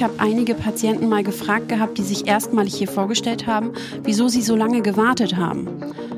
Ich 0.00 0.04
habe 0.04 0.14
einige 0.16 0.54
Patienten 0.54 1.10
mal 1.10 1.22
gefragt 1.22 1.68
gehabt, 1.68 1.98
die 1.98 2.02
sich 2.02 2.26
erstmalig 2.26 2.74
hier 2.74 2.88
vorgestellt 2.88 3.46
haben, 3.46 3.72
wieso 4.02 4.28
sie 4.28 4.40
so 4.40 4.56
lange 4.56 4.80
gewartet 4.80 5.36
haben. 5.36 5.68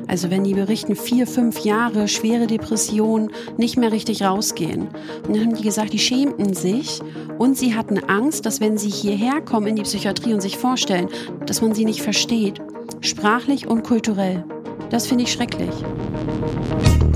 Also 0.07 0.31
wenn 0.31 0.45
die 0.45 0.53
berichten, 0.53 0.95
vier, 0.95 1.27
fünf 1.27 1.65
Jahre, 1.65 2.07
schwere 2.07 2.47
Depression, 2.47 3.29
nicht 3.57 3.75
mehr 3.75 3.91
richtig 3.91 4.23
rausgehen. 4.23 4.87
Und 5.27 5.35
dann 5.35 5.41
haben 5.41 5.55
die 5.55 5.63
gesagt, 5.63 5.91
die 5.91 5.99
schämten 5.99 6.53
sich 6.53 7.01
und 7.37 7.57
sie 7.57 7.75
hatten 7.75 7.99
Angst, 8.05 8.45
dass 8.45 8.61
wenn 8.61 8.77
sie 8.77 8.87
hierher 8.87 9.41
kommen 9.41 9.67
in 9.67 9.75
die 9.75 9.83
Psychiatrie 9.83 10.33
und 10.33 10.39
sich 10.39 10.57
vorstellen, 10.57 11.09
dass 11.45 11.61
man 11.61 11.75
sie 11.75 11.83
nicht 11.83 12.03
versteht, 12.03 12.61
sprachlich 13.01 13.67
und 13.67 13.83
kulturell. 13.83 14.45
Das 14.91 15.07
finde 15.07 15.25
ich 15.25 15.33
schrecklich. 15.33 15.75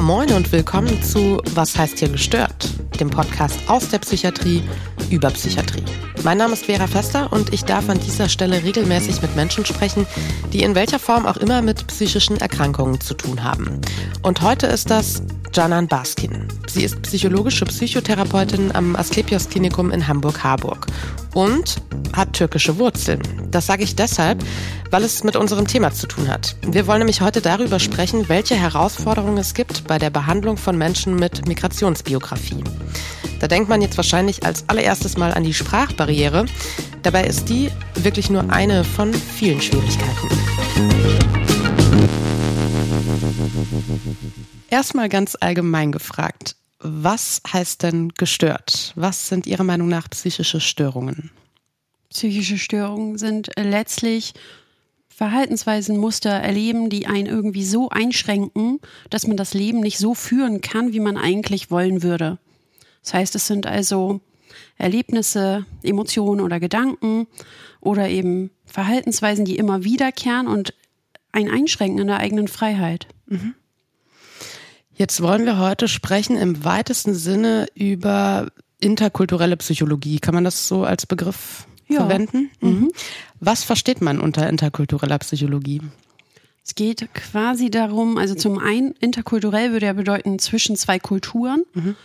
Moin 0.01 0.33
und 0.33 0.51
willkommen 0.51 1.01
zu 1.01 1.41
Was 1.55 1.77
heißt 1.77 1.99
hier 1.99 2.09
gestört? 2.09 2.69
Dem 2.99 3.09
Podcast 3.09 3.57
aus 3.69 3.87
der 3.87 3.99
Psychiatrie 3.99 4.61
über 5.09 5.29
Psychiatrie. 5.29 5.83
Mein 6.27 6.39
Name 6.39 6.51
ist 6.55 6.65
Vera 6.65 6.87
Fester 6.87 7.31
und 7.31 7.53
ich 7.53 7.63
darf 7.63 7.87
an 7.87 8.01
dieser 8.01 8.27
Stelle 8.27 8.61
regelmäßig 8.61 9.21
mit 9.21 9.37
Menschen 9.37 9.65
sprechen, 9.65 10.05
die 10.51 10.61
in 10.61 10.75
welcher 10.75 10.99
Form 10.99 11.25
auch 11.25 11.37
immer 11.37 11.61
mit 11.61 11.87
psychischen 11.87 12.35
Erkrankungen 12.35 12.99
zu 12.99 13.13
tun 13.13 13.45
haben. 13.45 13.79
Und 14.23 14.41
heute 14.41 14.67
ist 14.67 14.89
das 14.89 15.23
Canan 15.57 15.87
Baskin. 15.87 16.47
Sie 16.67 16.83
ist 16.83 17.01
psychologische 17.01 17.65
Psychotherapeutin 17.65 18.75
am 18.75 18.95
Asklepios 18.95 19.49
Klinikum 19.49 19.89
in 19.89 20.07
Hamburg-Harburg 20.07 20.85
und 21.33 21.81
hat 22.13 22.33
türkische 22.33 22.77
Wurzeln. 22.77 23.23
Das 23.49 23.65
sage 23.65 23.81
ich 23.81 23.95
deshalb, 23.95 24.43
weil 24.91 25.03
es 25.03 25.23
mit 25.23 25.35
unserem 25.35 25.65
Thema 25.65 25.91
zu 25.91 26.05
tun 26.05 26.27
hat. 26.27 26.55
Wir 26.61 26.85
wollen 26.85 26.99
nämlich 26.99 27.21
heute 27.21 27.41
darüber 27.41 27.79
sprechen, 27.79 28.29
welche 28.29 28.53
Herausforderungen 28.53 29.39
es 29.39 29.55
gibt 29.55 29.87
bei 29.87 29.97
der 29.97 30.11
Behandlung 30.11 30.57
von 30.57 30.77
Menschen 30.77 31.15
mit 31.15 31.47
Migrationsbiografie. 31.47 32.63
Da 33.39 33.47
denkt 33.47 33.67
man 33.67 33.81
jetzt 33.81 33.97
wahrscheinlich 33.97 34.45
als 34.45 34.63
allererstes 34.69 35.17
mal 35.17 35.33
an 35.33 35.43
die 35.43 35.55
Sprachbarriere. 35.55 36.45
Dabei 37.01 37.23
ist 37.23 37.49
die 37.49 37.71
wirklich 37.95 38.29
nur 38.29 38.51
eine 38.51 38.83
von 38.83 39.11
vielen 39.11 39.59
Schwierigkeiten. 39.59 41.36
Erstmal 44.69 45.09
ganz 45.09 45.37
allgemein 45.39 45.91
gefragt. 45.91 46.55
Was 46.79 47.41
heißt 47.51 47.83
denn 47.83 48.09
gestört? 48.09 48.93
Was 48.95 49.29
sind 49.29 49.47
Ihrer 49.47 49.63
Meinung 49.63 49.87
nach 49.87 50.09
psychische 50.09 50.59
Störungen? 50.59 51.31
Psychische 52.09 52.57
Störungen 52.57 53.17
sind 53.17 53.51
letztlich 53.57 54.33
Verhaltensweisen, 55.09 55.97
Muster 55.97 56.29
erleben, 56.29 56.89
die 56.89 57.07
einen 57.07 57.25
irgendwie 57.25 57.65
so 57.65 57.89
einschränken, 57.89 58.79
dass 59.09 59.25
man 59.25 59.35
das 59.35 59.55
Leben 59.55 59.79
nicht 59.79 59.97
so 59.97 60.13
führen 60.13 60.61
kann, 60.61 60.93
wie 60.93 60.99
man 60.99 61.17
eigentlich 61.17 61.71
wollen 61.71 62.03
würde. 62.03 62.37
Das 63.03 63.15
heißt, 63.15 63.35
es 63.35 63.47
sind 63.47 63.65
also 63.65 64.21
Erlebnisse, 64.77 65.65
Emotionen 65.81 66.41
oder 66.41 66.59
Gedanken 66.59 67.25
oder 67.81 68.09
eben 68.09 68.51
Verhaltensweisen, 68.65 69.45
die 69.45 69.57
immer 69.57 69.83
wiederkehren 69.83 70.47
und 70.47 70.75
ein 71.31 71.49
Einschränken 71.49 71.99
in 71.99 72.07
der 72.07 72.19
eigenen 72.19 72.47
Freiheit. 72.47 73.07
Mhm. 73.25 73.55
Jetzt 74.97 75.21
wollen 75.21 75.45
wir 75.45 75.59
heute 75.59 75.87
sprechen 75.87 76.37
im 76.37 76.63
weitesten 76.65 77.13
Sinne 77.13 77.67
über 77.75 78.47
interkulturelle 78.79 79.55
Psychologie. 79.57 80.19
Kann 80.19 80.33
man 80.33 80.43
das 80.43 80.67
so 80.67 80.83
als 80.83 81.05
Begriff 81.05 81.67
ja. 81.87 81.99
verwenden? 81.99 82.49
Mhm. 82.59 82.69
mhm. 82.69 82.91
Was 83.39 83.63
versteht 83.63 84.01
man 84.01 84.19
unter 84.19 84.49
interkultureller 84.49 85.19
Psychologie? 85.19 85.81
Es 86.65 86.73
geht 86.73 87.07
quasi 87.13 87.69
darum, 87.69 88.17
also 88.17 88.33
zum 88.33 88.57
einen, 88.57 88.93
interkulturell 88.99 89.71
würde 89.71 89.85
ja 89.85 89.93
bedeuten 89.93 90.39
zwischen 90.39 90.75
zwei 90.75 90.97
Kulturen. 90.97 91.63
Mhm. 91.75 91.95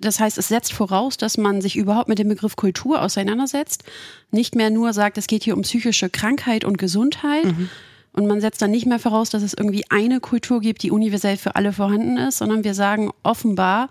Das 0.00 0.18
heißt, 0.18 0.38
es 0.38 0.48
setzt 0.48 0.72
voraus, 0.72 1.18
dass 1.18 1.36
man 1.36 1.60
sich 1.60 1.76
überhaupt 1.76 2.08
mit 2.08 2.18
dem 2.18 2.28
Begriff 2.28 2.56
Kultur 2.56 3.02
auseinandersetzt. 3.02 3.84
Nicht 4.30 4.56
mehr 4.56 4.70
nur 4.70 4.94
sagt, 4.94 5.18
es 5.18 5.26
geht 5.26 5.44
hier 5.44 5.54
um 5.54 5.62
psychische 5.62 6.08
Krankheit 6.08 6.64
und 6.64 6.78
Gesundheit. 6.78 7.44
Mhm. 7.44 7.68
Und 8.12 8.26
man 8.26 8.40
setzt 8.40 8.60
dann 8.60 8.70
nicht 8.70 8.86
mehr 8.86 8.98
voraus, 8.98 9.30
dass 9.30 9.42
es 9.42 9.54
irgendwie 9.54 9.84
eine 9.88 10.20
Kultur 10.20 10.60
gibt, 10.60 10.82
die 10.82 10.90
universell 10.90 11.36
für 11.36 11.54
alle 11.56 11.72
vorhanden 11.72 12.16
ist, 12.16 12.38
sondern 12.38 12.64
wir 12.64 12.74
sagen 12.74 13.10
offenbar, 13.22 13.88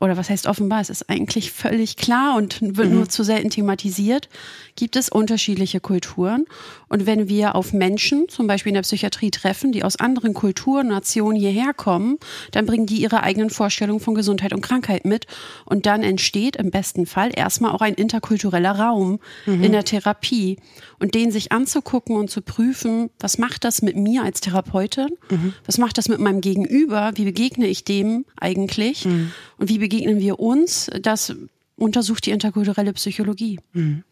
oder 0.00 0.16
was 0.16 0.30
heißt 0.30 0.46
offenbar, 0.46 0.80
es 0.80 0.90
ist 0.90 1.08
eigentlich 1.08 1.52
völlig 1.52 1.96
klar 1.96 2.36
und 2.36 2.60
wird 2.60 2.88
mhm. 2.88 2.94
nur 2.94 3.08
zu 3.08 3.22
selten 3.22 3.50
thematisiert, 3.50 4.28
gibt 4.76 4.96
es 4.96 5.08
unterschiedliche 5.08 5.80
Kulturen. 5.80 6.46
Und 6.88 7.06
wenn 7.06 7.28
wir 7.28 7.54
auf 7.54 7.72
Menschen, 7.72 8.28
zum 8.28 8.46
Beispiel 8.46 8.70
in 8.70 8.74
der 8.74 8.82
Psychiatrie, 8.82 9.30
treffen, 9.30 9.72
die 9.72 9.84
aus 9.84 9.96
anderen 9.96 10.34
Kulturen, 10.34 10.88
Nationen 10.88 11.38
hierher 11.38 11.74
kommen, 11.74 12.18
dann 12.52 12.66
bringen 12.66 12.86
die 12.86 13.02
ihre 13.02 13.22
eigenen 13.22 13.50
Vorstellungen 13.50 14.00
von 14.00 14.14
Gesundheit 14.14 14.52
und 14.52 14.60
Krankheit 14.60 15.04
mit. 15.04 15.26
Und 15.64 15.86
dann 15.86 16.02
entsteht 16.02 16.56
im 16.56 16.70
besten 16.70 17.06
Fall 17.06 17.30
erstmal 17.34 17.72
auch 17.72 17.80
ein 17.80 17.94
interkultureller 17.94 18.78
Raum 18.78 19.18
mhm. 19.46 19.64
in 19.64 19.72
der 19.72 19.84
Therapie. 19.84 20.58
Und 21.00 21.14
den 21.14 21.30
sich 21.30 21.52
anzugucken 21.52 22.16
und 22.16 22.28
zu 22.28 22.42
prüfen, 22.42 23.10
was 23.20 23.38
macht 23.38 23.64
das 23.64 23.82
mit 23.82 23.96
mir 23.96 24.24
als 24.24 24.40
Therapeutin? 24.40 25.10
Mhm. 25.30 25.54
Was 25.64 25.78
macht 25.78 25.96
das 25.96 26.08
mit 26.08 26.18
meinem 26.18 26.40
Gegenüber? 26.40 27.12
Wie 27.14 27.24
begegne 27.24 27.66
ich 27.66 27.84
dem 27.84 28.24
eigentlich? 28.36 29.04
Mhm. 29.04 29.30
Und 29.58 29.68
wie 29.68 29.78
begegnen 29.78 30.18
wir 30.18 30.40
uns? 30.40 30.90
Das 31.00 31.34
untersucht 31.76 32.26
die 32.26 32.32
interkulturelle 32.32 32.92
Psychologie. 32.92 33.60
Mhm. 33.72 34.02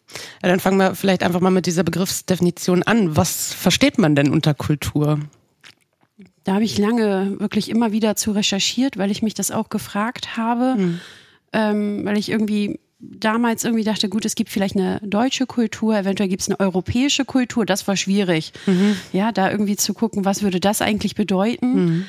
Ja, 0.43 0.49
dann 0.49 0.61
fangen 0.61 0.79
wir 0.79 0.95
vielleicht 0.95 1.23
einfach 1.23 1.41
mal 1.41 1.51
mit 1.51 1.67
dieser 1.67 1.83
Begriffsdefinition 1.83 2.85
an. 2.85 3.17
Was 3.17 3.53
versteht 3.53 3.99
man 3.99 4.15
denn 4.15 4.31
unter 4.31 4.55
Kultur? 4.55 5.19
Da 6.45 6.55
habe 6.55 6.65
ich 6.65 6.79
lange 6.79 7.41
wirklich 7.41 7.69
immer 7.69 7.91
wieder 7.91 8.15
zu 8.15 8.31
recherchiert, 8.31 8.97
weil 8.97 9.11
ich 9.11 9.23
mich 9.23 9.35
das 9.35 9.51
auch 9.51 9.69
gefragt 9.69 10.37
habe, 10.37 10.77
mhm. 10.77 11.01
ähm, 11.53 12.05
weil 12.05 12.17
ich 12.17 12.31
irgendwie 12.31 12.79
damals 13.11 13.65
irgendwie 13.65 13.85
dachte, 13.85 14.09
gut, 14.09 14.25
es 14.25 14.35
gibt 14.35 14.51
vielleicht 14.51 14.77
eine 14.77 15.01
deutsche 15.03 15.47
Kultur, 15.47 15.97
eventuell 15.97 16.29
gibt 16.29 16.43
es 16.43 16.49
eine 16.49 16.61
europäische 16.61 17.25
Kultur. 17.25 17.67
Das 17.67 17.87
war 17.89 17.97
schwierig, 17.97 18.53
mhm. 18.67 18.97
ja, 19.13 19.33
da 19.33 19.51
irgendwie 19.51 19.77
zu 19.77 19.95
gucken, 19.95 20.25
was 20.25 20.43
würde 20.43 20.61
das 20.61 20.83
eigentlich 20.83 21.15
bedeuten. 21.15 21.75
Mhm 21.75 22.05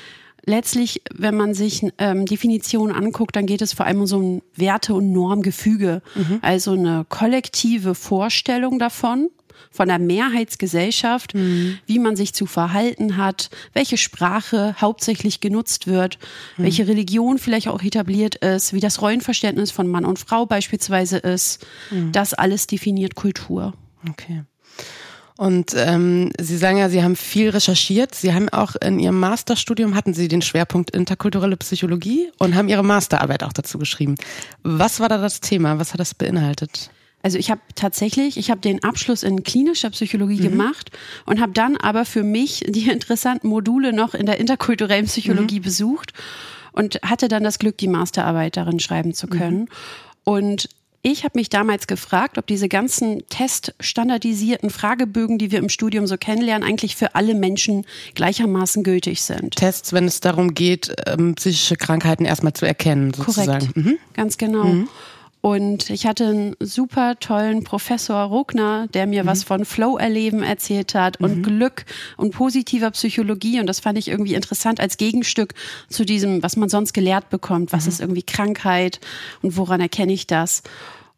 letztlich, 0.47 1.01
wenn 1.13 1.35
man 1.35 1.53
sich 1.53 1.85
ähm, 1.99 2.25
Definitionen 2.25 2.95
anguckt, 2.95 3.35
dann 3.35 3.45
geht 3.45 3.61
es 3.61 3.73
vor 3.73 3.85
allem 3.85 3.99
um 3.99 4.07
so 4.07 4.19
ein 4.19 4.41
Werte- 4.55 4.95
und 4.95 5.11
Normgefüge. 5.11 6.01
Mhm. 6.15 6.39
Also 6.41 6.71
eine 6.71 7.05
kollektive 7.07 7.93
Vorstellung 7.93 8.79
davon, 8.79 9.29
von 9.71 9.87
der 9.87 9.99
Mehrheitsgesellschaft, 9.99 11.33
mhm. 11.33 11.77
wie 11.85 11.99
man 11.99 12.15
sich 12.15 12.33
zu 12.33 12.45
verhalten 12.45 13.17
hat, 13.17 13.49
welche 13.73 13.97
Sprache 13.97 14.75
hauptsächlich 14.79 15.39
genutzt 15.39 15.87
wird, 15.87 16.17
mhm. 16.57 16.63
welche 16.63 16.87
Religion 16.87 17.37
vielleicht 17.37 17.67
auch 17.67 17.81
etabliert 17.81 18.35
ist, 18.35 18.73
wie 18.73 18.79
das 18.79 19.01
Rollenverständnis 19.01 19.71
von 19.71 19.87
Mann 19.87 20.05
und 20.05 20.19
Frau 20.19 20.45
beispielsweise 20.45 21.17
ist. 21.17 21.65
Mhm. 21.91 22.11
Das 22.11 22.33
alles 22.33 22.67
definiert 22.67 23.15
Kultur. 23.15 23.73
Okay. 24.09 24.43
Und 25.37 25.75
ähm, 25.75 26.31
Sie 26.39 26.57
sagen 26.57 26.77
ja, 26.77 26.89
Sie 26.89 27.03
haben 27.03 27.15
viel 27.15 27.49
recherchiert. 27.49 28.15
Sie 28.15 28.33
haben 28.33 28.49
auch 28.49 28.75
in 28.75 28.99
Ihrem 28.99 29.19
Masterstudium 29.19 29.95
hatten 29.95 30.13
Sie 30.13 30.27
den 30.27 30.41
Schwerpunkt 30.41 30.91
interkulturelle 30.91 31.57
Psychologie 31.57 32.31
und 32.39 32.55
haben 32.55 32.67
Ihre 32.67 32.83
Masterarbeit 32.83 33.43
auch 33.43 33.53
dazu 33.53 33.77
geschrieben. 33.77 34.15
Was 34.63 34.99
war 34.99 35.09
da 35.09 35.19
das 35.19 35.39
Thema? 35.39 35.77
Was 35.77 35.93
hat 35.93 35.99
das 35.99 36.15
beinhaltet? 36.15 36.89
Also 37.27 37.39
ich 37.39 37.51
habe 37.51 37.59
tatsächlich, 37.75 38.37
ich 38.37 38.49
habe 38.49 38.61
den 38.61 38.85
Abschluss 38.85 39.23
in 39.23 39.43
klinischer 39.43 39.89
Psychologie 39.89 40.39
mhm. 40.39 40.51
gemacht 40.51 40.91
und 41.25 41.41
habe 41.41 41.51
dann 41.51 41.75
aber 41.75 42.05
für 42.05 42.23
mich 42.23 42.63
die 42.69 42.89
interessanten 42.89 43.49
Module 43.49 43.91
noch 43.91 44.13
in 44.13 44.25
der 44.25 44.39
interkulturellen 44.39 45.07
Psychologie 45.07 45.59
mhm. 45.59 45.63
besucht 45.63 46.13
und 46.71 47.01
hatte 47.03 47.27
dann 47.27 47.43
das 47.43 47.59
Glück, 47.59 47.77
die 47.79 47.89
Masterarbeit 47.89 48.55
darin 48.55 48.79
schreiben 48.79 49.13
zu 49.13 49.27
können. 49.27 49.59
Mhm. 49.59 49.67
Und 50.23 50.69
ich 51.01 51.25
habe 51.25 51.37
mich 51.37 51.49
damals 51.49 51.87
gefragt, 51.87 52.37
ob 52.37 52.47
diese 52.47 52.69
ganzen 52.69 53.27
teststandardisierten 53.27 54.69
Fragebögen, 54.69 55.37
die 55.37 55.51
wir 55.51 55.59
im 55.59 55.67
Studium 55.67 56.07
so 56.07 56.15
kennenlernen, 56.15 56.65
eigentlich 56.65 56.95
für 56.95 57.13
alle 57.13 57.35
Menschen 57.35 57.85
gleichermaßen 58.15 58.83
gültig 58.83 59.21
sind. 59.21 59.57
Tests, 59.57 59.91
wenn 59.91 60.05
es 60.05 60.21
darum 60.21 60.53
geht, 60.53 60.95
ähm, 61.07 61.35
psychische 61.35 61.75
Krankheiten 61.75 62.23
erstmal 62.23 62.53
zu 62.53 62.65
erkennen, 62.65 63.13
sozusagen. 63.13 63.67
Korrekt, 63.67 63.75
mhm. 63.75 63.97
ganz 64.13 64.37
genau. 64.37 64.63
Mhm. 64.63 64.87
Und 65.41 65.89
ich 65.89 66.05
hatte 66.05 66.25
einen 66.25 66.55
super 66.59 67.19
tollen 67.19 67.63
Professor 67.63 68.23
Ruckner, 68.23 68.87
der 68.93 69.07
mir 69.07 69.23
mhm. 69.23 69.27
was 69.27 69.43
von 69.43 69.65
Flow-Erleben 69.65 70.43
erzählt 70.43 70.95
hat 70.95 71.21
und 71.21 71.37
mhm. 71.37 71.43
Glück 71.43 71.85
und 72.17 72.31
positiver 72.31 72.91
Psychologie. 72.91 73.59
Und 73.59 73.67
das 73.67 73.79
fand 73.79 73.97
ich 73.97 74.07
irgendwie 74.07 74.33
interessant 74.33 74.79
als 74.79 74.97
Gegenstück 74.97 75.53
zu 75.89 76.05
diesem, 76.05 76.43
was 76.43 76.57
man 76.57 76.69
sonst 76.69 76.93
gelehrt 76.93 77.29
bekommt. 77.29 77.71
Was 77.71 77.85
mhm. 77.85 77.89
ist 77.89 78.01
irgendwie 78.01 78.23
Krankheit 78.23 78.99
und 79.41 79.55
woran 79.57 79.79
erkenne 79.79 80.11
ich 80.11 80.27
das? 80.27 80.63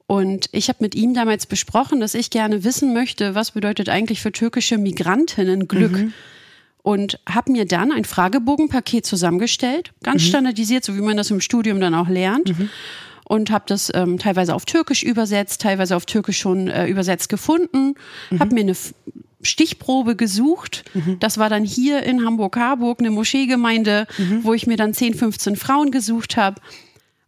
Und 0.06 0.50
ich 0.52 0.70
habe 0.70 0.80
mit 0.82 0.96
ihm 0.96 1.14
damals 1.14 1.46
besprochen, 1.46 2.00
dass 2.00 2.16
ich 2.16 2.32
gerne 2.32 2.64
wissen 2.64 2.94
möchte, 2.94 3.36
was 3.36 3.52
bedeutet 3.52 3.90
eigentlich 3.90 4.22
für 4.22 4.32
türkische 4.32 4.78
Migrantinnen 4.78 5.68
Glück? 5.68 5.92
Mhm. 5.92 6.14
Und 6.82 7.20
habe 7.30 7.52
mir 7.52 7.66
dann 7.66 7.92
ein 7.92 8.06
Fragebogenpaket 8.06 9.06
zusammengestellt, 9.06 9.92
ganz 10.02 10.24
mhm. 10.24 10.28
standardisiert, 10.28 10.84
so 10.84 10.96
wie 10.96 11.02
man 11.02 11.18
das 11.18 11.30
im 11.30 11.42
Studium 11.42 11.80
dann 11.80 11.94
auch 11.94 12.08
lernt. 12.08 12.58
Mhm. 12.58 12.70
Und 13.30 13.52
habe 13.52 13.64
das 13.68 13.92
ähm, 13.94 14.18
teilweise 14.18 14.54
auf 14.54 14.66
Türkisch 14.66 15.04
übersetzt, 15.04 15.62
teilweise 15.62 15.96
auf 15.96 16.06
Türkisch 16.06 16.40
schon 16.40 16.68
äh, 16.68 16.88
übersetzt 16.88 17.30
gefunden. 17.30 17.94
Mhm. 18.32 18.40
Habe 18.40 18.56
mir 18.56 18.62
eine 18.62 18.76
Stichprobe 19.42 20.16
gesucht. 20.16 20.84
Mhm. 20.94 21.18
Das 21.20 21.38
war 21.38 21.48
dann 21.48 21.64
hier 21.64 22.04
in 22.04 22.26
Hamburg-Harburg 22.26 23.00
eine 23.00 23.12
Moscheegemeinde, 23.12 24.08
mhm. 24.18 24.44
wo 24.44 24.54
ich 24.54 24.68
mir 24.68 24.78
dann 24.78 24.94
10, 24.94 25.14
15 25.14 25.56
Frauen 25.56 25.92
gesucht 25.92 26.36
habe 26.36 26.60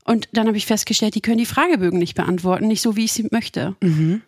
und 0.03 0.29
dann 0.33 0.47
habe 0.47 0.57
ich 0.57 0.65
festgestellt, 0.65 1.15
die 1.15 1.21
können 1.21 1.37
die 1.37 1.45
Fragebögen 1.45 1.99
nicht 1.99 2.15
beantworten, 2.15 2.67
nicht 2.67 2.81
so, 2.81 2.95
wie 2.95 3.05
ich 3.05 3.13
sie 3.13 3.27
möchte. 3.31 3.75
Mhm. 3.81 4.21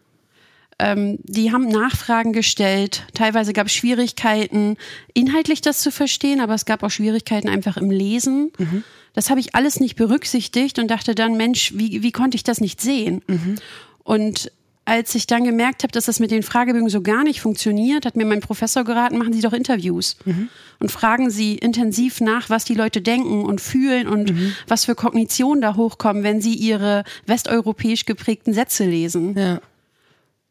Ähm, 0.80 1.20
die 1.24 1.52
haben 1.52 1.68
Nachfragen 1.68 2.34
gestellt. 2.34 3.06
Teilweise 3.14 3.54
gab 3.54 3.68
es 3.68 3.74
Schwierigkeiten, 3.74 4.78
inhaltlich 5.14 5.62
das 5.62 5.81
zu 5.81 5.92
verstehen, 5.92 6.40
aber 6.40 6.54
es 6.54 6.66
gab 6.66 6.84
auch 6.84 6.92
Schwierigkeiten 6.92 7.50
einfach 7.50 7.78
im 7.78 7.92
Lesen. 7.92 8.52
Mhm. 8.58 8.84
Das 9.14 9.30
habe 9.30 9.40
ich 9.40 9.56
alles 9.56 9.80
nicht 9.80 9.96
berücksichtigt 9.96 10.80
und 10.80 10.90
dachte 10.90 11.16
dann, 11.16 11.38
Mensch, 11.38 11.74
wie, 11.75 12.02
wie 12.02 12.12
konnte 12.12 12.36
ich 12.36 12.44
das 12.44 12.62
nicht 12.62 12.81
sehen? 12.81 13.22
Mhm. 13.28 13.56
Und 14.04 14.52
als 14.86 15.16
ich 15.16 15.28
dann 15.28 15.46
gemerkt 15.46 15.84
habe, 15.84 15.92
dass 15.92 16.06
das 16.06 16.20
mit 16.20 16.31
den 16.31 16.44
Fragebögen 16.44 16.90
so 16.90 17.02
gar 17.02 17.24
nicht 17.24 17.40
funktioniert, 17.40 18.06
hat 18.06 18.18
mir 18.18 18.25
mein 18.25 18.42
Professor 18.42 18.84
geraten, 18.84 19.18
machen 19.18 19.31
Sie 19.31 19.42
doch 19.42 19.54
Interviews 19.54 20.18
mhm. 20.25 20.50
und 20.80 20.92
fragen 20.92 21.30
Sie 21.30 21.56
intensiv 21.56 22.20
nach, 22.20 22.50
was 22.50 22.66
die 22.66 22.74
Leute 22.74 23.02
denken 23.02 23.46
und 23.46 23.62
fühlen 23.62 24.08
und 24.08 24.34
mhm. 24.34 24.56
was 24.68 24.86
für 24.86 24.96
Kognitionen 24.96 25.62
da 25.62 25.75
hochkommen, 25.78 26.24
wenn 26.24 26.42
sie 26.42 26.54
ihre 26.54 27.06
westeuropäisch 27.28 28.06
geprägten 28.06 28.54
Sätze 28.54 28.86
lesen. 28.86 29.38
Ja. 29.38 29.62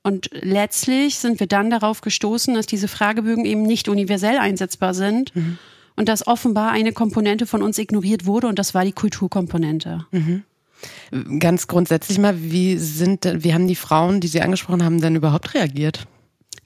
Und 0.02 0.30
letztlich 0.32 1.18
sind 1.18 1.38
wir 1.38 1.46
dann 1.46 1.70
darauf 1.70 2.00
gestoßen, 2.00 2.54
dass 2.54 2.66
diese 2.66 2.88
Fragebögen 2.88 3.44
eben 3.44 3.62
nicht 3.62 3.88
universell 3.88 4.38
einsetzbar 4.38 4.94
sind 4.94 5.34
mhm. 5.36 5.58
und 5.96 6.08
dass 6.08 6.26
offenbar 6.26 6.72
eine 6.72 6.92
Komponente 6.92 7.46
von 7.46 7.62
uns 7.62 7.78
ignoriert 7.78 8.26
wurde 8.26 8.48
und 8.48 8.58
das 8.58 8.74
war 8.74 8.84
die 8.84 8.92
Kulturkomponente. 8.92 10.06
Mhm. 10.10 10.42
Ganz 11.38 11.68
grundsätzlich 11.68 12.18
mal, 12.18 12.34
wie 12.42 12.76
sind, 12.76 13.28
wie 13.44 13.54
haben 13.54 13.68
die 13.68 13.76
Frauen, 13.76 14.20
die 14.20 14.26
Sie 14.26 14.42
angesprochen 14.42 14.84
haben, 14.84 15.00
denn 15.00 15.14
überhaupt 15.14 15.54
reagiert? 15.54 16.06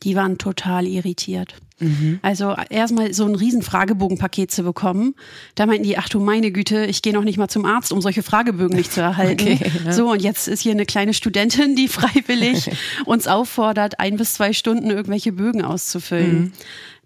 Die 0.03 0.15
waren 0.15 0.38
total 0.38 0.87
irritiert. 0.87 1.56
Mhm. 1.79 2.21
Also 2.23 2.55
erstmal 2.71 3.12
so 3.12 3.27
ein 3.27 3.35
riesen 3.35 3.61
Fragebogenpaket 3.61 4.50
zu 4.50 4.62
bekommen. 4.62 5.15
Da 5.56 5.67
meinten 5.67 5.85
die, 5.85 5.99
ach 5.99 6.09
du 6.09 6.21
meine 6.21 6.50
Güte, 6.50 6.87
ich 6.87 7.03
gehe 7.03 7.12
noch 7.12 7.25
nicht 7.25 7.37
mal 7.37 7.49
zum 7.49 7.67
Arzt, 7.67 7.93
um 7.93 8.00
solche 8.00 8.23
Fragebögen 8.23 8.77
nicht 8.77 8.93
zu 8.93 9.00
erhalten. 9.00 9.27
Okay, 9.37 9.59
ja. 9.85 9.93
So, 9.93 10.11
und 10.12 10.23
jetzt 10.23 10.49
ist 10.49 10.62
hier 10.62 10.73
eine 10.73 10.87
kleine 10.87 11.12
Studentin, 11.12 11.77
die 11.77 11.88
freiwillig 11.88 12.71
uns 13.05 13.27
auffordert, 13.27 14.00
ein 14.00 14.17
bis 14.17 14.35
zwei 14.35 14.53
Stunden 14.53 14.91
irgendwelche 14.91 15.33
Bögen 15.33 15.62
auszufüllen. 15.62 16.41
Mhm. 16.41 16.53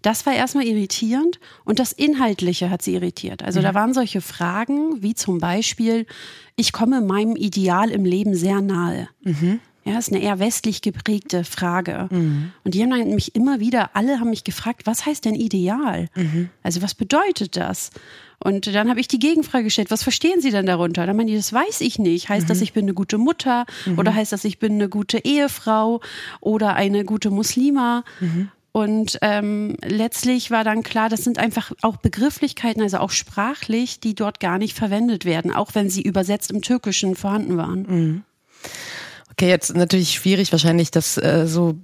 Das 0.01 0.25
war 0.25 0.33
erstmal 0.33 0.65
irritierend 0.65 1.39
und 1.65 1.79
das 1.79 1.91
Inhaltliche 1.91 2.69
hat 2.69 2.81
sie 2.81 2.93
irritiert. 2.93 3.43
Also 3.43 3.59
mhm. 3.59 3.63
da 3.63 3.73
waren 3.73 3.93
solche 3.93 4.21
Fragen 4.21 5.01
wie 5.03 5.13
zum 5.13 5.39
Beispiel, 5.39 6.05
ich 6.55 6.71
komme 6.71 7.01
meinem 7.01 7.35
Ideal 7.35 7.91
im 7.91 8.05
Leben 8.05 8.33
sehr 8.33 8.61
nahe. 8.61 9.09
Mhm. 9.23 9.59
Ja, 9.83 9.97
ist 9.97 10.11
eine 10.11 10.21
eher 10.21 10.39
westlich 10.39 10.81
geprägte 10.81 11.43
Frage. 11.43 12.07
Mhm. 12.11 12.51
Und 12.63 12.75
die 12.75 12.83
haben 12.83 12.91
dann 12.91 13.15
mich 13.15 13.35
immer 13.35 13.59
wieder, 13.59 13.91
alle 13.95 14.19
haben 14.19 14.29
mich 14.29 14.43
gefragt, 14.43 14.83
was 14.85 15.05
heißt 15.05 15.25
denn 15.25 15.33
Ideal? 15.33 16.07
Mhm. 16.15 16.49
Also 16.61 16.81
was 16.83 16.93
bedeutet 16.93 17.57
das? 17.57 17.89
Und 18.43 18.67
dann 18.73 18.89
habe 18.89 18.99
ich 18.99 19.07
die 19.07 19.19
Gegenfrage 19.19 19.65
gestellt, 19.65 19.91
was 19.91 20.03
verstehen 20.03 20.41
Sie 20.41 20.51
denn 20.51 20.65
darunter? 20.65 21.05
Dann 21.05 21.15
meinen 21.15 21.27
die, 21.27 21.35
das 21.35 21.53
weiß 21.53 21.81
ich 21.81 21.99
nicht. 21.99 22.29
Heißt 22.29 22.45
mhm. 22.45 22.49
das, 22.49 22.61
ich 22.61 22.73
bin 22.73 22.85
eine 22.85 22.93
gute 22.93 23.17
Mutter? 23.17 23.65
Mhm. 23.85 23.99
Oder 23.99 24.13
heißt 24.13 24.31
das, 24.31 24.43
ich 24.45 24.59
bin 24.59 24.73
eine 24.73 24.89
gute 24.89 25.19
Ehefrau? 25.19 26.01
Oder 26.41 26.75
eine 26.75 27.03
gute 27.03 27.31
Muslima? 27.31 28.03
Mhm. 28.19 28.49
Und 28.71 29.19
ähm, 29.21 29.75
letztlich 29.83 30.49
war 30.49 30.63
dann 30.63 30.81
klar, 30.81 31.09
das 31.09 31.23
sind 31.23 31.39
einfach 31.39 31.71
auch 31.81 31.97
Begrifflichkeiten, 31.97 32.81
also 32.81 32.97
auch 32.99 33.09
sprachlich, 33.09 33.99
die 33.99 34.15
dort 34.15 34.39
gar 34.39 34.57
nicht 34.57 34.77
verwendet 34.77 35.25
werden, 35.25 35.51
auch 35.51 35.75
wenn 35.75 35.89
sie 35.89 36.01
übersetzt 36.01 36.51
im 36.51 36.61
Türkischen 36.61 37.15
vorhanden 37.15 37.57
waren. 37.57 38.23
Okay, 39.31 39.49
jetzt 39.49 39.75
natürlich 39.75 40.11
schwierig 40.11 40.51
wahrscheinlich, 40.51 40.91
das 40.91 41.17
äh, 41.17 41.45
so 41.47 41.75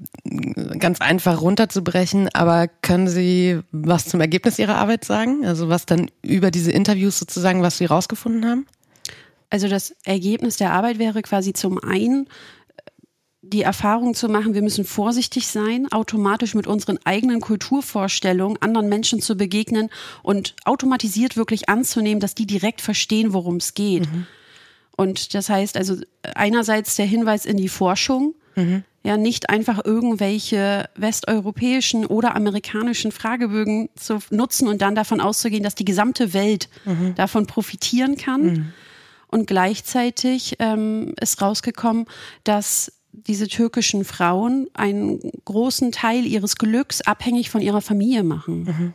ganz 0.79 1.01
einfach 1.01 1.41
runterzubrechen, 1.41 2.29
aber 2.33 2.67
können 2.67 3.07
Sie 3.07 3.59
was 3.71 4.05
zum 4.05 4.19
Ergebnis 4.19 4.59
Ihrer 4.59 4.75
Arbeit 4.75 5.05
sagen? 5.05 5.45
Also 5.45 5.69
was 5.69 5.85
dann 5.85 6.11
über 6.21 6.51
diese 6.51 6.71
Interviews 6.71 7.19
sozusagen, 7.19 7.61
was 7.61 7.77
Sie 7.77 7.85
rausgefunden 7.85 8.45
haben? 8.45 8.65
Also 9.49 9.69
das 9.69 9.95
Ergebnis 10.03 10.57
der 10.57 10.73
Arbeit 10.73 10.99
wäre 10.99 11.21
quasi 11.21 11.53
zum 11.53 11.81
einen 11.81 12.27
die 13.41 13.61
Erfahrung 13.61 14.13
zu 14.13 14.27
machen, 14.27 14.53
wir 14.53 14.61
müssen 14.61 14.83
vorsichtig 14.83 15.47
sein, 15.47 15.89
automatisch 15.91 16.53
mit 16.53 16.67
unseren 16.67 16.99
eigenen 17.05 17.39
Kulturvorstellungen 17.39 18.61
anderen 18.61 18.89
Menschen 18.89 19.21
zu 19.21 19.37
begegnen 19.37 19.89
und 20.21 20.55
automatisiert 20.65 21.37
wirklich 21.37 21.69
anzunehmen, 21.69 22.19
dass 22.19 22.35
die 22.35 22.45
direkt 22.45 22.81
verstehen, 22.81 23.33
worum 23.33 23.57
es 23.57 23.73
geht. 23.73 24.11
Mhm. 24.11 24.27
Und 24.97 25.35
das 25.35 25.47
heißt 25.47 25.77
also 25.77 25.95
einerseits 26.35 26.95
der 26.95 27.05
Hinweis 27.05 27.45
in 27.45 27.55
die 27.55 27.69
Forschung, 27.69 28.33
mhm. 28.55 28.83
ja, 29.03 29.15
nicht 29.15 29.49
einfach 29.49 29.85
irgendwelche 29.85 30.89
westeuropäischen 30.95 32.05
oder 32.05 32.35
amerikanischen 32.35 33.11
Fragebögen 33.11 33.89
zu 33.95 34.19
nutzen 34.31 34.67
und 34.67 34.81
dann 34.81 34.95
davon 34.95 35.21
auszugehen, 35.21 35.63
dass 35.63 35.75
die 35.75 35.85
gesamte 35.85 36.33
Welt 36.33 36.67
mhm. 36.83 37.13
davon 37.15 37.45
profitieren 37.45 38.17
kann. 38.17 38.43
Mhm. 38.43 38.73
Und 39.29 39.45
gleichzeitig 39.45 40.55
ähm, 40.59 41.13
ist 41.21 41.41
rausgekommen, 41.41 42.05
dass 42.43 42.91
diese 43.11 43.47
türkischen 43.47 44.03
Frauen 44.03 44.67
einen 44.73 45.19
großen 45.45 45.91
Teil 45.91 46.25
ihres 46.25 46.55
Glücks 46.55 47.01
abhängig 47.01 47.49
von 47.49 47.61
ihrer 47.61 47.81
Familie 47.81 48.23
machen. 48.23 48.93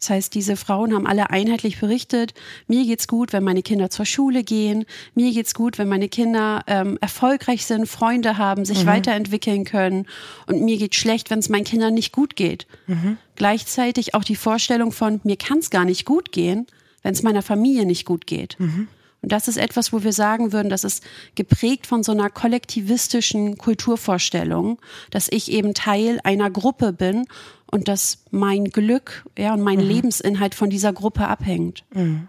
Das 0.00 0.08
heißt, 0.08 0.34
diese 0.34 0.56
Frauen 0.56 0.94
haben 0.94 1.06
alle 1.06 1.28
einheitlich 1.28 1.78
berichtet, 1.78 2.32
mir 2.66 2.84
geht's 2.84 3.06
gut, 3.06 3.34
wenn 3.34 3.44
meine 3.44 3.62
Kinder 3.62 3.90
zur 3.90 4.06
Schule 4.06 4.42
gehen, 4.42 4.86
mir 5.14 5.30
geht's 5.30 5.52
gut, 5.52 5.76
wenn 5.76 5.88
meine 5.88 6.08
Kinder 6.08 6.64
ähm, 6.66 6.96
erfolgreich 7.02 7.66
sind, 7.66 7.86
Freunde 7.86 8.38
haben, 8.38 8.64
sich 8.64 8.84
mhm. 8.84 8.88
weiterentwickeln 8.88 9.64
können 9.64 10.06
und 10.46 10.62
mir 10.62 10.78
geht's 10.78 10.96
schlecht, 10.96 11.28
wenn 11.28 11.38
es 11.38 11.50
meinen 11.50 11.64
Kindern 11.64 11.92
nicht 11.92 12.12
gut 12.12 12.34
geht. 12.34 12.66
Mhm. 12.86 13.18
Gleichzeitig 13.36 14.14
auch 14.14 14.24
die 14.24 14.36
Vorstellung 14.36 14.90
von, 14.90 15.20
mir 15.22 15.36
kann's 15.36 15.68
gar 15.68 15.84
nicht 15.84 16.06
gut 16.06 16.32
gehen, 16.32 16.66
wenn 17.02 17.12
es 17.12 17.22
meiner 17.22 17.42
Familie 17.42 17.84
nicht 17.84 18.06
gut 18.06 18.26
geht. 18.26 18.56
Mhm. 18.58 18.88
Und 19.22 19.32
das 19.32 19.48
ist 19.48 19.58
etwas, 19.58 19.92
wo 19.92 20.02
wir 20.02 20.12
sagen 20.12 20.52
würden, 20.52 20.70
das 20.70 20.84
ist 20.84 21.04
geprägt 21.34 21.86
von 21.86 22.02
so 22.02 22.12
einer 22.12 22.30
kollektivistischen 22.30 23.58
Kulturvorstellung, 23.58 24.78
dass 25.10 25.28
ich 25.30 25.50
eben 25.52 25.74
Teil 25.74 26.20
einer 26.24 26.50
Gruppe 26.50 26.92
bin 26.92 27.26
und 27.70 27.88
dass 27.88 28.24
mein 28.30 28.64
Glück 28.64 29.24
ja, 29.38 29.54
und 29.54 29.62
mein 29.62 29.78
mhm. 29.78 29.84
Lebensinhalt 29.86 30.54
von 30.54 30.70
dieser 30.70 30.92
Gruppe 30.92 31.26
abhängt. 31.26 31.84
Mhm. 31.94 32.28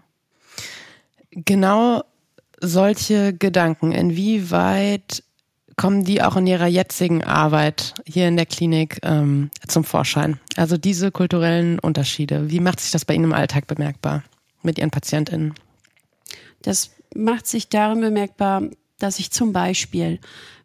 Genau 1.30 2.04
solche 2.60 3.32
Gedanken, 3.32 3.92
inwieweit 3.92 5.24
kommen 5.76 6.04
die 6.04 6.22
auch 6.22 6.36
in 6.36 6.46
ihrer 6.46 6.66
jetzigen 6.66 7.24
Arbeit 7.24 7.94
hier 8.06 8.28
in 8.28 8.36
der 8.36 8.46
Klinik 8.46 8.98
ähm, 9.02 9.50
zum 9.66 9.84
Vorschein? 9.84 10.38
Also 10.56 10.76
diese 10.76 11.10
kulturellen 11.10 11.78
Unterschiede, 11.78 12.50
wie 12.50 12.60
macht 12.60 12.80
sich 12.80 12.90
das 12.90 13.04
bei 13.04 13.14
Ihnen 13.14 13.24
im 13.24 13.32
Alltag 13.32 13.66
bemerkbar 13.66 14.22
mit 14.62 14.78
Ihren 14.78 14.90
PatientInnen? 14.90 15.54
Das 16.62 16.90
macht 17.14 17.46
sich 17.46 17.68
darin 17.68 18.00
bemerkbar, 18.00 18.62
dass 19.02 19.18
ich 19.18 19.30
zum 19.30 19.52
Beispiel, 19.52 20.18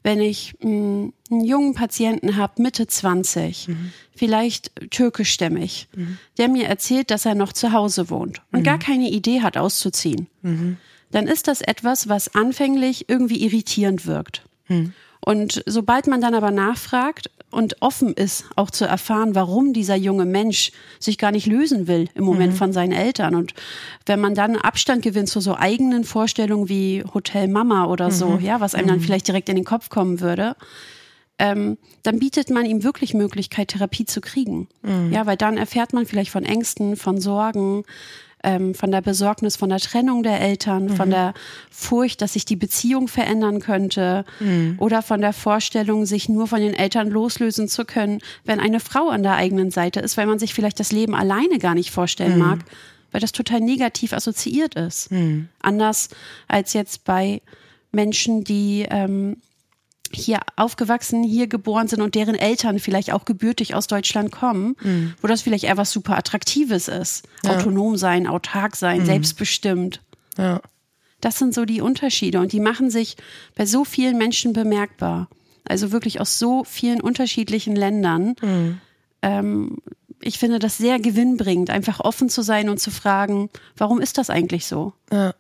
wenn 0.04 0.22
ich 0.22 0.56
mh, 0.60 0.70
hm, 0.70 1.14
einen 1.30 1.46
jungen 1.46 1.74
Patienten 1.74 2.36
habe, 2.36 2.62
Mitte 2.62 2.88
20, 2.88 3.68
mhm. 3.68 3.92
vielleicht 4.16 4.72
türkischstämmig, 4.92 5.88
mhm. 5.96 6.18
der 6.38 6.48
mir 6.48 6.68
erzählt, 6.68 7.12
dass 7.12 7.26
er 7.26 7.36
noch 7.36 7.54
zu 7.54 7.74
Hause 7.74 8.10
wohnt 8.10 8.42
und 8.52 8.60
mhm. 8.60 8.64
gar 8.64 8.80
keine 8.80 9.10
Idee 9.10 9.42
hat, 9.42 9.58
auszuziehen, 9.58 10.28
mhm. 10.42 10.78
dann 11.12 11.28
ist 11.28 11.48
das 11.48 11.62
etwas, 11.62 12.08
was 12.08 12.36
anfänglich 12.36 13.10
irgendwie 13.10 13.44
irritierend 13.44 14.06
wirkt. 14.06 14.46
Und 15.28 15.62
sobald 15.66 16.08
man 16.08 16.22
dann 16.22 16.36
aber 16.36 16.52
nachfragt, 16.52 17.30
und 17.50 17.82
offen 17.82 18.14
ist, 18.14 18.46
auch 18.56 18.70
zu 18.70 18.86
erfahren, 18.86 19.34
warum 19.34 19.74
dieser 19.74 19.96
junge 19.96 20.26
Mensch 20.26 20.72
sich 21.00 21.18
gar 21.18 21.32
nicht 21.32 21.48
lösen 21.48 21.88
will 21.88 22.10
im 22.14 22.24
Moment 22.24 22.54
mhm. 22.54 22.58
von 22.58 22.74
seinen 22.74 22.92
Eltern. 22.92 23.36
Und 23.36 23.54
wenn 24.06 24.20
man 24.20 24.36
dann 24.36 24.56
Abstand 24.56 25.02
gewinnt 25.02 25.30
zu 25.30 25.40
so 25.40 25.56
eigenen 25.56 26.04
Vorstellungen 26.04 26.70
wie 26.70 27.04
Hotel 27.14 27.48
Mama 27.48 27.86
oder 27.86 28.12
so, 28.12 28.28
mhm. 28.32 28.42
ja, 28.42 28.60
was 28.60 28.76
einem 28.76 28.88
dann 28.88 28.98
mhm. 28.98 29.02
vielleicht 29.04 29.28
direkt 29.28 29.50
in 29.50 29.56
den 29.56 29.66
Kopf 29.66 29.90
kommen 29.90 30.20
würde, 30.20 30.56
ähm, 31.40 31.78
dann 32.04 32.20
bietet 32.20 32.50
man 32.50 32.66
ihm 32.66 32.84
wirklich 32.84 33.14
Möglichkeit, 33.14 33.70
Therapie 33.70 34.06
zu 34.06 34.22
kriegen. 34.22 34.68
Mhm. 34.82 35.12
Ja, 35.12 35.26
weil 35.26 35.38
dann 35.38 35.58
erfährt 35.58 35.94
man 35.94 36.06
vielleicht 36.06 36.32
von 36.32 36.44
Ängsten, 36.44 36.98
von 36.98 37.20
Sorgen, 37.20 37.86
ähm, 38.48 38.74
von 38.74 38.92
der 38.92 39.02
Besorgnis 39.02 39.58
von 39.58 39.68
der 39.68 39.80
Trennung 39.80 40.24
der 40.24 40.40
Eltern, 40.40 40.86
mhm. 40.86 40.96
von 40.96 41.10
der 41.10 41.34
Furcht, 41.70 42.22
dass 42.22 42.34
sich 42.34 42.46
die 42.46 42.56
Beziehung 42.56 43.10
verändern 43.10 43.60
könnte 43.60 44.24
mhm. 44.40 44.76
oder 44.80 45.02
von 45.02 45.20
der 45.20 45.34
Vorstellung, 45.34 46.06
sich 46.06 46.30
nur 46.30 46.48
von 46.48 46.62
den 46.62 46.74
Eltern 46.74 47.10
loslösen 47.10 47.68
zu 47.68 47.84
können, 47.84 48.20
wenn 48.46 48.62
eine 48.62 48.80
Frau 48.80 49.10
an 49.10 49.22
der 49.22 49.36
eigenen 49.36 49.70
Seite 49.70 50.00
ist, 50.00 50.16
weil 50.16 50.28
man 50.28 50.40
sich 50.40 50.54
vielleicht 50.54 50.80
das 50.80 50.94
Leben 50.94 51.14
alleine 51.14 51.60
gar 51.60 51.76
nicht 51.76 51.92
vorstellen 51.92 52.36
mhm. 52.36 52.46
mag, 52.46 52.60
weil 53.12 53.20
das 53.20 53.34
total 53.34 53.60
negativ 53.60 54.14
assoziiert 54.14 54.76
ist. 54.76 55.12
Mhm. 55.12 55.50
Anders 55.62 56.08
als 56.48 56.72
jetzt 56.72 57.04
bei 57.04 57.42
Menschen, 57.92 58.46
die 58.46 58.86
ähm, 58.90 59.38
hier 60.14 60.40
aufgewachsen, 60.56 61.24
hier 61.24 61.48
geboren 61.48 61.88
sind 61.88 62.02
und 62.02 62.16
deren 62.16 62.36
Eltern 62.36 62.80
vielleicht 62.80 63.14
auch 63.14 63.26
gebürtig 63.26 63.76
aus 63.76 63.88
Deutschland 63.88 64.32
kommen, 64.32 64.76
mhm. 64.82 65.14
wo 65.22 65.28
das 65.28 65.42
vielleicht 65.42 65.64
eher 65.64 65.78
was 65.78 65.92
super 65.92 66.18
Attraktives 66.18 66.88
ist. 66.88 67.28
Ja. 67.44 67.56
Autonom 67.56 67.98
sein, 67.98 68.28
autark 68.28 68.76
sein, 68.76 69.02
mhm. 69.02 69.06
selbstbestimmt. 69.06 70.02
Ja. 70.38 70.62
Das 71.22 71.40
sind 71.40 71.54
so 71.54 71.66
die 71.66 71.82
Unterschiede 71.82 72.40
und 72.40 72.52
die 72.52 72.60
machen 72.60 72.90
sich 72.90 73.18
bei 73.56 73.66
so 73.66 73.84
vielen 73.84 74.18
Menschen 74.18 74.54
bemerkbar. 74.54 75.30
Also 75.64 75.92
wirklich 75.92 76.22
aus 76.22 76.40
so 76.40 76.64
vielen 76.64 77.02
unterschiedlichen 77.02 77.76
Ländern. 77.76 78.36
Mhm. 78.42 78.82
Ähm, 79.22 79.78
ich 80.22 80.40
finde 80.40 80.60
das 80.60 80.78
sehr 80.78 81.00
gewinnbringend, 81.00 81.70
einfach 81.70 82.00
offen 82.00 82.30
zu 82.30 82.42
sein 82.42 82.70
und 82.70 82.80
zu 82.80 82.92
fragen, 82.92 83.50
warum 83.76 84.00
ist 84.00 84.18
das 84.18 84.30
eigentlich 84.30 84.66
so? 84.66 84.94
Ja. 85.12 85.34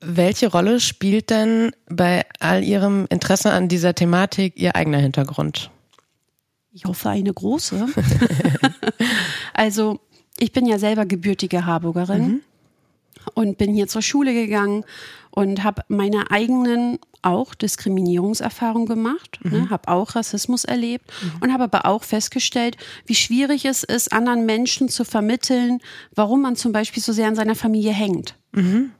Welche 0.00 0.50
Rolle 0.50 0.80
spielt 0.80 1.30
denn 1.30 1.72
bei 1.88 2.24
all 2.38 2.64
Ihrem 2.64 3.06
Interesse 3.10 3.52
an 3.52 3.68
dieser 3.68 3.94
Thematik 3.94 4.54
Ihr 4.56 4.74
eigener 4.74 4.98
Hintergrund? 4.98 5.70
Ich 6.72 6.84
hoffe, 6.84 7.10
eine 7.10 7.32
große. 7.32 7.86
also, 9.54 10.00
ich 10.38 10.52
bin 10.52 10.66
ja 10.66 10.78
selber 10.78 11.04
gebürtige 11.04 11.66
Harburgerin 11.66 12.22
mhm. 12.22 12.40
und 13.34 13.58
bin 13.58 13.74
hier 13.74 13.88
zur 13.88 14.02
Schule 14.02 14.32
gegangen 14.32 14.84
und 15.30 15.64
habe 15.64 15.82
meine 15.88 16.30
eigenen 16.30 16.98
auch 17.22 17.54
Diskriminierungserfahrungen 17.54 18.88
gemacht, 18.88 19.38
ne, 19.42 19.50
mhm. 19.50 19.64
ne, 19.64 19.70
habe 19.70 19.88
auch 19.88 20.14
Rassismus 20.14 20.64
erlebt 20.64 21.10
mhm. 21.22 21.42
und 21.42 21.52
habe 21.52 21.64
aber 21.64 21.84
auch 21.84 22.04
festgestellt, 22.04 22.78
wie 23.04 23.14
schwierig 23.14 23.66
es 23.66 23.82
ist, 23.82 24.12
anderen 24.12 24.46
Menschen 24.46 24.88
zu 24.88 25.04
vermitteln, 25.04 25.80
warum 26.14 26.40
man 26.40 26.56
zum 26.56 26.72
Beispiel 26.72 27.02
so 27.02 27.12
sehr 27.12 27.28
an 27.28 27.34
seiner 27.34 27.54
Familie 27.54 27.92
hängt. 27.92 28.36
Mhm. 28.52 28.92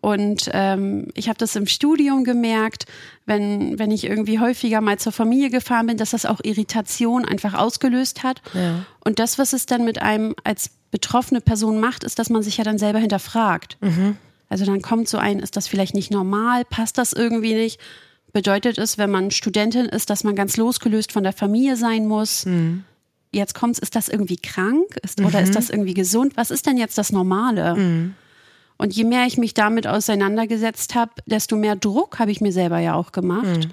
Und 0.00 0.48
ähm, 0.52 1.08
ich 1.14 1.28
habe 1.28 1.38
das 1.38 1.56
im 1.56 1.66
Studium 1.66 2.22
gemerkt, 2.22 2.84
wenn, 3.26 3.78
wenn 3.78 3.90
ich 3.90 4.04
irgendwie 4.04 4.38
häufiger 4.38 4.80
mal 4.80 4.98
zur 4.98 5.12
Familie 5.12 5.50
gefahren 5.50 5.88
bin, 5.88 5.96
dass 5.96 6.10
das 6.10 6.24
auch 6.24 6.40
Irritation 6.42 7.24
einfach 7.24 7.54
ausgelöst 7.54 8.22
hat. 8.22 8.40
Ja. 8.54 8.84
Und 9.04 9.18
das, 9.18 9.38
was 9.38 9.52
es 9.52 9.66
dann 9.66 9.84
mit 9.84 10.00
einem 10.00 10.34
als 10.44 10.70
betroffene 10.90 11.40
Person 11.40 11.80
macht, 11.80 12.04
ist, 12.04 12.18
dass 12.18 12.30
man 12.30 12.42
sich 12.42 12.58
ja 12.58 12.64
dann 12.64 12.78
selber 12.78 13.00
hinterfragt. 13.00 13.76
Mhm. 13.80 14.16
Also 14.48 14.64
dann 14.64 14.82
kommt 14.82 15.08
so 15.08 15.18
ein, 15.18 15.40
ist 15.40 15.56
das 15.56 15.68
vielleicht 15.68 15.94
nicht 15.94 16.10
normal? 16.10 16.64
Passt 16.64 16.96
das 16.96 17.12
irgendwie 17.12 17.54
nicht? 17.54 17.80
Bedeutet 18.32 18.78
es, 18.78 18.98
wenn 18.98 19.10
man 19.10 19.30
Studentin 19.30 19.86
ist, 19.86 20.10
dass 20.10 20.22
man 20.22 20.36
ganz 20.36 20.56
losgelöst 20.56 21.12
von 21.12 21.24
der 21.24 21.32
Familie 21.32 21.76
sein 21.76 22.06
muss? 22.06 22.46
Mhm. 22.46 22.84
Jetzt 23.32 23.54
kommt's, 23.54 23.78
ist 23.78 23.94
das 23.94 24.08
irgendwie 24.08 24.36
krank? 24.36 24.96
Ist, 25.02 25.20
oder 25.20 25.42
ist 25.42 25.50
mhm. 25.50 25.54
das 25.54 25.70
irgendwie 25.70 25.94
gesund? 25.94 26.36
Was 26.36 26.50
ist 26.50 26.66
denn 26.66 26.78
jetzt 26.78 26.96
das 26.96 27.12
Normale? 27.12 28.14
Und 28.78 28.94
je 28.94 29.04
mehr 29.04 29.26
ich 29.26 29.36
mich 29.36 29.54
damit 29.54 29.86
auseinandergesetzt 29.86 30.94
habe, 30.94 31.10
desto 31.26 31.56
mehr 31.56 31.76
Druck 31.76 32.18
habe 32.18 32.30
ich 32.30 32.40
mir 32.40 32.52
selber 32.52 32.78
ja 32.78 32.94
auch 32.94 33.12
gemacht. 33.12 33.44
Mhm. 33.44 33.70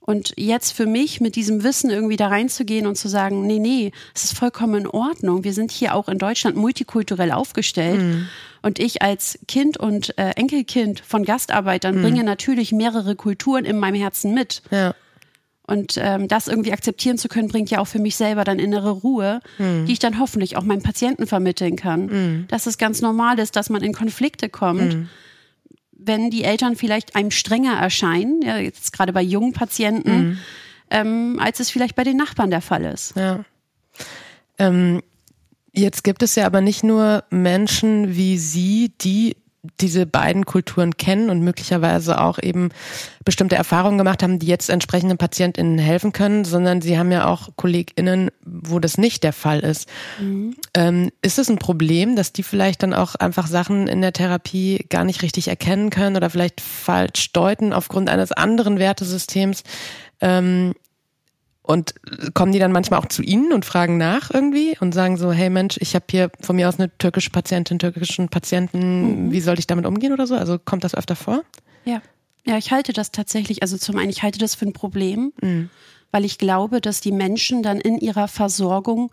Und 0.00 0.32
jetzt 0.36 0.72
für 0.72 0.86
mich 0.86 1.20
mit 1.20 1.36
diesem 1.36 1.62
Wissen 1.62 1.90
irgendwie 1.90 2.16
da 2.16 2.28
reinzugehen 2.28 2.86
und 2.86 2.96
zu 2.96 3.08
sagen, 3.08 3.46
nee, 3.46 3.58
nee, 3.58 3.92
es 4.14 4.24
ist 4.24 4.36
vollkommen 4.36 4.80
in 4.80 4.86
Ordnung. 4.86 5.44
Wir 5.44 5.52
sind 5.52 5.70
hier 5.70 5.94
auch 5.94 6.08
in 6.08 6.18
Deutschland 6.18 6.56
multikulturell 6.56 7.30
aufgestellt. 7.30 8.00
Mhm. 8.00 8.26
Und 8.62 8.78
ich 8.78 9.02
als 9.02 9.38
Kind 9.46 9.76
und 9.76 10.18
äh, 10.18 10.30
Enkelkind 10.30 11.00
von 11.00 11.24
Gastarbeitern 11.24 11.98
mhm. 11.98 12.02
bringe 12.02 12.24
natürlich 12.24 12.72
mehrere 12.72 13.14
Kulturen 13.14 13.64
in 13.64 13.78
meinem 13.78 14.00
Herzen 14.00 14.34
mit. 14.34 14.62
Ja. 14.70 14.94
Und 15.70 15.96
ähm, 15.98 16.26
das 16.26 16.48
irgendwie 16.48 16.72
akzeptieren 16.72 17.16
zu 17.16 17.28
können, 17.28 17.46
bringt 17.46 17.70
ja 17.70 17.78
auch 17.78 17.86
für 17.86 18.00
mich 18.00 18.16
selber 18.16 18.42
dann 18.42 18.58
innere 18.58 18.90
Ruhe, 18.90 19.40
mhm. 19.56 19.86
die 19.86 19.92
ich 19.92 20.00
dann 20.00 20.18
hoffentlich 20.18 20.56
auch 20.56 20.64
meinen 20.64 20.82
Patienten 20.82 21.28
vermitteln 21.28 21.76
kann. 21.76 22.06
Mhm. 22.06 22.48
Dass 22.48 22.66
es 22.66 22.76
ganz 22.76 23.00
normal 23.00 23.38
ist, 23.38 23.54
dass 23.54 23.70
man 23.70 23.80
in 23.80 23.92
Konflikte 23.92 24.48
kommt. 24.48 24.94
Mhm. 24.94 25.08
Wenn 25.92 26.28
die 26.30 26.42
Eltern 26.42 26.74
vielleicht 26.74 27.14
einem 27.14 27.30
strenger 27.30 27.74
erscheinen, 27.74 28.42
ja, 28.42 28.58
jetzt 28.58 28.92
gerade 28.92 29.12
bei 29.12 29.22
jungen 29.22 29.52
Patienten, 29.52 30.18
mhm. 30.18 30.38
ähm, 30.90 31.38
als 31.40 31.60
es 31.60 31.70
vielleicht 31.70 31.94
bei 31.94 32.02
den 32.02 32.16
Nachbarn 32.16 32.50
der 32.50 32.62
Fall 32.62 32.84
ist. 32.84 33.14
Ja. 33.16 33.44
Ähm, 34.58 35.02
jetzt 35.72 36.02
gibt 36.02 36.24
es 36.24 36.34
ja 36.34 36.46
aber 36.46 36.62
nicht 36.62 36.82
nur 36.82 37.22
Menschen 37.30 38.16
wie 38.16 38.38
Sie, 38.38 38.90
die 39.00 39.36
diese 39.80 40.06
beiden 40.06 40.46
Kulturen 40.46 40.96
kennen 40.96 41.28
und 41.28 41.42
möglicherweise 41.42 42.20
auch 42.20 42.38
eben 42.38 42.70
bestimmte 43.24 43.56
Erfahrungen 43.56 43.98
gemacht 43.98 44.22
haben, 44.22 44.38
die 44.38 44.46
jetzt 44.46 44.70
entsprechenden 44.70 45.18
PatientInnen 45.18 45.78
helfen 45.78 46.12
können, 46.12 46.44
sondern 46.44 46.80
sie 46.80 46.98
haben 46.98 47.12
ja 47.12 47.26
auch 47.26 47.50
KollegInnen, 47.56 48.30
wo 48.44 48.78
das 48.78 48.96
nicht 48.96 49.22
der 49.22 49.34
Fall 49.34 49.60
ist. 49.60 49.88
Mhm. 50.18 50.56
Ähm, 50.74 51.10
ist 51.20 51.38
es 51.38 51.50
ein 51.50 51.58
Problem, 51.58 52.16
dass 52.16 52.32
die 52.32 52.42
vielleicht 52.42 52.82
dann 52.82 52.94
auch 52.94 53.14
einfach 53.16 53.46
Sachen 53.46 53.86
in 53.86 54.00
der 54.00 54.14
Therapie 54.14 54.86
gar 54.88 55.04
nicht 55.04 55.22
richtig 55.22 55.48
erkennen 55.48 55.90
können 55.90 56.16
oder 56.16 56.30
vielleicht 56.30 56.60
falsch 56.60 57.32
deuten 57.32 57.72
aufgrund 57.72 58.08
eines 58.08 58.32
anderen 58.32 58.78
Wertesystems? 58.78 59.62
Ähm, 60.22 60.74
und 61.70 61.94
kommen 62.34 62.50
die 62.50 62.58
dann 62.58 62.72
manchmal 62.72 62.98
auch 62.98 63.06
zu 63.06 63.22
Ihnen 63.22 63.52
und 63.52 63.64
fragen 63.64 63.96
nach 63.96 64.32
irgendwie 64.32 64.76
und 64.80 64.92
sagen 64.92 65.16
so, 65.16 65.30
hey 65.30 65.50
Mensch, 65.50 65.76
ich 65.80 65.94
habe 65.94 66.04
hier 66.10 66.30
von 66.40 66.56
mir 66.56 66.68
aus 66.68 66.80
eine 66.80 66.96
türkische 66.98 67.30
Patientin, 67.30 67.78
türkischen 67.78 68.28
Patienten, 68.28 69.26
mhm. 69.26 69.32
wie 69.32 69.40
soll 69.40 69.56
ich 69.60 69.68
damit 69.68 69.86
umgehen 69.86 70.12
oder 70.12 70.26
so? 70.26 70.34
Also 70.34 70.58
kommt 70.58 70.82
das 70.82 70.96
öfter 70.96 71.14
vor? 71.14 71.44
Ja. 71.84 72.02
Ja, 72.44 72.56
ich 72.56 72.72
halte 72.72 72.92
das 72.92 73.12
tatsächlich, 73.12 73.62
also 73.62 73.76
zum 73.76 73.98
einen, 73.98 74.10
ich 74.10 74.22
halte 74.22 74.38
das 74.38 74.54
für 74.54 74.64
ein 74.64 74.72
Problem, 74.72 75.32
mhm. 75.42 75.70
weil 76.10 76.24
ich 76.24 76.38
glaube, 76.38 76.80
dass 76.80 77.00
die 77.00 77.12
Menschen 77.12 77.62
dann 77.62 77.78
in 77.78 77.98
ihrer 77.98 78.28
Versorgung 78.28 79.12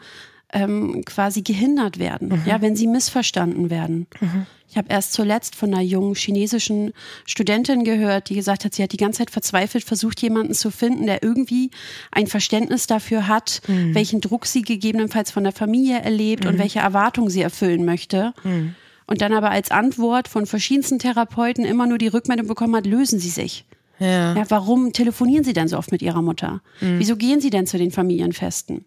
ähm, 0.54 1.04
quasi 1.06 1.42
gehindert 1.42 2.00
werden, 2.00 2.30
mhm. 2.30 2.42
ja, 2.46 2.62
wenn 2.62 2.75
sie 2.75 2.88
missverstanden 2.88 3.70
werden. 3.70 4.08
Mhm. 4.20 4.46
Ich 4.70 4.77
habe 4.77 4.88
erst 4.89 5.13
zuletzt 5.13 5.56
von 5.56 5.74
einer 5.74 5.82
jungen 5.82 6.13
chinesischen 6.13 6.92
Studentin 7.25 7.84
gehört, 7.84 8.30
die 8.30 8.36
gesagt 8.36 8.66
hat, 8.66 8.74
sie 8.74 8.84
hat 8.84 8.92
die 8.92 8.98
ganze 8.98 9.20
Zeit 9.20 9.32
verzweifelt 9.32 9.84
versucht, 9.84 10.22
jemanden 10.22 10.54
zu 10.54 10.72
finden, 10.72 11.06
der 11.06 11.24
irgendwie 11.24 11.72
ein 12.12 12.27
Verständnis 12.27 12.86
dafür 12.86 13.27
hat, 13.27 13.62
mhm. 13.68 13.96
welchen 13.96 14.20
Druck 14.20 14.46
sie 14.46 14.62
gegebenenfalls 14.62 15.32
von 15.32 15.44
der 15.44 15.54
Familie 15.54 16.00
erlebt 16.00 16.46
und 16.46 16.56
mhm. 16.56 16.60
welche 16.60 16.80
Erwartungen 16.80 17.30
sie 17.30 17.42
erfüllen 17.42 17.86
möchte. 17.86 18.34
Mhm. 18.44 18.75
Und 19.06 19.22
dann 19.22 19.32
aber 19.34 19.51
als 19.51 19.72
Antwort 19.72 20.27
von 20.27 20.46
verschiedensten 20.46 21.00
Therapeuten 21.00 21.63
immer 21.63 21.88
nur 21.88 21.98
die 21.98 22.08
Rückmeldung 22.08 22.48
bekommen 22.48 22.75
hat, 22.75 22.86
lösen 22.86 23.20
Sie 23.20 23.30
sich. 23.30 23.63
Ja. 24.00 24.36
ja 24.36 24.46
warum 24.50 24.92
telefonieren 24.92 25.46
Sie 25.46 25.54
denn 25.54 25.70
so 25.70 25.77
oft 25.77 25.94
mit 25.94 26.01
Ihrer 26.01 26.22
Mutter? 26.22 26.62
Mhm. 26.82 27.00
Wieso 27.00 27.16
gehen 27.16 27.39
Sie 27.39 27.50
denn 27.50 27.68
zu 27.68 27.77
den 27.77 27.92
Familienfesten? 27.92 28.84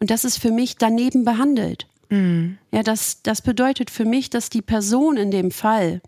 Und 0.00 0.10
das 0.10 0.24
ist 0.24 0.38
für 0.38 0.52
mich 0.52 0.76
daneben 0.76 1.24
behandelt. 1.24 1.86
Mhm. 2.08 2.58
Ja, 2.72 2.82
das, 2.82 3.22
das 3.22 3.42
bedeutet 3.42 3.90
für 3.90 4.04
mich, 4.04 4.30
dass 4.30 4.50
die 4.50 4.62
Person 4.62 5.16
in 5.16 5.30
dem 5.30 5.50
Fall 5.50 6.00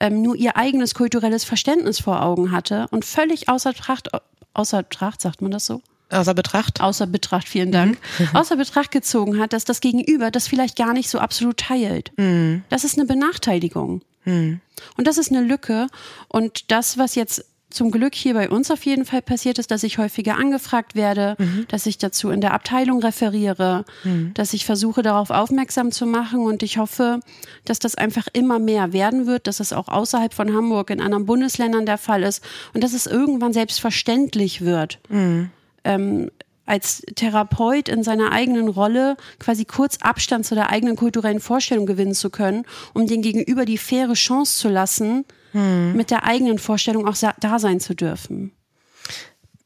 ähm, 0.00 0.22
nur 0.22 0.36
ihr 0.36 0.56
eigenes 0.56 0.94
kulturelles 0.94 1.44
Verständnis 1.44 2.00
vor 2.00 2.22
Augen 2.22 2.52
hatte 2.52 2.86
und 2.90 3.04
völlig 3.04 3.48
außer 3.48 3.72
Betracht, 3.72 4.08
außer 4.54 4.82
Betracht, 4.82 5.20
sagt 5.20 5.42
man 5.42 5.50
das 5.50 5.66
so? 5.66 5.80
Außer 6.10 6.34
Betracht. 6.34 6.80
Außer 6.80 7.06
Betracht, 7.06 7.48
vielen 7.48 7.70
Dank. 7.70 7.98
Mhm. 8.18 8.28
Außer 8.32 8.56
Betracht 8.56 8.90
gezogen 8.90 9.38
hat, 9.38 9.52
dass 9.52 9.64
das 9.64 9.80
Gegenüber 9.80 10.30
das 10.30 10.48
vielleicht 10.48 10.76
gar 10.76 10.94
nicht 10.94 11.10
so 11.10 11.18
absolut 11.18 11.58
teilt. 11.58 12.12
Mhm. 12.16 12.62
Das 12.70 12.84
ist 12.84 12.96
eine 12.96 13.06
Benachteiligung. 13.06 14.02
Mhm. 14.24 14.60
Und 14.96 15.06
das 15.06 15.18
ist 15.18 15.30
eine 15.30 15.42
Lücke. 15.42 15.88
Und 16.28 16.70
das, 16.70 16.96
was 16.96 17.14
jetzt 17.14 17.44
zum 17.70 17.90
Glück 17.90 18.14
hier 18.14 18.34
bei 18.34 18.48
uns 18.48 18.70
auf 18.70 18.84
jeden 18.86 19.04
Fall 19.04 19.20
passiert 19.20 19.58
ist, 19.58 19.70
dass 19.70 19.82
ich 19.82 19.98
häufiger 19.98 20.36
angefragt 20.36 20.94
werde, 20.94 21.36
mhm. 21.38 21.66
dass 21.68 21.84
ich 21.86 21.98
dazu 21.98 22.30
in 22.30 22.40
der 22.40 22.54
Abteilung 22.54 23.00
referiere, 23.02 23.84
mhm. 24.04 24.32
dass 24.34 24.54
ich 24.54 24.64
versuche, 24.64 25.02
darauf 25.02 25.30
aufmerksam 25.30 25.92
zu 25.92 26.06
machen 26.06 26.40
und 26.40 26.62
ich 26.62 26.78
hoffe, 26.78 27.20
dass 27.64 27.78
das 27.78 27.94
einfach 27.94 28.26
immer 28.32 28.58
mehr 28.58 28.92
werden 28.92 29.26
wird, 29.26 29.46
dass 29.46 29.60
es 29.60 29.72
auch 29.72 29.88
außerhalb 29.88 30.32
von 30.32 30.54
Hamburg 30.54 30.90
in 30.90 31.00
anderen 31.00 31.26
Bundesländern 31.26 31.84
der 31.84 31.98
Fall 31.98 32.22
ist 32.22 32.42
und 32.72 32.82
dass 32.82 32.94
es 32.94 33.06
irgendwann 33.06 33.52
selbstverständlich 33.52 34.62
wird. 34.62 34.98
Mhm. 35.10 35.50
Ähm, 35.84 36.30
als 36.68 37.02
Therapeut 37.14 37.88
in 37.88 38.02
seiner 38.02 38.30
eigenen 38.30 38.68
Rolle 38.68 39.16
quasi 39.38 39.64
kurz 39.64 39.98
Abstand 40.02 40.44
zu 40.44 40.54
der 40.54 40.70
eigenen 40.70 40.96
kulturellen 40.96 41.40
Vorstellung 41.40 41.86
gewinnen 41.86 42.14
zu 42.14 42.28
können, 42.28 42.64
um 42.92 43.06
den 43.06 43.22
Gegenüber 43.22 43.64
die 43.64 43.78
faire 43.78 44.12
Chance 44.12 44.58
zu 44.58 44.68
lassen, 44.68 45.24
hm. 45.52 45.96
mit 45.96 46.10
der 46.10 46.24
eigenen 46.24 46.58
Vorstellung 46.58 47.06
auch 47.06 47.16
da 47.16 47.58
sein 47.58 47.80
zu 47.80 47.94
dürfen. 47.94 48.52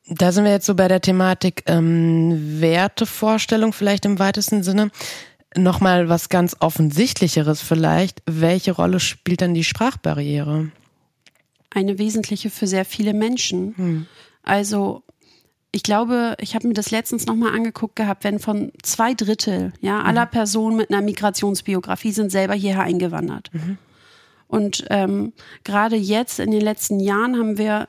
Da 0.09 0.33
sind 0.33 0.45
wir 0.45 0.51
jetzt 0.51 0.67
so 0.67 0.75
bei 0.75 0.89
der 0.89 1.01
Thematik 1.01 1.63
ähm, 1.67 2.61
Wertevorstellung 2.61 3.73
vielleicht 3.73 4.05
im 4.05 4.19
weitesten 4.19 4.63
Sinne. 4.63 4.91
Nochmal 5.57 6.09
was 6.09 6.29
ganz 6.29 6.57
Offensichtlicheres 6.61 7.63
vielleicht. 7.63 8.23
Welche 8.27 8.73
Rolle 8.73 9.01
spielt 9.01 9.43
dann 9.43 9.55
die 9.55 9.65
Sprachbarriere? 9.65 10.71
Eine 11.71 11.99
wesentliche 11.99 12.51
für 12.51 12.67
sehr 12.67 12.85
viele 12.85 13.15
Menschen. 13.15 13.75
Hm. 13.77 14.07
Also 14.43 15.03
ich 15.73 15.83
glaube, 15.83 16.37
ich 16.39 16.55
habe 16.55 16.69
mir 16.69 16.75
das 16.75 16.91
letztens 16.91 17.27
nochmal 17.27 17.55
angeguckt 17.55 17.97
gehabt, 17.97 18.25
wenn 18.25 18.39
von 18.39 18.73
zwei 18.83 19.15
Drittel 19.15 19.73
ja, 19.81 20.03
aller 20.03 20.27
mhm. 20.27 20.31
Personen 20.31 20.77
mit 20.77 20.91
einer 20.91 21.01
Migrationsbiografie 21.01 22.13
sind 22.13 22.31
selber 22.31 22.55
hierher 22.55 22.83
eingewandert. 22.83 23.51
Mhm. 23.53 23.79
Und 24.53 24.85
ähm, 24.91 25.33
gerade 25.65 25.97
jetzt 25.97 26.39
in 26.39 26.51
den 26.51 26.61
letzten 26.61 27.01
Jahren 27.01 27.39
haben 27.39 27.57
wir 27.57 27.89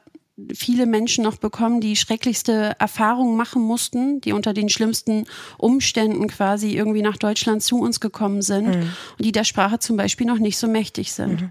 viele 0.54 0.86
Menschen 0.86 1.26
noch 1.26 1.36
bekommen, 1.36 1.82
die 1.82 1.98
schrecklichste 1.98 2.78
Erfahrungen 2.80 3.36
machen 3.36 3.62
mussten, 3.62 4.22
die 4.22 4.32
unter 4.32 4.54
den 4.54 4.70
schlimmsten 4.70 5.26
Umständen 5.58 6.26
quasi 6.30 6.74
irgendwie 6.74 7.02
nach 7.02 7.18
Deutschland 7.18 7.64
zu 7.64 7.80
uns 7.80 8.00
gekommen 8.00 8.42
sind 8.42 8.68
mhm. 8.68 8.94
und 9.18 9.26
die 9.26 9.34
der 9.34 9.44
Sprache 9.44 9.80
zum 9.80 9.98
Beispiel 9.98 10.26
noch 10.26 10.40
nicht 10.40 10.58
so 10.58 10.70
mächtig 10.70 11.12
sind. 11.12 11.42
Mhm. 11.42 11.50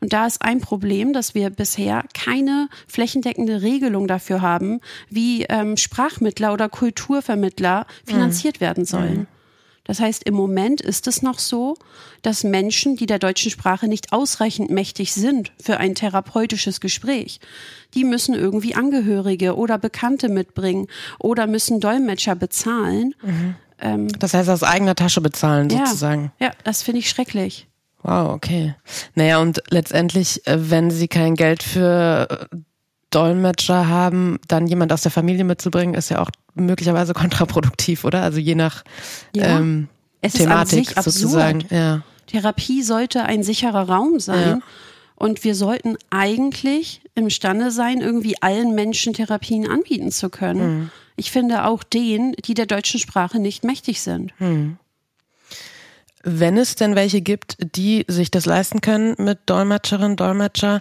Und 0.00 0.12
da 0.12 0.26
ist 0.26 0.42
ein 0.42 0.60
Problem, 0.60 1.12
dass 1.12 1.36
wir 1.36 1.48
bisher 1.50 2.04
keine 2.12 2.68
flächendeckende 2.88 3.62
Regelung 3.62 4.08
dafür 4.08 4.42
haben, 4.42 4.80
wie 5.10 5.44
ähm, 5.44 5.76
Sprachmittler 5.76 6.52
oder 6.52 6.68
Kulturvermittler 6.68 7.86
finanziert 8.04 8.56
mhm. 8.56 8.64
werden 8.64 8.84
sollen. 8.84 9.28
Das 9.84 10.00
heißt, 10.00 10.24
im 10.24 10.34
Moment 10.34 10.80
ist 10.80 11.06
es 11.06 11.22
noch 11.22 11.38
so, 11.38 11.76
dass 12.22 12.44
Menschen, 12.44 12.96
die 12.96 13.06
der 13.06 13.18
deutschen 13.18 13.50
Sprache 13.50 13.88
nicht 13.88 14.12
ausreichend 14.12 14.70
mächtig 14.70 15.12
sind 15.12 15.52
für 15.60 15.78
ein 15.78 15.94
therapeutisches 15.94 16.80
Gespräch, 16.80 17.40
die 17.94 18.04
müssen 18.04 18.34
irgendwie 18.34 18.74
Angehörige 18.74 19.56
oder 19.56 19.78
Bekannte 19.78 20.28
mitbringen 20.28 20.86
oder 21.18 21.46
müssen 21.46 21.80
Dolmetscher 21.80 22.36
bezahlen. 22.36 23.14
Mhm. 23.22 23.54
Ähm, 23.80 24.08
das 24.18 24.34
heißt, 24.34 24.48
aus 24.48 24.62
eigener 24.62 24.94
Tasche 24.94 25.20
bezahlen 25.20 25.70
sozusagen. 25.70 26.32
Ja, 26.38 26.48
ja 26.48 26.52
das 26.64 26.82
finde 26.82 27.00
ich 27.00 27.08
schrecklich. 27.08 27.66
Wow, 28.02 28.30
okay. 28.30 28.74
Naja, 29.14 29.40
und 29.40 29.62
letztendlich, 29.70 30.46
äh, 30.46 30.70
wenn 30.70 30.90
sie 30.90 31.08
kein 31.08 31.34
Geld 31.34 31.62
für 31.62 32.48
äh, 32.50 32.56
Dolmetscher 33.10 33.88
haben, 33.88 34.38
dann 34.48 34.66
jemand 34.66 34.92
aus 34.92 35.02
der 35.02 35.10
Familie 35.10 35.44
mitzubringen, 35.44 35.94
ist 35.94 36.10
ja 36.10 36.20
auch 36.20 36.30
möglicherweise 36.54 37.12
kontraproduktiv, 37.14 38.04
oder? 38.04 38.22
Also 38.22 38.38
je 38.38 38.54
nach 38.54 38.84
ja. 39.34 39.58
ähm, 39.58 39.88
es 40.20 40.34
Thematik 40.34 40.90
sozusagen. 41.00 41.64
Ja. 41.70 42.02
Therapie 42.26 42.82
sollte 42.82 43.24
ein 43.24 43.42
sicherer 43.42 43.88
Raum 43.88 44.20
sein. 44.20 44.48
Ja. 44.48 44.60
Und 45.16 45.44
wir 45.44 45.54
sollten 45.54 45.96
eigentlich 46.08 47.02
imstande 47.14 47.70
sein, 47.70 48.00
irgendwie 48.00 48.40
allen 48.40 48.74
Menschen 48.74 49.12
Therapien 49.12 49.68
anbieten 49.68 50.10
zu 50.10 50.30
können. 50.30 50.78
Mhm. 50.78 50.90
Ich 51.16 51.30
finde 51.30 51.64
auch 51.64 51.82
denen, 51.82 52.32
die 52.44 52.54
der 52.54 52.64
deutschen 52.64 52.98
Sprache 52.98 53.38
nicht 53.38 53.62
mächtig 53.62 54.00
sind. 54.00 54.32
Mhm. 54.40 54.78
Wenn 56.22 56.56
es 56.56 56.74
denn 56.74 56.94
welche 56.94 57.20
gibt, 57.20 57.56
die 57.76 58.04
sich 58.08 58.30
das 58.30 58.46
leisten 58.46 58.80
können 58.80 59.14
mit 59.18 59.40
Dolmetscherinnen, 59.46 60.16
Dolmetscher, 60.16 60.80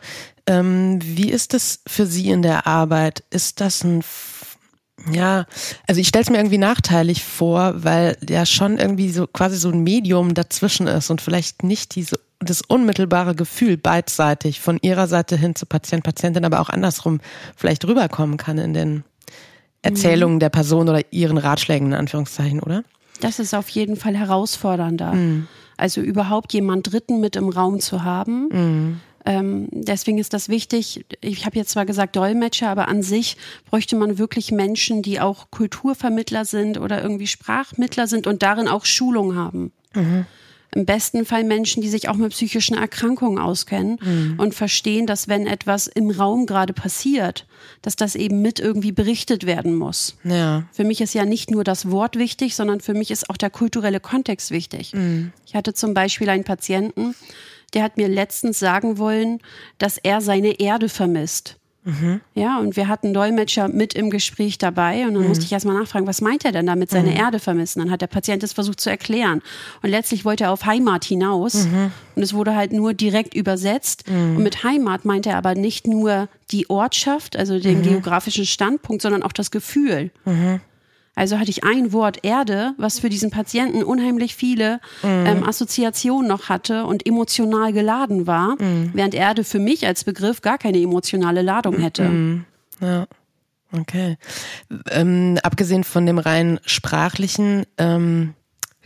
ähm, 0.50 1.00
wie 1.02 1.30
ist 1.30 1.54
es 1.54 1.82
für 1.88 2.08
Sie 2.08 2.30
in 2.30 2.42
der 2.42 2.66
Arbeit? 2.66 3.24
Ist 3.30 3.62
das 3.62 3.84
ein 3.84 4.04
ja, 5.14 5.46
also 5.88 6.02
ich 6.02 6.10
stelle 6.10 6.24
es 6.24 6.30
mir 6.30 6.38
irgendwie 6.38 6.58
nachteilig 6.58 7.24
vor, 7.24 7.74
weil 7.86 8.18
ja 8.28 8.46
schon 8.46 8.78
irgendwie 8.78 9.12
so 9.12 9.28
quasi 9.28 9.56
so 9.56 9.70
ein 9.70 9.82
Medium 9.82 10.34
dazwischen 10.34 10.88
ist 10.88 11.10
und 11.10 11.22
vielleicht 11.22 11.64
nicht 11.64 11.96
diese 11.96 12.20
das 12.40 12.62
unmittelbare 12.62 13.34
Gefühl 13.34 13.78
beidseitig 13.78 14.60
von 14.60 14.78
ihrer 14.82 15.08
Seite 15.08 15.38
hin 15.38 15.56
zu 15.56 15.66
Patient, 15.66 16.04
Patientin, 16.04 16.44
aber 16.44 16.60
auch 16.60 16.70
andersrum 16.70 17.22
vielleicht 17.56 17.86
rüberkommen 17.86 18.36
kann 18.36 18.58
in 18.58 18.74
den 18.74 19.04
Erzählungen 19.82 20.36
mhm. 20.36 20.40
der 20.40 20.50
Person 20.50 20.90
oder 20.90 21.02
ihren 21.12 21.38
Ratschlägen 21.38 21.88
in 21.88 21.94
Anführungszeichen, 21.94 22.60
oder? 22.60 22.84
Das 23.22 23.40
ist 23.40 23.54
auf 23.54 23.70
jeden 23.70 23.96
Fall 23.96 24.16
herausfordernder. 24.16 25.14
Mhm. 25.14 25.48
Also 25.78 26.02
überhaupt 26.02 26.54
jemand 26.54 26.92
Dritten 26.92 27.22
mit 27.22 27.36
im 27.36 27.50
Raum 27.50 27.80
zu 27.80 28.04
haben. 28.04 28.50
Mhm. 28.52 29.00
Ähm, 29.26 29.68
deswegen 29.72 30.18
ist 30.18 30.34
das 30.34 30.50
wichtig. 30.50 31.06
Ich 31.22 31.46
habe 31.46 31.58
jetzt 31.58 31.72
zwar 31.72 31.86
gesagt 31.86 32.16
Dolmetscher, 32.16 32.70
aber 32.70 32.88
an 32.88 33.04
sich 33.04 33.38
bräuchte 33.70 33.96
man 33.96 34.18
wirklich 34.18 34.52
Menschen, 34.52 35.02
die 35.02 35.20
auch 35.20 35.52
Kulturvermittler 35.52 36.46
sind 36.46 36.80
oder 36.80 37.02
irgendwie 37.02 37.28
Sprachmittler 37.28 38.08
sind 38.08 38.28
und 38.28 38.44
darin 38.44 38.68
auch 38.68 38.86
Schulung 38.86 39.36
haben. 39.36 39.72
Mhm 39.94 40.26
im 40.76 40.86
besten 40.86 41.26
Fall 41.26 41.44
Menschen, 41.44 41.82
die 41.82 41.90
sich 41.90 42.10
auch 42.10 42.16
mit 42.16 42.32
psychischen 42.32 42.78
Erkrankungen 42.78 43.40
auskennen 43.40 43.98
mhm. 44.02 44.36
und 44.38 44.54
verstehen, 44.54 45.08
dass 45.08 45.28
wenn 45.28 45.48
etwas 45.48 45.88
im 45.88 46.12
Raum 46.12 46.46
gerade 46.46 46.74
passiert, 46.74 47.48
dass 47.82 47.96
das 47.96 48.16
eben 48.16 48.42
mit 48.42 48.60
irgendwie 48.60 48.92
berichtet 48.92 49.46
werden 49.46 49.76
muss. 49.76 50.16
Ja. 50.24 50.64
Für 50.72 50.84
mich 50.84 51.02
ist 51.02 51.14
ja 51.14 51.26
nicht 51.26 51.50
nur 51.50 51.64
das 51.64 51.90
Wort 51.90 52.18
wichtig, 52.18 52.56
sondern 52.56 52.82
für 52.82 52.94
mich 52.94 53.10
ist 53.10 53.30
auch 53.30 53.38
der 53.38 53.50
kulturelle 53.50 54.00
Kontext 54.00 54.52
wichtig. 54.52 54.94
Mhm. 54.94 55.32
Ich 55.46 55.56
hatte 55.56 55.74
zum 55.74 55.94
Beispiel 55.94 56.30
einen 56.30 56.44
Patienten, 56.44 57.16
der 57.72 57.84
hat 57.84 57.98
mir 57.98 58.08
letztens 58.08 58.60
sagen 58.60 58.98
wollen, 58.98 59.40
dass 59.78 59.98
er 59.98 60.22
seine 60.22 60.60
Erde 60.60 60.90
vermisst. 60.90 61.60
Mhm. 61.86 62.22
Ja, 62.36 62.60
und 62.60 62.76
wir 62.76 62.88
hatten 62.88 63.14
Dolmetscher 63.14 63.70
mit 63.70 63.94
im 63.94 64.10
Gespräch 64.10 64.58
dabei 64.58 65.08
und 65.08 65.14
dann 65.14 65.24
mhm. 65.24 65.30
musste 65.30 65.46
ich 65.46 65.52
erstmal 65.52 65.76
nachfragen, 65.76 66.08
was 66.08 66.22
meint 66.22 66.44
er 66.44 66.52
denn 66.52 66.66
damit, 66.66 66.90
seine 66.90 67.12
mhm. 67.12 67.18
Erde 67.18 67.40
vermissen? 67.40 67.80
Dann 67.80 67.90
hat 67.90 68.02
der 68.02 68.08
Patient 68.08 68.44
es 68.44 68.54
versucht 68.54 68.80
zu 68.80 68.90
erklären. 68.90 69.42
Und 69.82 69.90
letztlich 69.90 70.26
wollte 70.26 70.46
er 70.46 70.52
auf 70.52 70.66
Heimat 70.66 71.06
hinaus 71.06 71.66
mhm. 71.66 71.92
und 72.16 72.24
es 72.24 72.34
wurde 72.34 72.56
halt 72.56 72.74
nur 72.74 72.94
direkt 72.94 73.34
übersetzt. 73.34 74.10
Mhm. 74.10 74.38
Und 74.38 74.44
mit 74.44 74.64
Heimat 74.64 75.06
meinte 75.06 75.30
er 75.30 75.38
aber 75.38 75.56
nicht 75.56 75.88
nur 75.88 76.28
die 76.52 76.70
Ortschaft, 76.70 77.38
also 77.38 77.60
den 77.60 77.84
geografischen 77.84 78.46
Standpunkt, 78.46 79.02
sondern 79.02 79.24
auch 79.24 79.32
das 79.32 79.52
Gefühl. 79.52 80.12
Also 81.16 81.38
hatte 81.38 81.50
ich 81.50 81.64
ein 81.64 81.92
Wort 81.92 82.20
Erde, 82.24 82.74
was 82.78 83.00
für 83.00 83.10
diesen 83.10 83.30
Patienten 83.30 83.84
unheimlich 83.84 84.36
viele 84.36 84.80
mhm. 85.04 85.26
ähm, 85.26 85.44
Assoziationen 85.44 86.28
noch 86.28 86.50
hatte 86.50 86.86
und 86.86 87.06
emotional 87.06 87.74
geladen 87.74 88.26
war, 88.28 88.56
mhm. 88.62 88.92
während 88.94 89.14
Erde 89.14 89.44
für 89.44 89.60
mich 89.60 89.86
als 89.86 90.04
Begriff 90.04 90.42
gar 90.42 90.58
keine 90.58 90.80
emotionale 90.80 91.42
Ladung 91.42 91.80
hätte. 91.80 92.04
Mhm. 92.04 92.46
Ja. 92.82 93.08
Okay. 93.72 94.18
Ähm, 94.90 95.38
abgesehen 95.44 95.84
von 95.84 96.06
dem 96.06 96.18
rein 96.18 96.60
sprachlichen, 96.66 97.66
ähm, 97.78 98.34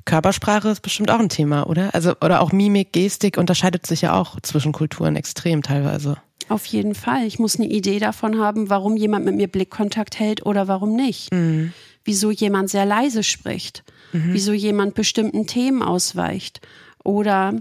Körpersprache 0.06 0.68
ist 0.70 0.82
bestimmt 0.82 1.12
auch 1.12 1.20
ein 1.20 1.30
Thema, 1.30 1.68
oder? 1.68 1.96
Also, 1.96 2.16
oder 2.22 2.42
auch 2.42 2.52
Mimik, 2.52 2.92
Gestik 2.92 3.38
unterscheidet 3.38 3.86
sich 3.86 4.02
ja 4.02 4.14
auch 4.14 4.40
zwischen 4.42 4.74
Kulturen 4.74 5.16
extrem 5.16 5.62
teilweise. 5.62 6.18
Auf 6.50 6.66
jeden 6.66 6.94
Fall. 6.94 7.26
Ich 7.26 7.40
muss 7.40 7.56
eine 7.58 7.70
Idee 7.70 8.00
davon 8.00 8.38
haben, 8.38 8.70
warum 8.70 8.98
jemand 8.98 9.24
mit 9.24 9.36
mir 9.36 9.48
Blickkontakt 9.48 10.20
hält 10.20 10.46
oder 10.46 10.68
warum 10.68 10.96
nicht. 10.96 11.32
Mhm 11.32 11.74
wieso 12.06 12.32
jemand 12.32 12.70
sehr 12.70 12.86
leise 12.86 13.24
spricht, 13.24 13.84
mhm. 14.12 14.34
wieso 14.34 14.54
jemand 14.54 14.96
bestimmten 14.96 15.48
Themen 15.48 15.82
ausweicht 15.82 16.62
oder 17.04 17.56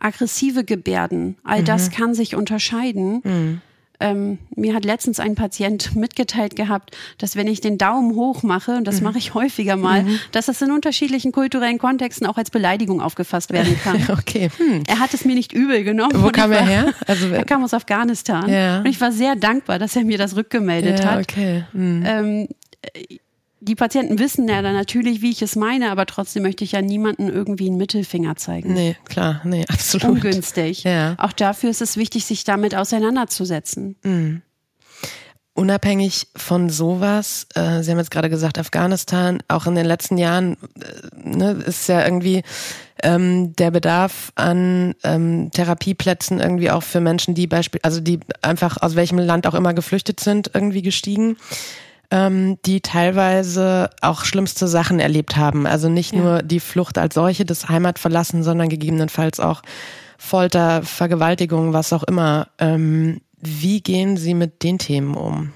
aggressive 0.00 0.64
Gebärden. 0.64 1.36
All 1.44 1.60
mhm. 1.60 1.66
das 1.66 1.90
kann 1.90 2.14
sich 2.14 2.34
unterscheiden. 2.34 3.20
Mhm. 3.24 3.60
Ähm, 4.02 4.38
mir 4.56 4.74
hat 4.74 4.84
letztens 4.84 5.20
ein 5.20 5.36
Patient 5.36 5.94
mitgeteilt 5.96 6.56
gehabt, 6.56 6.96
dass 7.18 7.36
wenn 7.36 7.46
ich 7.46 7.60
den 7.60 7.78
Daumen 7.78 8.16
hoch 8.16 8.42
mache, 8.42 8.72
und 8.76 8.84
das 8.84 8.96
mhm. 8.96 9.04
mache 9.04 9.18
ich 9.18 9.34
häufiger 9.34 9.76
mal, 9.76 10.02
mhm. 10.02 10.18
dass 10.32 10.46
das 10.46 10.60
in 10.60 10.72
unterschiedlichen 10.72 11.30
kulturellen 11.30 11.78
Kontexten 11.78 12.26
auch 12.26 12.36
als 12.36 12.50
Beleidigung 12.50 13.00
aufgefasst 13.00 13.52
werden 13.52 13.78
kann. 13.82 14.04
okay. 14.08 14.50
Hm. 14.56 14.82
Er 14.88 14.98
hat 14.98 15.14
es 15.14 15.24
mir 15.24 15.36
nicht 15.36 15.52
übel 15.52 15.84
genommen. 15.84 16.14
Wo 16.16 16.30
kam 16.30 16.50
er 16.50 16.66
her? 16.66 16.94
Also, 17.06 17.28
er 17.32 17.44
kam 17.44 17.62
aus 17.62 17.74
Afghanistan. 17.74 18.48
Ja. 18.50 18.80
Und 18.80 18.86
ich 18.86 19.00
war 19.00 19.12
sehr 19.12 19.36
dankbar, 19.36 19.78
dass 19.78 19.94
er 19.94 20.04
mir 20.04 20.18
das 20.18 20.34
rückgemeldet 20.34 20.98
ja, 21.00 21.04
hat. 21.12 21.20
Okay. 21.20 21.64
Hm. 21.72 22.02
Ähm, 22.04 22.48
die 23.62 23.76
Patienten 23.76 24.18
wissen 24.18 24.48
ja 24.48 24.60
dann 24.60 24.74
natürlich, 24.74 25.22
wie 25.22 25.30
ich 25.30 25.40
es 25.40 25.54
meine, 25.54 25.90
aber 25.92 26.04
trotzdem 26.06 26.42
möchte 26.42 26.64
ich 26.64 26.72
ja 26.72 26.82
niemanden 26.82 27.28
irgendwie 27.28 27.68
einen 27.68 27.76
Mittelfinger 27.76 28.34
zeigen. 28.34 28.74
Nee, 28.74 28.96
klar, 29.04 29.40
nee, 29.44 29.64
absolut. 29.68 30.16
Ungünstig. 30.16 30.82
Ja. 30.82 31.14
Auch 31.18 31.32
dafür 31.32 31.70
ist 31.70 31.80
es 31.80 31.96
wichtig, 31.96 32.24
sich 32.24 32.42
damit 32.42 32.74
auseinanderzusetzen. 32.74 33.96
Mhm. 34.02 34.42
Unabhängig 35.54 36.28
von 36.34 36.70
sowas, 36.70 37.46
äh, 37.54 37.82
Sie 37.82 37.90
haben 37.90 37.98
jetzt 37.98 38.10
gerade 38.10 38.30
gesagt, 38.30 38.58
Afghanistan, 38.58 39.42
auch 39.48 39.66
in 39.66 39.74
den 39.74 39.86
letzten 39.86 40.16
Jahren 40.16 40.56
äh, 40.80 41.28
ne, 41.28 41.50
ist 41.66 41.88
ja 41.88 42.04
irgendwie 42.04 42.42
ähm, 43.02 43.54
der 43.56 43.70
Bedarf 43.70 44.32
an 44.34 44.94
ähm, 45.04 45.50
Therapieplätzen 45.52 46.40
irgendwie 46.40 46.70
auch 46.70 46.82
für 46.82 47.00
Menschen, 47.00 47.34
die 47.34 47.46
Beispiel, 47.46 47.80
also 47.84 48.00
die 48.00 48.18
einfach 48.40 48.78
aus 48.80 48.96
welchem 48.96 49.18
Land 49.18 49.46
auch 49.46 49.54
immer 49.54 49.74
geflüchtet 49.74 50.20
sind, 50.20 50.50
irgendwie 50.54 50.82
gestiegen 50.82 51.36
ähm, 52.12 52.58
die 52.66 52.82
teilweise 52.82 53.88
auch 54.02 54.26
schlimmste 54.26 54.68
Sachen 54.68 55.00
erlebt 55.00 55.36
haben. 55.38 55.66
Also 55.66 55.88
nicht 55.88 56.12
ja. 56.12 56.20
nur 56.20 56.42
die 56.42 56.60
Flucht 56.60 56.98
als 56.98 57.14
solche, 57.14 57.46
das 57.46 57.70
Heimatverlassen, 57.70 58.44
sondern 58.44 58.68
gegebenenfalls 58.68 59.40
auch 59.40 59.62
Folter, 60.18 60.82
Vergewaltigung, 60.82 61.72
was 61.72 61.92
auch 61.92 62.02
immer. 62.02 62.48
Ähm, 62.58 63.22
wie 63.40 63.80
gehen 63.80 64.18
Sie 64.18 64.34
mit 64.34 64.62
den 64.62 64.78
Themen 64.78 65.14
um? 65.14 65.52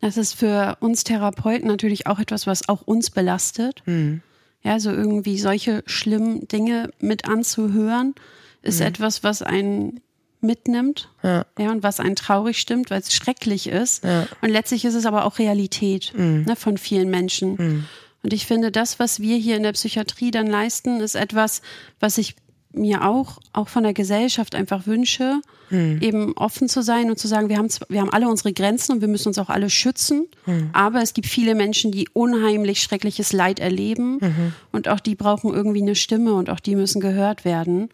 Das 0.00 0.16
ist 0.16 0.34
für 0.34 0.76
uns 0.78 1.02
Therapeuten 1.02 1.66
natürlich 1.66 2.06
auch 2.06 2.20
etwas, 2.20 2.46
was 2.46 2.68
auch 2.68 2.82
uns 2.82 3.10
belastet. 3.10 3.82
Hm. 3.84 4.22
Ja, 4.62 4.78
so 4.78 4.92
irgendwie 4.92 5.38
solche 5.38 5.82
schlimmen 5.86 6.46
Dinge 6.46 6.90
mit 7.00 7.28
anzuhören, 7.28 8.14
ist 8.62 8.78
hm. 8.78 8.86
etwas, 8.86 9.24
was 9.24 9.42
einen 9.42 10.00
mitnimmt. 10.42 11.08
Ja. 11.22 11.46
ja, 11.58 11.70
und 11.70 11.82
was 11.82 12.00
einen 12.00 12.16
traurig 12.16 12.58
stimmt, 12.58 12.90
weil 12.90 13.00
es 13.00 13.14
schrecklich 13.14 13.68
ist. 13.68 14.04
Ja. 14.04 14.26
Und 14.40 14.50
letztlich 14.50 14.84
ist 14.84 14.94
es 14.94 15.06
aber 15.06 15.24
auch 15.24 15.38
Realität 15.38 16.12
mhm. 16.16 16.44
ne, 16.46 16.56
von 16.56 16.78
vielen 16.78 17.10
Menschen. 17.10 17.56
Mhm. 17.56 17.84
Und 18.22 18.32
ich 18.32 18.46
finde, 18.46 18.70
das, 18.70 18.98
was 18.98 19.20
wir 19.20 19.36
hier 19.36 19.56
in 19.56 19.62
der 19.62 19.72
Psychiatrie 19.72 20.30
dann 20.30 20.46
leisten, 20.46 21.00
ist 21.00 21.16
etwas, 21.16 21.62
was 21.98 22.18
ich 22.18 22.36
mir 22.74 23.06
auch, 23.06 23.38
auch 23.52 23.68
von 23.68 23.82
der 23.82 23.92
Gesellschaft 23.92 24.54
einfach 24.54 24.86
wünsche, 24.86 25.40
mhm. 25.70 25.98
eben 26.00 26.36
offen 26.36 26.68
zu 26.68 26.82
sein 26.82 27.10
und 27.10 27.18
zu 27.18 27.28
sagen, 27.28 27.48
wir 27.48 27.58
haben, 27.58 27.68
wir 27.88 28.00
haben 28.00 28.12
alle 28.12 28.28
unsere 28.28 28.52
Grenzen 28.52 28.92
und 28.92 29.00
wir 29.00 29.08
müssen 29.08 29.28
uns 29.28 29.38
auch 29.38 29.50
alle 29.50 29.68
schützen. 29.68 30.26
Mhm. 30.46 30.70
Aber 30.72 31.02
es 31.02 31.12
gibt 31.12 31.26
viele 31.26 31.54
Menschen, 31.54 31.92
die 31.92 32.08
unheimlich 32.12 32.82
schreckliches 32.82 33.32
Leid 33.32 33.60
erleben 33.60 34.18
mhm. 34.20 34.52
und 34.72 34.88
auch 34.88 35.00
die 35.00 35.14
brauchen 35.14 35.52
irgendwie 35.52 35.82
eine 35.82 35.94
Stimme 35.94 36.34
und 36.34 36.48
auch 36.48 36.60
die 36.60 36.76
müssen 36.76 37.00
gehört 37.00 37.44
werden. 37.44 37.90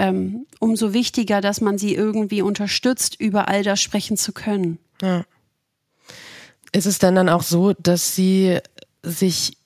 Ähm, 0.00 0.46
umso 0.60 0.94
wichtiger, 0.94 1.42
dass 1.42 1.60
man 1.60 1.76
sie 1.76 1.94
irgendwie 1.94 2.40
unterstützt, 2.40 3.20
über 3.20 3.48
all 3.48 3.62
das 3.62 3.82
sprechen 3.82 4.16
zu 4.16 4.32
können. 4.32 4.78
Ja. 5.02 5.24
Ist 6.72 6.86
es 6.86 6.98
denn 6.98 7.14
dann 7.14 7.28
auch 7.28 7.42
so, 7.42 7.74
dass 7.74 8.14
sie 8.14 8.58
sich 9.02 9.58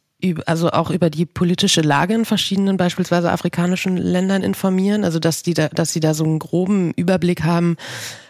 also 0.47 0.71
auch 0.71 0.91
über 0.91 1.11
die 1.11 1.27
politische 1.27 1.83
Lage 1.83 2.15
in 2.15 2.25
verschiedenen, 2.25 2.77
beispielsweise 2.77 3.31
afrikanischen 3.31 3.97
Ländern 3.97 4.43
informieren, 4.43 5.05
also 5.05 5.19
dass 5.19 5.43
die 5.43 5.55
da, 5.55 5.69
dass 5.69 5.93
sie 5.93 6.01
da 6.01 6.15
so 6.15 6.25
einen 6.25 6.39
groben 6.39 6.93
Überblick 6.93 7.45
haben, 7.45 7.77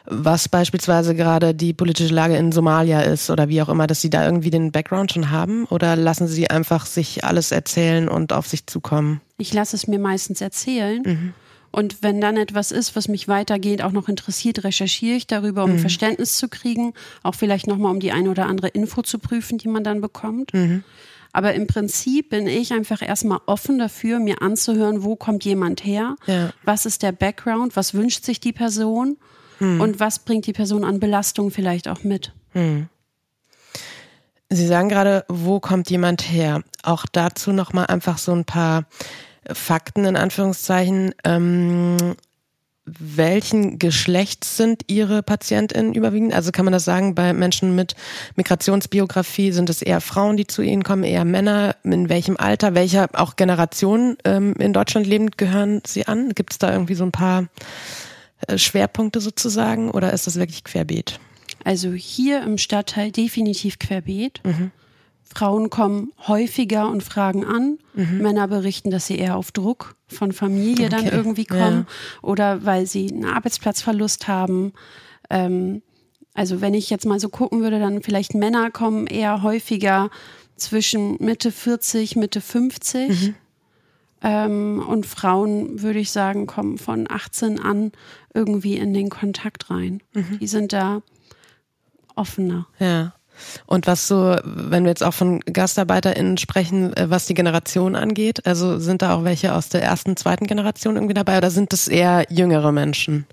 was 0.04 0.48
beispielsweise 0.48 1.14
gerade 1.14 1.54
die 1.54 1.72
politische 1.72 2.12
Lage 2.12 2.36
in 2.36 2.52
Somalia 2.52 3.00
ist 3.00 3.30
oder 3.30 3.48
wie 3.48 3.62
auch 3.62 3.68
immer, 3.68 3.86
dass 3.86 4.00
sie 4.00 4.10
da 4.10 4.24
irgendwie 4.24 4.50
den 4.50 4.72
Background 4.72 5.12
schon 5.12 5.30
haben 5.30 5.64
oder 5.66 5.96
lassen 5.96 6.26
sie 6.26 6.50
einfach 6.50 6.84
sich 6.84 7.24
alles 7.24 7.52
erzählen 7.52 8.08
und 8.08 8.32
auf 8.32 8.46
sich 8.46 8.66
zukommen? 8.66 9.20
Ich 9.38 9.54
lasse 9.54 9.76
es 9.76 9.86
mir 9.86 9.98
meistens 9.98 10.40
erzählen. 10.40 11.02
Mhm. 11.04 11.34
Und 11.74 12.02
wenn 12.02 12.20
dann 12.20 12.36
etwas 12.36 12.70
ist, 12.70 12.94
was 12.94 13.08
mich 13.08 13.26
weitergehend 13.26 13.82
auch 13.82 13.90
noch 13.90 14.08
interessiert, 14.08 14.62
recherchiere 14.62 15.16
ich 15.16 15.26
darüber, 15.26 15.64
um 15.64 15.72
mhm. 15.72 15.78
Verständnis 15.80 16.36
zu 16.36 16.48
kriegen, 16.48 16.94
auch 17.24 17.34
vielleicht 17.34 17.66
nochmal 17.66 17.90
um 17.90 17.98
die 17.98 18.12
eine 18.12 18.30
oder 18.30 18.46
andere 18.46 18.68
Info 18.68 19.02
zu 19.02 19.18
prüfen, 19.18 19.58
die 19.58 19.66
man 19.66 19.82
dann 19.82 20.00
bekommt. 20.00 20.54
Mhm. 20.54 20.84
Aber 21.32 21.52
im 21.54 21.66
Prinzip 21.66 22.30
bin 22.30 22.46
ich 22.46 22.72
einfach 22.72 23.02
erstmal 23.02 23.40
offen 23.46 23.76
dafür, 23.80 24.20
mir 24.20 24.40
anzuhören, 24.40 25.02
wo 25.02 25.16
kommt 25.16 25.44
jemand 25.44 25.84
her, 25.84 26.14
Ja. 26.26 26.50
was 26.62 26.86
ist 26.86 27.02
der 27.02 27.10
Background, 27.10 27.74
was 27.74 27.92
wünscht 27.92 28.24
sich 28.24 28.38
die 28.38 28.52
Person 28.52 29.16
und 29.58 29.98
was 29.98 30.18
bringt 30.18 30.46
die 30.46 30.52
Person 30.52 30.84
an 30.84 31.00
Belastung 31.00 31.50
vielleicht 31.50 31.88
auch 31.88 32.04
mit. 32.04 32.32
Sie 34.50 34.66
sagen 34.66 34.88
gerade, 34.88 35.24
wo 35.28 35.58
kommt 35.58 35.90
jemand 35.90 36.30
her? 36.30 36.62
Auch 36.82 37.06
dazu 37.10 37.50
nochmal 37.52 37.86
einfach 37.86 38.18
so 38.18 38.32
ein 38.32 38.44
paar 38.44 38.84
Fakten 39.52 40.04
in 40.04 40.16
Anführungszeichen. 40.16 41.14
Ähm, 41.24 42.16
welchen 42.86 43.78
Geschlechts 43.78 44.58
sind 44.58 44.82
Ihre 44.88 45.22
PatientInnen 45.22 45.94
überwiegend? 45.94 46.34
Also 46.34 46.52
kann 46.52 46.66
man 46.66 46.72
das 46.72 46.84
sagen, 46.84 47.14
bei 47.14 47.32
Menschen 47.32 47.74
mit 47.74 47.94
Migrationsbiografie 48.36 49.52
sind 49.52 49.70
es 49.70 49.80
eher 49.80 50.02
Frauen, 50.02 50.36
die 50.36 50.46
zu 50.46 50.60
Ihnen 50.60 50.84
kommen, 50.84 51.02
eher 51.02 51.24
Männer? 51.24 51.76
In 51.82 52.10
welchem 52.10 52.36
Alter, 52.36 52.74
welcher 52.74 53.08
auch 53.14 53.36
Generation 53.36 54.18
ähm, 54.24 54.54
in 54.58 54.74
Deutschland 54.74 55.06
lebend 55.06 55.38
gehören 55.38 55.80
Sie 55.86 56.06
an? 56.06 56.34
Gibt 56.34 56.52
es 56.52 56.58
da 56.58 56.72
irgendwie 56.72 56.94
so 56.94 57.04
ein 57.04 57.12
paar 57.12 57.46
äh, 58.46 58.58
Schwerpunkte 58.58 59.20
sozusagen 59.20 59.90
oder 59.90 60.12
ist 60.12 60.26
das 60.26 60.36
wirklich 60.36 60.64
querbeet? 60.64 61.18
Also 61.64 61.92
hier 61.92 62.42
im 62.42 62.58
Stadtteil 62.58 63.10
definitiv 63.10 63.78
querbeet. 63.78 64.42
Frauen 65.24 65.70
kommen 65.70 66.12
häufiger 66.26 66.88
und 66.88 67.02
fragen 67.02 67.44
an. 67.44 67.78
Männer 67.94 68.48
berichten, 68.48 68.90
dass 68.90 69.06
sie 69.06 69.18
eher 69.18 69.36
auf 69.36 69.52
Druck 69.52 69.96
von 70.08 70.32
Familie 70.32 70.88
dann 70.88 71.06
Okay, 71.06 71.14
irgendwie 71.14 71.44
kommen 71.44 71.86
oder 72.22 72.64
weil 72.64 72.86
sie 72.86 73.10
einen 73.10 73.24
Arbeitsplatzverlust 73.24 74.28
haben. 74.28 74.72
Ähm, 75.30 75.82
also 76.34 76.60
wenn 76.60 76.74
ich 76.74 76.90
jetzt 76.90 77.06
mal 77.06 77.20
so 77.20 77.28
gucken 77.28 77.62
würde, 77.62 77.78
dann 77.78 78.02
vielleicht 78.02 78.34
Männer 78.34 78.70
kommen 78.70 79.06
eher 79.06 79.42
häufiger 79.42 80.10
zwischen 80.56 81.16
Mitte 81.20 81.52
40, 81.52 82.16
Mitte 82.16 82.40
50. 82.40 83.34
Ähm, 84.22 84.82
und 84.86 85.06
Frauen, 85.06 85.82
würde 85.82 85.98
ich 85.98 86.10
sagen, 86.10 86.46
kommen 86.46 86.78
von 86.78 87.06
18 87.10 87.60
an 87.60 87.92
irgendwie 88.32 88.76
in 88.76 88.94
den 88.94 89.10
Kontakt 89.10 89.70
rein. 89.70 90.00
Die 90.40 90.46
sind 90.46 90.72
da 90.72 91.02
offener. 92.16 92.66
Ja. 92.78 93.14
Und 93.66 93.86
was 93.86 94.08
so, 94.08 94.36
wenn 94.44 94.84
wir 94.84 94.90
jetzt 94.90 95.02
auch 95.02 95.14
von 95.14 95.40
GastarbeiterInnen 95.40 96.38
sprechen, 96.38 96.96
äh, 96.96 97.10
was 97.10 97.26
die 97.26 97.34
Generation 97.34 97.96
angeht, 97.96 98.46
also 98.46 98.78
sind 98.78 99.02
da 99.02 99.14
auch 99.14 99.24
welche 99.24 99.54
aus 99.54 99.68
der 99.68 99.82
ersten, 99.82 100.16
zweiten 100.16 100.46
Generation 100.46 100.96
irgendwie 100.96 101.14
dabei 101.14 101.38
oder 101.38 101.50
sind 101.50 101.72
das 101.72 101.88
eher 101.88 102.26
jüngere 102.30 102.72
Menschen? 102.72 103.26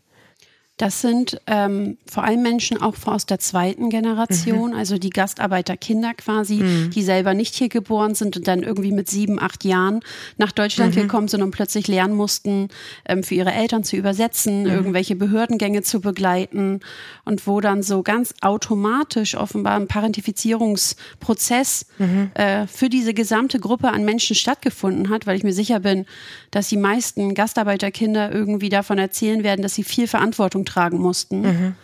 Das 0.82 1.00
sind 1.00 1.40
ähm, 1.46 2.00
vor 2.08 2.24
allem 2.24 2.42
Menschen 2.42 2.82
auch 2.82 2.96
aus 3.06 3.28
der 3.28 3.38
zweiten 3.38 3.92
Generation, 3.92 4.74
also 4.74 4.98
die 4.98 5.12
Gastarbeiterkinder 5.12 6.16
quasi, 6.16 6.90
die 6.90 7.04
selber 7.04 7.36
nicht 7.36 7.54
hier 7.54 7.70
geboren 7.70 8.16
sind 8.16 8.36
und 8.36 8.48
dann 8.48 8.64
irgendwie 8.64 8.92
mit 8.92 9.08
sieben, 9.08 9.40
acht 9.40 9.64
Jahren 9.64 10.00
nach 10.38 10.52
Deutschland 10.52 10.96
gekommen 10.96 11.28
sind 11.28 11.44
und 11.44 11.52
plötzlich 11.52 11.88
lernen 11.88 12.16
mussten, 12.16 12.70
ähm, 13.06 13.22
für 13.22 13.36
ihre 13.36 13.52
Eltern 13.52 13.84
zu 13.84 13.96
übersetzen, 13.96 14.66
irgendwelche 14.66 15.16
Behördengänge 15.16 15.84
zu 15.84 16.02
begleiten 16.02 16.80
und 17.26 17.46
wo 17.46 17.62
dann 17.62 17.84
so 17.84 18.02
ganz 18.02 18.34
automatisch 18.42 19.36
offenbar 19.36 19.76
ein 19.76 19.88
Parentifizierungsprozess 19.88 21.86
äh, 22.34 22.66
für 22.66 22.90
diese 22.90 23.14
gesamte 23.14 23.60
Gruppe 23.60 23.90
an 23.90 24.04
Menschen 24.04 24.36
stattgefunden 24.36 25.12
hat, 25.12 25.28
weil 25.28 25.38
ich 25.38 25.44
mir 25.44 25.54
sicher 25.54 25.80
bin, 25.80 26.08
dass 26.52 26.70
die 26.70 26.78
meisten 26.78 27.34
Gastarbeiterkinder 27.34 28.32
irgendwie 28.32 28.70
davon 28.70 28.98
erzählen 28.98 29.44
werden, 29.44 29.62
dass 29.62 29.74
sie 29.74 29.84
viel 29.84 30.08
Verantwortung 30.08 30.66
tragen 30.66 31.00
mussten. 31.00 31.76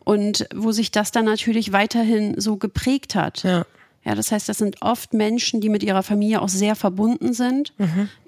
Und 0.00 0.46
wo 0.54 0.72
sich 0.72 0.90
das 0.90 1.12
dann 1.12 1.24
natürlich 1.24 1.72
weiterhin 1.72 2.40
so 2.40 2.56
geprägt 2.56 3.14
hat. 3.14 3.42
Ja. 3.42 3.66
Ja, 4.06 4.14
das 4.14 4.30
heißt, 4.30 4.48
das 4.48 4.58
sind 4.58 4.82
oft 4.82 5.14
Menschen, 5.14 5.60
die 5.60 5.68
mit 5.68 5.82
ihrer 5.82 6.04
Familie 6.04 6.40
auch 6.40 6.48
sehr 6.48 6.76
verbunden 6.76 7.32
sind, 7.32 7.72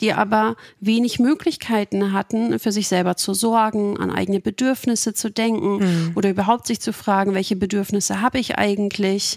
die 0.01 0.13
aber 0.13 0.57
wenig 0.81 1.21
Möglichkeiten 1.21 2.13
hatten, 2.13 2.59
für 2.59 2.73
sich 2.73 2.89
selber 2.89 3.15
zu 3.15 3.33
sorgen, 3.33 3.97
an 3.97 4.11
eigene 4.11 4.41
Bedürfnisse 4.41 5.15
zu 5.15 5.31
denken 5.31 6.13
oder 6.17 6.31
überhaupt 6.31 6.67
sich 6.67 6.81
zu 6.81 6.93
fragen, 6.93 7.33
welche 7.33 7.55
Bedürfnisse 7.55 8.21
habe 8.21 8.41
ich 8.41 8.59
eigentlich. 8.59 9.37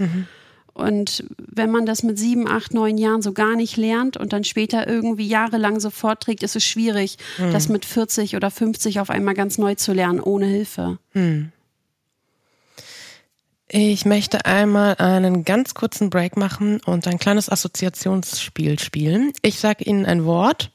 Und 0.74 1.26
wenn 1.38 1.70
man 1.70 1.86
das 1.86 2.02
mit 2.04 2.18
sieben, 2.18 2.48
acht, 2.48 2.74
neun 2.74 2.98
Jahren 2.98 3.22
so 3.22 3.34
gar 3.34 3.56
nicht 3.56 3.78
lernt 3.78 4.18
und 4.18 4.34
dann 4.34 4.44
später 4.44 4.88
irgendwie 4.88 5.28
jahrelang 5.28 5.80
so 5.80 5.90
vorträgt, 5.90 6.44
ist 6.44 6.56
es 6.56 6.64
schwierig, 6.64 7.18
das 7.52 7.68
mit 7.70 7.86
40 7.86 8.36
oder 8.36 8.50
50 8.50 9.00
auf 9.00 9.10
einmal 9.10 9.34
ganz 9.34 9.58
neu 9.58 9.76
zu 9.76 9.94
lernen, 9.94 10.22
ohne 10.22 10.46
Hilfe. 10.46 10.98
Ich 13.74 14.06
möchte 14.06 14.46
einmal 14.46 14.96
einen 14.96 15.46
ganz 15.46 15.74
kurzen 15.74 16.10
Break 16.10 16.36
machen 16.36 16.82
und 16.86 17.08
ein 17.08 17.20
kleines 17.20 17.50
Assoziationsspiel 17.50 18.80
spielen. 18.80 19.32
Ich 19.42 19.60
sage 19.60 19.86
Ihnen 19.86 20.06
ein 20.06 20.26
Wort 20.26 20.72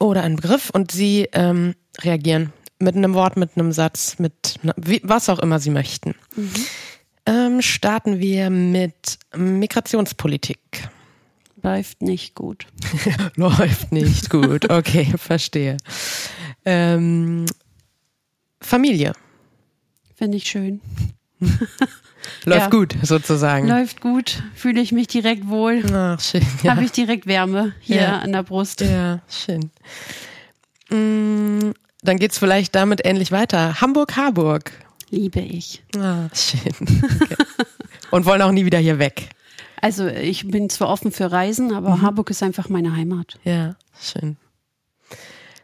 oder 0.00 0.22
einen 0.22 0.36
Begriff 0.36 0.70
und 0.70 0.90
Sie 0.90 1.28
ähm, 1.32 1.74
reagieren 2.00 2.52
mit 2.78 2.96
einem 2.96 3.14
Wort, 3.14 3.36
mit 3.36 3.52
einem 3.56 3.72
Satz, 3.72 4.18
mit 4.18 4.58
was 5.02 5.28
auch 5.28 5.38
immer 5.38 5.60
Sie 5.60 5.70
möchten. 5.70 6.14
Ähm, 7.26 7.60
starten 7.62 8.20
wir 8.20 8.50
mit 8.50 9.18
Migrationspolitik. 9.36 10.58
Läuft 11.62 12.00
nicht 12.02 12.34
gut. 12.36 12.66
Läuft 13.36 13.90
nicht 13.92 14.30
gut. 14.30 14.70
Okay, 14.70 15.12
verstehe. 15.18 15.76
Ähm, 16.64 17.46
Familie. 18.60 19.12
Finde 20.14 20.36
ich 20.36 20.44
schön. 20.44 20.80
Läuft 22.44 22.60
Ja. 22.62 22.68
gut, 22.68 22.94
sozusagen. 23.02 23.68
Läuft 23.68 24.00
gut, 24.00 24.42
fühle 24.54 24.80
ich 24.80 24.92
mich 24.92 25.08
direkt 25.08 25.48
wohl, 25.48 25.82
Ach, 25.92 26.20
schön. 26.20 26.42
Ja. 26.62 26.72
habe 26.72 26.84
ich 26.84 26.92
direkt 26.92 27.26
Wärme 27.26 27.74
hier 27.80 28.00
Ja. 28.02 28.18
an 28.20 28.32
der 28.32 28.42
Brust. 28.44 28.80
Ja, 28.80 29.20
schön. 29.28 29.70
Mm, 30.90 31.72
Dann 32.02 32.18
geht's 32.18 32.38
vielleicht 32.38 32.74
damit 32.76 33.04
ähnlich 33.04 33.32
weiter. 33.32 33.80
Hamburg-Harburg. 33.80 34.70
Liebe 35.10 35.40
ich. 35.40 35.82
Ah, 35.96 36.28
schön. 36.34 36.72
Okay. 36.80 37.36
Und 38.10 38.26
wollen 38.26 38.42
auch 38.42 38.52
nie 38.52 38.64
wieder 38.64 38.78
hier 38.78 38.98
weg. 38.98 39.30
Also 39.80 40.06
ich 40.06 40.48
bin 40.48 40.70
zwar 40.70 40.88
offen 40.88 41.12
für 41.12 41.30
Reisen, 41.30 41.72
aber 41.72 42.00
Harburg 42.00 42.30
ist 42.30 42.42
einfach 42.42 42.68
meine 42.68 42.96
Heimat. 42.96 43.38
Ja, 43.44 43.76
schön. 44.00 44.36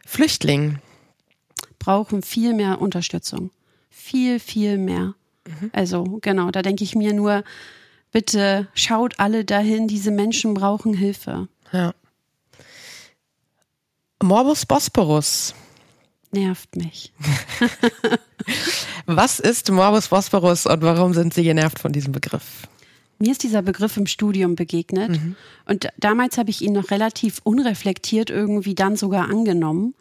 Flüchtling. 0.05 0.79
Brauchen 1.79 2.21
viel 2.21 2.53
mehr 2.53 2.79
Unterstützung. 2.79 3.51
Viel, 3.89 4.39
viel 4.39 4.77
mehr. 4.77 5.15
Also 5.73 6.19
genau, 6.21 6.51
da 6.51 6.61
denke 6.61 6.83
ich 6.83 6.95
mir 6.95 7.13
nur, 7.13 7.43
bitte 8.11 8.67
schaut 8.73 9.19
alle 9.19 9.43
dahin, 9.43 9.87
diese 9.87 10.11
Menschen 10.11 10.53
brauchen 10.53 10.93
Hilfe. 10.93 11.47
Ja. 11.71 11.93
Morbus 14.21 14.65
Bosporus. 14.65 15.53
Nervt 16.31 16.75
mich. 16.75 17.11
Was 19.05 19.39
ist 19.39 19.69
Morbus 19.71 20.07
Bosporus 20.07 20.65
und 20.65 20.81
warum 20.81 21.13
sind 21.13 21.33
Sie 21.33 21.43
genervt 21.43 21.79
von 21.79 21.91
diesem 21.91 22.11
Begriff? 22.13 22.67
Mir 23.19 23.31
ist 23.31 23.43
dieser 23.43 23.61
Begriff 23.61 23.95
im 23.97 24.05
Studium 24.05 24.55
begegnet 24.55 25.11
und 25.65 25.87
damals 25.97 26.37
habe 26.37 26.49
ich 26.49 26.61
ihn 26.61 26.73
noch 26.73 26.91
relativ 26.91 27.39
unreflektiert 27.43 28.29
irgendwie 28.29 28.75
dann 28.75 28.95
sogar 28.95 29.29
angenommen. 29.29 29.93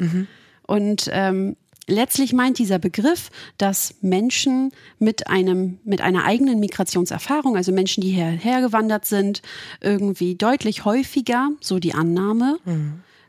Und 0.67 1.09
ähm, 1.12 1.57
letztlich 1.87 2.33
meint 2.33 2.59
dieser 2.59 2.79
Begriff, 2.79 3.31
dass 3.59 3.95
Menschen 4.01 4.73
mit 4.99 5.29
einem 5.29 5.79
mit 5.85 6.01
einer 6.01 6.25
eigenen 6.25 6.59
Migrationserfahrung, 6.61 7.57
also 7.57 7.71
Menschen, 7.73 8.01
die 8.01 8.11
hierher 8.11 8.61
gewandert 8.61 9.05
sind, 9.05 9.43
irgendwie 9.81 10.35
deutlich 10.35 10.85
häufiger, 10.85 11.51
so 11.61 11.79
die 11.79 11.95
Annahme, 11.95 12.59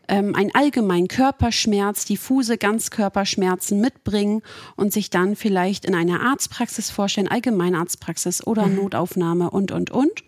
ähm, 0.08 0.36
einen 0.36 0.54
allgemeinen 0.54 1.08
Körperschmerz, 1.08 2.06
diffuse 2.06 2.58
Ganzkörperschmerzen 2.58 3.80
mitbringen 3.80 4.42
und 4.76 4.94
sich 4.94 5.10
dann 5.10 5.36
vielleicht 5.36 5.86
in 5.86 5.96
einer 5.96 6.22
Arztpraxis 6.22 6.90
vorstellen, 6.90 7.28
Allgemeinarztpraxis 7.28 8.46
oder 8.46 8.68
Notaufnahme 8.68 9.50
und, 9.50 9.72
und, 9.72 9.92
und. 9.92 10.24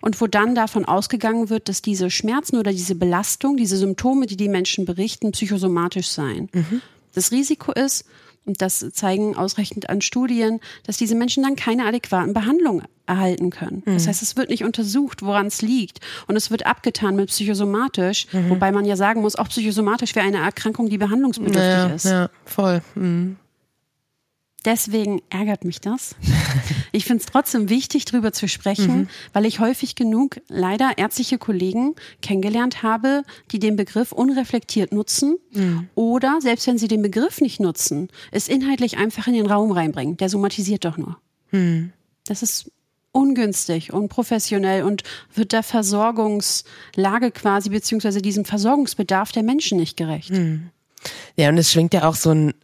Und 0.00 0.20
wo 0.20 0.26
dann 0.26 0.54
davon 0.54 0.84
ausgegangen 0.84 1.48
wird, 1.50 1.68
dass 1.68 1.82
diese 1.82 2.10
Schmerzen 2.10 2.56
oder 2.56 2.72
diese 2.72 2.94
Belastung, 2.94 3.56
diese 3.56 3.76
Symptome, 3.76 4.26
die 4.26 4.36
die 4.36 4.48
Menschen 4.48 4.84
berichten, 4.84 5.32
psychosomatisch 5.32 6.08
seien. 6.08 6.48
Das 7.14 7.30
Risiko 7.30 7.72
ist, 7.72 8.04
und 8.46 8.60
das 8.62 8.84
zeigen 8.92 9.36
ausreichend 9.36 9.88
an 9.90 10.00
Studien, 10.00 10.60
dass 10.84 10.96
diese 10.96 11.14
Menschen 11.14 11.42
dann 11.42 11.56
keine 11.56 11.84
adäquaten 11.86 12.32
Behandlungen 12.32 12.84
erhalten 13.06 13.50
können. 13.50 13.82
Das 13.86 14.06
heißt, 14.06 14.22
es 14.22 14.36
wird 14.36 14.50
nicht 14.50 14.64
untersucht, 14.64 15.22
woran 15.22 15.46
es 15.46 15.62
liegt. 15.62 15.98
Und 16.28 16.36
es 16.36 16.50
wird 16.50 16.64
abgetan 16.64 17.16
mit 17.16 17.28
psychosomatisch, 17.28 18.26
wobei 18.48 18.70
man 18.72 18.84
ja 18.84 18.96
sagen 18.96 19.20
muss, 19.20 19.36
auch 19.36 19.48
psychosomatisch 19.48 20.14
wäre 20.14 20.26
eine 20.26 20.38
Erkrankung, 20.38 20.88
die 20.88 20.98
behandlungsbedürftig 20.98 21.62
Ja, 21.62 21.86
ist. 21.88 22.04
ja, 22.04 22.30
voll. 22.44 22.82
Mhm. 22.94 23.36
Deswegen 24.64 25.22
ärgert 25.30 25.64
mich 25.64 25.80
das. 25.80 26.16
Ich 26.92 27.04
finde 27.04 27.20
es 27.20 27.30
trotzdem 27.30 27.68
wichtig, 27.68 28.04
drüber 28.04 28.32
zu 28.32 28.48
sprechen, 28.48 29.08
weil 29.32 29.46
ich 29.46 29.60
häufig 29.60 29.94
genug 29.94 30.40
leider 30.48 30.98
ärztliche 30.98 31.38
Kollegen 31.38 31.94
kennengelernt 32.20 32.82
habe, 32.82 33.22
die 33.52 33.60
den 33.60 33.76
Begriff 33.76 34.10
unreflektiert 34.10 34.92
nutzen 34.92 35.36
oder 35.94 36.40
selbst 36.40 36.66
wenn 36.66 36.78
sie 36.78 36.88
den 36.88 37.00
Begriff 37.00 37.40
nicht 37.40 37.60
nutzen, 37.60 38.08
es 38.32 38.48
inhaltlich 38.48 38.98
einfach 38.98 39.28
in 39.28 39.34
den 39.34 39.46
Raum 39.46 39.70
reinbringen. 39.70 40.16
Der 40.16 40.28
somatisiert 40.28 40.84
doch 40.84 40.96
nur. 40.96 41.16
Das 42.24 42.42
ist 42.42 42.72
ungünstig 43.12 43.92
und 43.92 44.08
professionell 44.08 44.82
und 44.82 45.02
wird 45.34 45.52
der 45.52 45.62
Versorgungslage 45.62 47.30
quasi 47.30 47.70
beziehungsweise 47.70 48.22
diesem 48.22 48.44
Versorgungsbedarf 48.44 49.32
der 49.32 49.42
Menschen 49.42 49.78
nicht 49.78 49.96
gerecht. 49.96 50.30
Hm. 50.30 50.70
Ja, 51.36 51.48
und 51.48 51.58
es 51.58 51.72
schwingt 51.72 51.94
ja 51.94 52.06
auch 52.06 52.14
so 52.14 52.30
ein, 52.30 52.54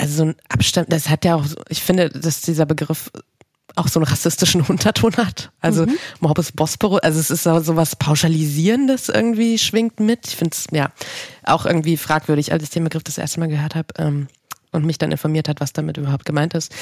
also 0.00 0.16
so 0.16 0.24
ein 0.24 0.36
Abstand, 0.48 0.92
das 0.92 1.08
hat 1.08 1.24
ja 1.24 1.34
auch, 1.34 1.44
ich 1.68 1.82
finde, 1.82 2.08
dass 2.08 2.40
dieser 2.40 2.64
Begriff 2.64 3.10
auch 3.76 3.86
so 3.86 4.00
einen 4.00 4.06
rassistischen 4.06 4.62
Unterton 4.68 5.16
hat. 5.16 5.50
Also 5.60 5.86
mhm. 5.86 5.98
Morbus 6.20 6.52
Bosporus, 6.52 7.00
also 7.00 7.20
es 7.20 7.30
ist 7.30 7.44
so 7.44 7.76
was 7.76 7.96
Pauschalisierendes 7.96 9.10
irgendwie 9.10 9.58
schwingt 9.58 10.00
mit. 10.00 10.26
Ich 10.26 10.36
finde 10.36 10.56
es 10.56 10.66
ja 10.72 10.90
auch 11.44 11.66
irgendwie 11.66 11.96
fragwürdig, 11.96 12.52
als 12.52 12.62
ich 12.62 12.70
den 12.70 12.84
Begriff 12.84 13.04
das 13.04 13.18
erste 13.18 13.40
Mal 13.40 13.48
gehört 13.48 13.74
habe 13.74 13.88
ähm, 13.98 14.28
und 14.72 14.86
mich 14.86 14.98
dann 14.98 15.12
informiert 15.12 15.48
hat, 15.48 15.60
was 15.60 15.72
damit 15.72 15.98
überhaupt 15.98 16.24
gemeint 16.24 16.54
ist. 16.54 16.74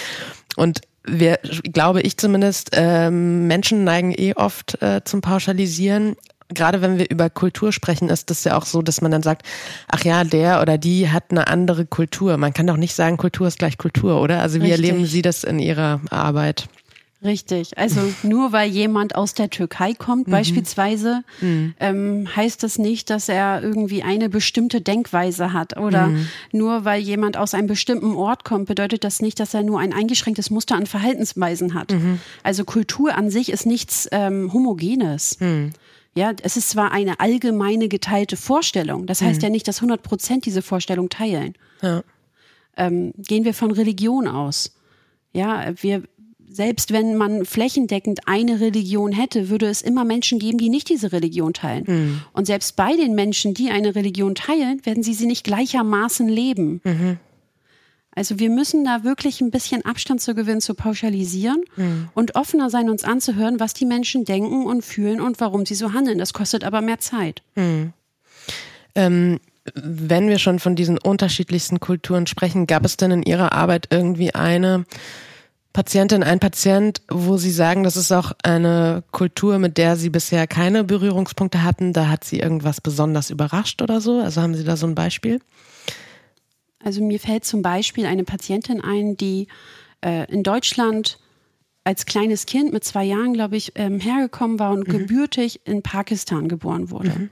Und 0.57 0.81
wir, 1.05 1.39
glaube 1.73 2.03
ich 2.03 2.19
zumindest, 2.19 2.71
ähm, 2.73 3.47
Menschen 3.47 3.83
neigen 3.85 4.13
eh 4.17 4.35
oft 4.35 4.81
äh, 4.83 5.03
zum 5.05 5.23
Pauschalisieren. 5.23 6.17
Gerade 6.51 6.81
wenn 6.81 6.99
wir 6.99 7.11
über 7.11 7.29
Kultur 7.29 7.73
sprechen, 7.73 8.09
ist 8.09 8.31
das 8.31 8.45
ja 8.45 8.57
auch 8.57 8.65
so, 8.65 8.81
dass 8.81 9.03
man 9.03 9.11
dann 9.11 9.23
sagt, 9.23 9.47
ach 9.89 10.05
ja, 10.05 10.25
der 10.25 10.63
oder 10.63 10.79
die 10.79 11.11
hat 11.11 11.25
eine 11.31 11.47
andere 11.47 11.85
Kultur. 11.85 12.39
Man 12.39 12.55
kann 12.55 12.67
doch 12.67 12.79
nicht 12.79 12.95
sagen, 12.95 13.19
Kultur 13.19 13.49
ist 13.49 13.59
gleich 13.59 13.77
Kultur, 13.77 14.21
oder? 14.21 14.41
Also 14.41 14.57
wie 14.63 14.71
Richtig. 14.71 14.89
erleben 14.89 15.07
Sie 15.07 15.21
das 15.21 15.45
in 15.45 15.59
Ihrer 15.59 16.01
Arbeit? 16.11 16.69
Richtig. 17.23 17.77
Also 17.77 18.01
nur 18.23 18.53
weil 18.53 18.71
jemand 18.71 19.17
aus 19.17 19.35
der 19.35 19.51
Türkei 19.51 19.93
kommt, 19.93 20.29
mhm. 20.29 20.33
beispielsweise, 20.33 21.25
mhm. 21.41 21.75
Ähm, 21.81 22.29
heißt 22.37 22.63
das 22.63 22.79
nicht, 22.79 23.11
dass 23.11 23.29
er 23.29 23.61
irgendwie 23.61 24.05
eine 24.05 24.29
bestimmte 24.29 24.81
Denkweise 24.81 25.53
hat. 25.53 25.77
Oder 25.77 26.09
mhm. 26.09 26.29
nur 26.53 26.85
weil 26.85 27.01
jemand 27.01 27.37
aus 27.37 27.55
einem 27.55 27.67
bestimmten 27.67 28.15
Ort 28.15 28.45
kommt, 28.45 28.69
bedeutet 28.69 29.03
das 29.03 29.21
nicht, 29.21 29.41
dass 29.41 29.53
er 29.53 29.65
nur 29.65 29.81
ein 29.81 29.93
eingeschränktes 29.93 30.51
Muster 30.51 30.77
an 30.77 30.87
Verhaltensweisen 30.87 31.75
hat. 31.75 31.91
Mhm. 31.91 32.21
Also 32.45 32.65
Kultur 32.65 33.17
an 33.17 33.31
sich 33.31 33.51
ist 33.51 33.67
nichts 33.67 34.09
ähm, 34.13 34.53
Homogenes. 34.53 35.39
Ja, 36.19 36.33
es 36.43 36.57
ist 36.57 36.71
zwar 36.71 36.91
eine 36.91 37.21
allgemeine 37.21 37.89
geteilte 37.89 38.37
Vorstellung. 38.37 39.07
Das 39.07 39.23
heißt 39.23 39.41
mhm. 39.41 39.45
ja 39.45 39.51
nicht, 39.51 39.69
dass 39.69 39.79
100 39.79 40.03
Prozent 40.03 40.47
diese 40.47 40.63
Vorstellung 40.63 41.09
teilen. 41.09 41.55
Ja. 41.81 42.03
Ähm, 42.77 43.13
gehen 43.17 43.45
wir 43.45 43.55
von 43.55 43.71
Religion 43.71 44.27
aus. 44.27 44.77
Ja, 45.33 45.73
wir 45.81 46.03
selbst 46.51 46.93
wenn 46.93 47.17
man 47.17 47.45
flächendeckend 47.45 48.27
eine 48.27 48.59
Religion 48.59 49.13
hätte, 49.13 49.49
würde 49.49 49.67
es 49.67 49.83
immer 49.83 50.05
Menschen 50.05 50.39
geben, 50.39 50.59
die 50.59 50.71
nicht 50.71 50.89
diese 50.89 51.13
Religion 51.13 51.53
teilen. 51.53 51.85
Mhm. 51.87 52.21
Und 52.33 52.47
selbst 52.47 52.75
bei 52.75 52.97
den 52.97 53.15
Menschen, 53.15 53.55
die 53.55 53.71
eine 53.71 53.95
Religion 53.95 54.35
teilen, 54.35 54.85
werden 54.85 55.03
sie 55.03 55.15
sie 55.15 55.27
nicht 55.27 55.45
gleichermaßen 55.45 56.27
leben. 56.27 56.81
Mhm. 56.83 57.19
Also 58.19 58.41
wir 58.41 58.51
müssen 58.51 58.85
da 58.85 59.05
wirklich 59.05 59.41
ein 59.41 59.53
bisschen 59.53 59.85
Abstand 59.85 60.21
zu 60.21 60.35
gewinnen, 60.35 60.61
zu 60.61 60.75
pauschalisieren 60.75 61.63
mhm. 61.77 62.09
und 62.15 62.35
offener 62.35 62.69
sein, 62.69 62.91
uns 62.91 63.05
anzuhören, 63.05 63.61
was 63.61 63.75
die 63.75 63.87
Menschen 63.87 64.25
denken 64.25 64.67
und 64.67 64.85
fühlen 64.85 65.21
und 65.21 65.41
warum 65.41 65.65
sie 65.65 65.77
so 65.77 65.93
handeln. 65.93 66.19
Das 66.19 66.33
kostet 66.33 66.65
aber 66.65 66.81
mehr 66.81 66.99
Zeit. 66.99 67.43
Mhm. 67.55 67.93
Ähm, 68.97 69.39
wenn 69.75 70.29
wir 70.29 70.39
schon 70.39 70.59
von 70.59 70.75
diesen 70.75 70.99
unterschiedlichsten 70.99 71.79
Kulturen 71.79 72.27
sprechen, 72.27 72.67
gab 72.67 72.85
es 72.85 72.97
denn 72.97 73.13
in 73.13 73.23
Ihrer 73.23 73.53
Arbeit 73.53 73.87
irgendwie 73.91 74.35
eine, 74.35 74.85
Patientin, 75.73 76.25
ein 76.25 76.41
Patient, 76.41 77.03
wo 77.09 77.37
Sie 77.37 77.53
sagen, 77.53 77.85
das 77.85 77.97
ist 77.97 78.11
auch 78.11 78.33
eine 78.43 79.05
Kultur, 79.13 79.61
mit 79.61 79.79
der 79.79 79.95
Sie 79.95 80.11
bisher 80.11 80.49
keine 80.49 80.83
Berührungspunkte 80.83 81.63
hatten. 81.63 81.93
Da 81.93 82.09
hat 82.09 82.25
Sie 82.25 82.41
irgendwas 82.41 82.81
besonders 82.81 83.31
überrascht 83.31 83.81
oder 83.81 84.01
so? 84.01 84.21
Also 84.21 84.43
haben 84.43 84.57
Sie 84.57 84.65
da 84.65 84.77
so 84.77 84.89
ein 84.89 84.97
Beispiel? 84.97 85.39
Also 86.89 87.03
mir 87.03 87.21
fällt 87.21 87.45
zum 87.45 87.61
Beispiel 87.61 88.07
eine 88.07 88.25
Patientin 88.25 88.81
ein, 88.81 89.15
die 89.19 89.49
äh, 90.03 90.25
in 90.33 90.43
Deutschland 90.43 91.19
als 91.85 92.07
kleines 92.07 92.47
Kind 92.47 92.73
mit 92.73 92.83
zwei 92.83 93.05
Jahren, 93.05 93.35
glaube 93.35 93.59
ich, 93.59 93.73
ähm, 93.75 94.01
hergekommen 94.01 94.59
war 94.59 94.73
und 94.73 94.89
mhm. 94.89 94.93
gebürtig 94.93 95.61
in 95.67 95.83
Pakistan 95.83 96.49
geboren 96.49 96.91
wurde. 96.91 97.11
Mhm. 97.11 97.31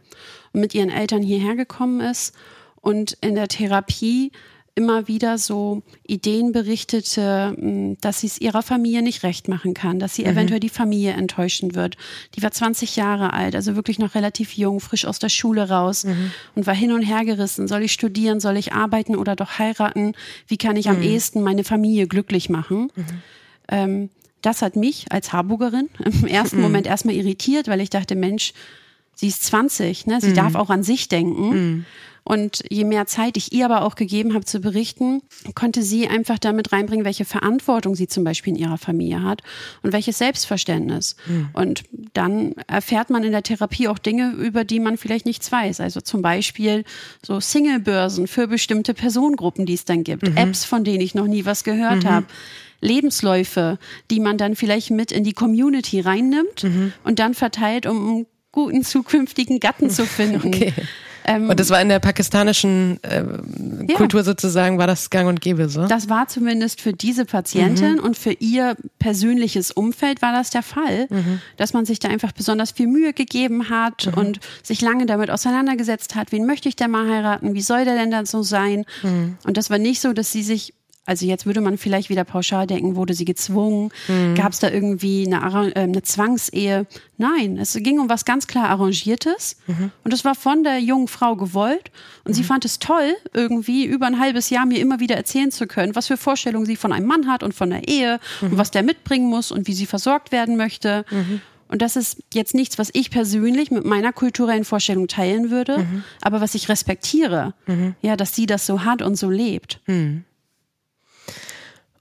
Und 0.53 0.61
mit 0.61 0.75
ihren 0.75 0.91
Eltern 0.91 1.23
hierher 1.23 1.57
gekommen 1.57 2.01
ist 2.01 2.35
und 2.83 3.17
in 3.23 3.35
der 3.35 3.49
Therapie 3.49 4.31
immer 4.77 5.09
wieder 5.09 5.39
so 5.39 5.83
Ideen 6.07 6.53
berichtete, 6.53 7.57
hm, 7.59 7.97
dass 8.03 8.21
sie 8.21 8.27
es 8.27 8.39
ihrer 8.39 8.63
Familie 8.63 9.01
nicht 9.01 9.23
recht 9.23 9.49
machen 9.49 9.73
kann, 9.73 9.99
dass 9.99 10.15
sie 10.15 10.23
mhm. 10.23 10.31
eventuell 10.31 10.61
die 10.61 10.69
Familie 10.69 11.13
enttäuschen 11.13 11.75
wird. 11.75 11.97
Die 12.35 12.43
war 12.43 12.51
20 12.53 12.95
Jahre 12.95 13.33
alt, 13.33 13.57
also 13.57 13.75
wirklich 13.75 13.99
noch 13.99 14.15
relativ 14.15 14.53
jung, 14.53 14.79
frisch 14.81 15.07
aus 15.07 15.19
der 15.19 15.31
Schule 15.31 15.71
raus 15.71 16.05
mhm. 16.05 16.31
und 16.55 16.67
war 16.67 16.75
hin 16.75 16.93
und 16.93 17.03
her 17.03 17.25
gerissen. 17.25 17.67
Soll 17.69 17.83
ich 17.85 17.93
studieren, 17.93 18.39
soll 18.39 18.59
ich 18.59 18.75
arbeiten 18.75 19.17
oder 19.17 19.35
doch 19.35 19.59
heiraten? 19.59 20.13
Wie 20.47 20.59
kann 20.59 20.77
ich 20.77 20.91
am 20.91 20.99
mhm. 20.99 21.05
ehesten 21.05 21.43
meine 21.43 21.65
Familie 21.65 22.07
glücklich 22.07 22.51
machen? 22.51 22.93
Mhm. 22.95 23.05
Ähm, 23.69 24.11
das 24.43 24.61
hat 24.61 24.77
mich 24.77 25.07
als 25.11 25.33
Harburgerin 25.33 25.89
im 26.05 26.27
ersten 26.27 26.57
mhm. 26.57 26.63
Moment 26.63 26.87
erstmal 26.87 27.15
irritiert, 27.15 27.67
weil 27.67 27.81
ich 27.81 27.89
dachte, 27.89 28.15
Mensch, 28.15 28.53
sie 29.15 29.29
ist 29.29 29.43
20, 29.45 30.07
ne? 30.07 30.21
sie 30.21 30.31
mhm. 30.31 30.35
darf 30.35 30.55
auch 30.55 30.69
an 30.69 30.83
sich 30.83 31.09
denken. 31.09 31.87
Und 32.27 32.65
je 32.69 32.83
mehr 32.83 33.07
Zeit 33.07 33.37
ich 33.37 33.53
ihr 33.53 33.67
aber 33.67 33.83
auch 33.83 33.95
gegeben 33.95 34.35
habe 34.35 34.45
zu 34.45 34.59
berichten, 34.59 35.23
konnte 35.55 35.83
sie 35.83 36.09
einfach 36.09 36.41
damit 36.41 36.73
reinbringen, 36.73 37.05
welche 37.05 37.25
Verantwortung 37.25 37.95
sie 37.95 38.09
zum 38.09 38.25
Beispiel 38.25 38.55
in 38.55 38.59
ihrer 38.59 38.79
Familie 38.79 39.23
hat 39.23 39.43
und 39.85 39.93
welches 39.93 40.19
Selbstverständnis. 40.19 41.15
Mhm. 41.29 41.49
Und 41.53 41.85
dann 42.15 42.55
erfährt 42.67 43.11
man 43.11 43.23
in 43.23 43.31
der 43.31 43.45
Therapie 43.45 43.87
auch 43.87 43.99
Dinge, 43.99 44.33
über 44.33 44.65
die 44.65 44.81
man 44.81 44.97
vielleicht 44.97 45.25
nichts 45.25 45.53
weiß. 45.53 45.79
Also 45.79 46.01
zum 46.01 46.21
Beispiel 46.21 46.83
so 47.25 47.39
Singlebörsen 47.39 48.27
für 48.27 48.49
bestimmte 48.49 48.93
Personengruppen, 48.93 49.65
die 49.65 49.75
es 49.75 49.85
dann 49.85 50.03
gibt. 50.03 50.29
Mhm. 50.29 50.37
Apps, 50.37 50.65
von 50.65 50.83
denen 50.83 51.03
ich 51.03 51.15
noch 51.15 51.29
nie 51.29 51.45
was 51.45 51.63
gehört 51.63 52.03
mhm. 52.03 52.09
habe. 52.09 52.27
Lebensläufe, 52.81 53.79
die 54.11 54.19
man 54.19 54.37
dann 54.37 54.57
vielleicht 54.57 54.91
mit 54.91 55.13
in 55.13 55.23
die 55.23 55.33
Community 55.33 56.01
reinnimmt 56.01 56.65
mhm. 56.65 56.93
und 57.05 57.21
dann 57.21 57.35
verteilt, 57.35 57.87
um 57.87 58.09
einen 58.09 58.27
guten 58.51 58.83
zukünftigen 58.83 59.61
Gatten 59.61 59.91
zu 59.91 60.05
finden. 60.07 60.49
Okay. 60.49 60.73
Ähm, 61.27 61.51
und 61.51 61.59
das 61.59 61.71
war 61.71 61.81
in 61.83 61.89
der 61.89 61.99
pakistanischen 61.99 63.03
äh, 63.03 63.25
ja. 63.89 63.97
Kultur 63.97 64.23
sozusagen, 64.23 64.79
war 64.79 64.87
das 64.87 65.11
gang 65.11 65.29
und 65.29 65.41
gäbe 65.41 65.69
so? 65.69 65.87
Das 65.87 66.09
war 66.09 66.29
zumindest 66.29 66.81
für 66.81 66.93
diese 66.93 67.25
Patientin 67.25 67.95
mhm. 67.95 68.01
und 68.01 68.17
für 68.17 68.33
ihr 68.33 68.77
persönliches 68.99 69.73
Umfeld 69.73 70.23
war 70.23 70.33
das 70.33 70.51
der 70.51 70.63
Fall, 70.63 71.09
mhm. 71.11 71.41
dass 71.57 71.73
man 71.73 71.85
sich 71.85 71.99
da 71.99 72.09
einfach 72.09 72.33
besonders 72.33 72.71
viel 72.71 72.87
Mühe 72.87 73.13
gegeben 73.13 73.69
hat 73.69 74.07
mhm. 74.07 74.15
und 74.15 74.41
sich 74.63 74.81
lange 74.81 75.07
damit 75.07 75.31
auseinandergesetzt 75.31 76.15
hat, 76.15 76.31
wen 76.31 76.47
möchte 76.47 76.69
ich 76.69 76.77
denn 76.77 76.93
mal 76.93 77.09
heiraten, 77.09 77.55
wie 77.55 77.63
soll 77.63 77.85
der 77.85 77.97
denn 77.97 78.11
dann 78.11 78.27
so 78.27 78.43
sein? 78.43 78.85
Mhm. 79.03 79.37
Und 79.45 79.57
das 79.57 79.69
war 79.69 79.79
nicht 79.79 80.01
so, 80.01 80.13
dass 80.13 80.31
sie 80.31 80.45
sich 80.45 80.75
also 81.07 81.25
jetzt 81.25 81.47
würde 81.47 81.61
man 81.61 81.79
vielleicht 81.79 82.11
wieder 82.11 82.25
pauschal 82.25 82.67
denken, 82.67 82.97
wurde 82.97 83.15
sie 83.15 83.25
gezwungen? 83.25 83.91
Mhm. 84.09 84.35
Gab 84.35 84.53
es 84.53 84.59
da 84.59 84.69
irgendwie 84.69 85.25
eine, 85.25 85.73
äh, 85.75 85.81
eine, 85.81 86.03
Zwangsehe? 86.03 86.87
Nein, 87.17 87.57
es 87.59 87.75
ging 87.75 88.01
um 88.01 88.09
was 88.09 88.25
ganz 88.25 88.49
klar 88.49 88.69
Arrangiertes. 88.69 89.57
Mhm. 89.69 89.93
Und 90.03 90.13
es 90.13 90.25
war 90.25 90.35
von 90.35 90.65
der 90.65 90.81
jungen 90.81 91.07
Frau 91.07 91.37
gewollt. 91.37 91.93
Und 92.25 92.33
mhm. 92.33 92.35
sie 92.35 92.45
fand 92.45 92.65
es 92.65 92.81
toll, 92.81 93.15
irgendwie 93.33 93.85
über 93.85 94.07
ein 94.07 94.19
halbes 94.19 94.51
Jahr 94.51 94.67
mir 94.67 94.81
immer 94.81 94.99
wieder 94.99 95.17
erzählen 95.17 95.53
zu 95.53 95.69
können, 95.69 95.95
was 95.95 96.09
für 96.09 96.17
Vorstellungen 96.17 96.67
sie 96.67 96.77
von 96.77 96.93
einem 96.93 97.07
Mann 97.07 97.29
hat 97.29 97.45
und 97.45 97.55
von 97.55 97.71
der 97.71 97.87
Ehe 97.87 98.19
und 98.41 98.55
mhm. 98.55 98.59
was 98.59 98.73
der 98.73 98.83
mitbringen 98.83 99.29
muss 99.29 99.53
und 99.53 99.69
wie 99.69 99.75
sie 99.75 99.87
versorgt 99.87 100.33
werden 100.33 100.57
möchte. 100.57 101.05
Mhm. 101.11 101.41
Und 101.69 101.83
das 101.83 101.97
ist 101.97 102.23
jetzt 102.33 102.55
nichts, 102.55 102.79
was 102.79 102.91
ich 102.93 103.11
persönlich 103.11 103.71
mit 103.71 103.85
meiner 103.85 104.13
kulturellen 104.13 104.65
Vorstellung 104.65 105.09
teilen 105.09 105.51
würde, 105.51 105.79
mhm. 105.79 106.05
aber 106.21 106.41
was 106.41 106.55
ich 106.55 106.69
respektiere. 106.69 107.55
Ja, 108.03 108.17
dass 108.17 108.37
sie 108.37 108.47
das 108.47 108.67
so 108.67 108.85
hat 108.85 109.03
und 109.03 109.17
so 109.17 109.31
lebt. 109.31 109.81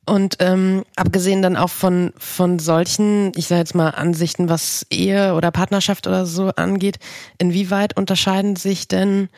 Und 0.05 0.37
ähm, 0.39 0.83
abgesehen 0.95 1.41
dann 1.41 1.57
auch 1.57 1.71
von, 1.71 2.13
von 2.17 2.59
solchen, 2.59 3.31
ich 3.35 3.47
sage 3.47 3.59
jetzt 3.59 3.73
mal, 3.73 3.89
Ansichten, 3.89 4.49
was 4.49 4.85
Ehe 4.91 5.33
oder 5.33 5.49
Partnerschaft 5.49 6.05
oder 6.05 6.27
so 6.27 6.49
angeht, 6.49 6.99
inwieweit 7.39 7.97
unterscheiden 7.97 8.55
sich 8.55 8.87
denn, 8.87 9.29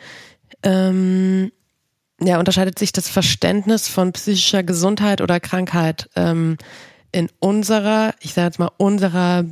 ähm, 0.62 1.52
ja, 2.20 2.38
unterscheidet 2.38 2.78
sich 2.78 2.92
das 2.92 3.08
Verständnis 3.08 3.88
von 3.88 4.12
psychischer 4.12 4.62
Gesundheit 4.62 5.22
oder 5.22 5.40
Krankheit 5.40 6.10
ähm, 6.16 6.58
in 7.12 7.30
unserer, 7.40 8.14
ich 8.20 8.34
sage 8.34 8.48
jetzt 8.48 8.58
mal, 8.58 8.70
unserer 8.76 9.44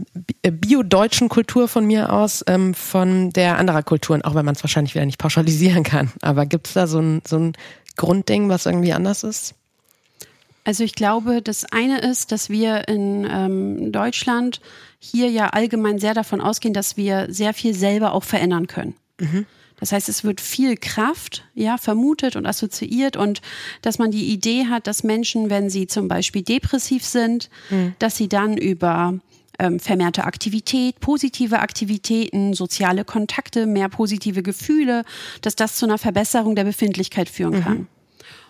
äh, 0.42 0.50
biodeutschen 0.50 1.30
Kultur 1.30 1.68
von 1.68 1.86
mir 1.86 2.12
aus, 2.12 2.44
ähm, 2.46 2.74
von 2.74 3.30
der 3.30 3.56
anderer 3.56 3.82
Kulturen, 3.82 4.20
auch 4.20 4.34
wenn 4.34 4.44
man 4.44 4.54
es 4.54 4.62
wahrscheinlich 4.62 4.94
wieder 4.94 5.06
nicht 5.06 5.18
pauschalisieren 5.18 5.82
kann. 5.82 6.12
Aber 6.20 6.44
gibt 6.44 6.66
es 6.66 6.74
da 6.74 6.86
so 6.86 7.00
ein, 7.00 7.22
so 7.26 7.38
ein 7.38 7.52
Grundding, 7.96 8.50
was 8.50 8.66
irgendwie 8.66 8.92
anders 8.92 9.24
ist? 9.24 9.54
Also 10.66 10.82
ich 10.82 10.96
glaube, 10.96 11.42
das 11.42 11.64
eine 11.64 12.00
ist, 12.00 12.32
dass 12.32 12.50
wir 12.50 12.88
in 12.88 13.24
ähm, 13.30 13.92
Deutschland 13.92 14.60
hier 14.98 15.30
ja 15.30 15.50
allgemein 15.50 16.00
sehr 16.00 16.12
davon 16.12 16.40
ausgehen, 16.40 16.74
dass 16.74 16.96
wir 16.96 17.28
sehr 17.28 17.54
viel 17.54 17.72
selber 17.72 18.12
auch 18.12 18.24
verändern 18.24 18.66
können. 18.66 18.96
Mhm. 19.20 19.46
Das 19.78 19.92
heißt, 19.92 20.08
es 20.08 20.24
wird 20.24 20.40
viel 20.40 20.76
Kraft, 20.76 21.44
ja, 21.54 21.78
vermutet 21.78 22.34
und 22.34 22.46
assoziiert 22.46 23.16
und 23.16 23.42
dass 23.80 24.00
man 24.00 24.10
die 24.10 24.32
Idee 24.32 24.66
hat, 24.66 24.88
dass 24.88 25.04
Menschen, 25.04 25.50
wenn 25.50 25.70
sie 25.70 25.86
zum 25.86 26.08
Beispiel 26.08 26.42
depressiv 26.42 27.04
sind, 27.04 27.48
mhm. 27.70 27.94
dass 28.00 28.16
sie 28.16 28.28
dann 28.28 28.56
über 28.56 29.14
ähm, 29.60 29.78
vermehrte 29.78 30.24
Aktivität, 30.24 30.98
positive 30.98 31.60
Aktivitäten, 31.60 32.54
soziale 32.54 33.04
Kontakte, 33.04 33.66
mehr 33.66 33.88
positive 33.88 34.42
Gefühle, 34.42 35.04
dass 35.42 35.54
das 35.54 35.76
zu 35.76 35.86
einer 35.86 35.98
Verbesserung 35.98 36.56
der 36.56 36.64
Befindlichkeit 36.64 37.28
führen 37.28 37.54
mhm. 37.54 37.86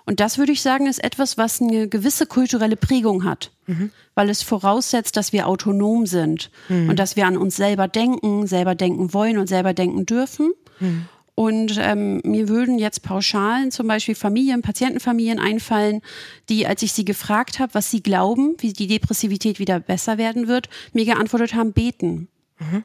Und 0.06 0.20
das 0.20 0.38
würde 0.38 0.52
ich 0.52 0.62
sagen, 0.62 0.86
ist 0.86 1.02
etwas, 1.02 1.36
was 1.36 1.60
eine 1.60 1.88
gewisse 1.88 2.26
kulturelle 2.26 2.76
Prägung 2.76 3.24
hat, 3.24 3.50
mhm. 3.66 3.90
weil 4.14 4.30
es 4.30 4.42
voraussetzt, 4.42 5.16
dass 5.16 5.32
wir 5.32 5.48
autonom 5.48 6.06
sind 6.06 6.50
mhm. 6.68 6.88
und 6.88 6.98
dass 6.98 7.16
wir 7.16 7.26
an 7.26 7.36
uns 7.36 7.56
selber 7.56 7.88
denken, 7.88 8.46
selber 8.46 8.76
denken 8.76 9.12
wollen 9.12 9.36
und 9.36 9.48
selber 9.48 9.74
denken 9.74 10.06
dürfen. 10.06 10.52
Mhm. 10.78 11.06
Und 11.34 11.76
ähm, 11.78 12.22
mir 12.24 12.48
würden 12.48 12.78
jetzt 12.78 13.02
Pauschalen, 13.02 13.70
zum 13.70 13.88
Beispiel 13.88 14.14
Familien, 14.14 14.62
Patientenfamilien 14.62 15.38
einfallen, 15.38 16.00
die, 16.48 16.66
als 16.66 16.82
ich 16.82 16.94
sie 16.94 17.04
gefragt 17.04 17.58
habe, 17.58 17.74
was 17.74 17.90
sie 17.90 18.02
glauben, 18.02 18.54
wie 18.58 18.72
die 18.72 18.86
Depressivität 18.86 19.58
wieder 19.58 19.78
besser 19.78 20.16
werden 20.16 20.48
wird, 20.48 20.70
mir 20.94 21.04
geantwortet 21.04 21.54
haben, 21.54 21.72
beten. 21.72 22.28
Mhm. 22.58 22.84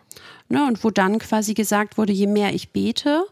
Ne, 0.50 0.68
und 0.68 0.84
wo 0.84 0.90
dann 0.90 1.20
quasi 1.20 1.54
gesagt 1.54 1.98
wurde, 1.98 2.12
je 2.12 2.28
mehr 2.28 2.54
ich 2.54 2.72
bete, 2.72 3.24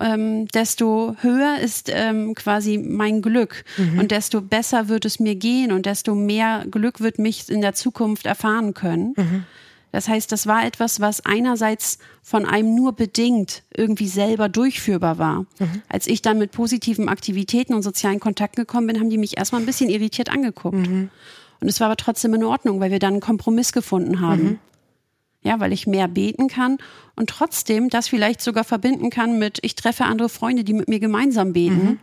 ähm, 0.00 0.46
desto 0.48 1.16
höher 1.20 1.58
ist 1.60 1.90
ähm, 1.92 2.34
quasi 2.34 2.78
mein 2.78 3.20
Glück 3.22 3.64
mhm. 3.76 3.98
und 3.98 4.10
desto 4.10 4.40
besser 4.40 4.88
wird 4.88 5.04
es 5.04 5.18
mir 5.18 5.34
gehen 5.34 5.72
und 5.72 5.86
desto 5.86 6.14
mehr 6.14 6.64
Glück 6.70 7.00
wird 7.00 7.18
mich 7.18 7.48
in 7.48 7.60
der 7.60 7.74
Zukunft 7.74 8.26
erfahren 8.26 8.74
können. 8.74 9.14
Mhm. 9.16 9.44
Das 9.90 10.06
heißt, 10.06 10.30
das 10.30 10.46
war 10.46 10.66
etwas, 10.66 11.00
was 11.00 11.24
einerseits 11.24 11.98
von 12.22 12.44
einem 12.44 12.74
nur 12.74 12.92
bedingt 12.92 13.62
irgendwie 13.74 14.06
selber 14.06 14.48
durchführbar 14.48 15.18
war. 15.18 15.46
Mhm. 15.58 15.82
Als 15.88 16.06
ich 16.06 16.20
dann 16.20 16.38
mit 16.38 16.52
positiven 16.52 17.08
Aktivitäten 17.08 17.74
und 17.74 17.82
sozialen 17.82 18.20
Kontakten 18.20 18.62
gekommen 18.62 18.86
bin, 18.86 19.00
haben 19.00 19.10
die 19.10 19.18
mich 19.18 19.38
erstmal 19.38 19.62
ein 19.62 19.66
bisschen 19.66 19.88
irritiert 19.88 20.28
angeguckt. 20.28 20.76
Mhm. 20.76 21.08
Und 21.60 21.68
es 21.68 21.80
war 21.80 21.86
aber 21.86 21.96
trotzdem 21.96 22.34
in 22.34 22.44
Ordnung, 22.44 22.80
weil 22.80 22.90
wir 22.90 22.98
dann 22.98 23.14
einen 23.14 23.20
Kompromiss 23.20 23.72
gefunden 23.72 24.20
haben. 24.20 24.60
Ja, 25.48 25.60
weil 25.60 25.72
ich 25.72 25.86
mehr 25.86 26.08
beten 26.08 26.48
kann 26.48 26.76
und 27.16 27.30
trotzdem 27.30 27.88
das 27.88 28.06
vielleicht 28.06 28.42
sogar 28.42 28.64
verbinden 28.64 29.08
kann 29.08 29.38
mit, 29.38 29.60
ich 29.62 29.74
treffe 29.74 30.04
andere 30.04 30.28
Freunde, 30.28 30.62
die 30.62 30.74
mit 30.74 30.88
mir 30.88 31.00
gemeinsam 31.00 31.54
beten 31.54 31.84
mhm. 31.84 31.98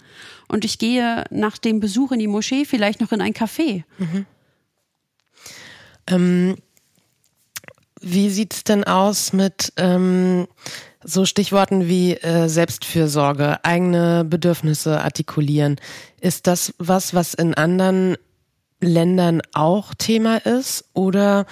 und 0.47 0.65
ich 0.65 0.79
gehe 0.79 1.25
nach 1.29 1.59
dem 1.59 1.79
Besuch 1.79 2.11
in 2.11 2.17
die 2.17 2.27
Moschee 2.27 2.65
vielleicht 2.65 3.01
noch 3.01 3.11
in 3.11 3.21
ein 3.21 3.33
Café. 3.33 3.83
Mhm. 3.99 4.25
Ähm, 6.07 6.55
wie 8.01 8.31
sieht's 8.31 8.63
denn 8.63 8.83
aus 8.83 9.31
mit 9.31 9.73
ähm, 9.77 10.47
so 11.03 11.25
Stichworten 11.25 11.87
wie 11.87 12.13
äh, 12.13 12.49
Selbstfürsorge, 12.49 13.63
eigene 13.63 14.25
Bedürfnisse 14.25 15.01
artikulieren? 15.01 15.75
Ist 16.19 16.47
das 16.47 16.73
was, 16.79 17.13
was 17.13 17.35
in 17.35 17.53
anderen 17.53 18.17
Ländern 18.81 19.43
auch 19.53 19.93
Thema 19.93 20.37
ist? 20.37 20.85
Oder 20.93 21.45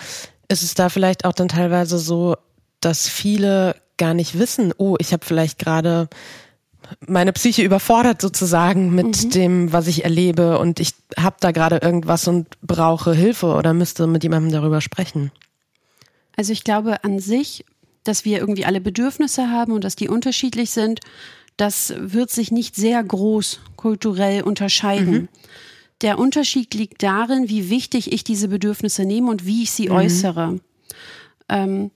ist 0.53 0.63
es 0.63 0.75
da 0.75 0.89
vielleicht 0.89 1.25
auch 1.25 1.33
dann 1.33 1.49
teilweise 1.49 1.97
so, 1.97 2.35
dass 2.79 3.09
viele 3.09 3.75
gar 3.97 4.13
nicht 4.13 4.39
wissen, 4.39 4.73
oh, 4.77 4.95
ich 4.99 5.13
habe 5.13 5.25
vielleicht 5.25 5.59
gerade 5.59 6.07
meine 7.07 7.33
Psyche 7.33 7.63
überfordert 7.63 8.21
sozusagen 8.21 8.93
mit 8.93 9.23
mhm. 9.23 9.29
dem, 9.29 9.73
was 9.73 9.87
ich 9.87 10.03
erlebe 10.03 10.59
und 10.59 10.79
ich 10.79 10.93
habe 11.17 11.37
da 11.39 11.51
gerade 11.51 11.77
irgendwas 11.77 12.27
und 12.27 12.47
brauche 12.61 13.13
Hilfe 13.13 13.47
oder 13.47 13.73
müsste 13.73 14.07
mit 14.07 14.23
jemandem 14.23 14.51
darüber 14.51 14.81
sprechen? 14.81 15.31
Also 16.35 16.51
ich 16.51 16.63
glaube 16.63 17.03
an 17.03 17.19
sich, 17.19 17.65
dass 18.03 18.25
wir 18.25 18.39
irgendwie 18.39 18.65
alle 18.65 18.81
Bedürfnisse 18.81 19.49
haben 19.49 19.71
und 19.71 19.83
dass 19.83 19.95
die 19.95 20.09
unterschiedlich 20.09 20.71
sind, 20.71 20.99
das 21.57 21.93
wird 21.97 22.31
sich 22.31 22.51
nicht 22.51 22.75
sehr 22.75 23.03
groß 23.03 23.59
kulturell 23.75 24.41
unterscheiden. 24.41 25.13
Mhm. 25.13 25.27
Der 26.03 26.19
Unterschied 26.19 26.73
liegt 26.73 27.01
darin, 27.01 27.49
wie 27.49 27.69
wichtig 27.69 28.11
ich 28.11 28.23
diese 28.23 28.49
Bedürfnisse 28.49 29.05
nehme 29.05 29.31
und 29.31 29.45
wie 29.45 29.63
ich 29.63 29.71
sie 29.71 29.89
mhm. 29.89 29.95
äußere. 29.95 30.59
Ähm, 31.49 31.91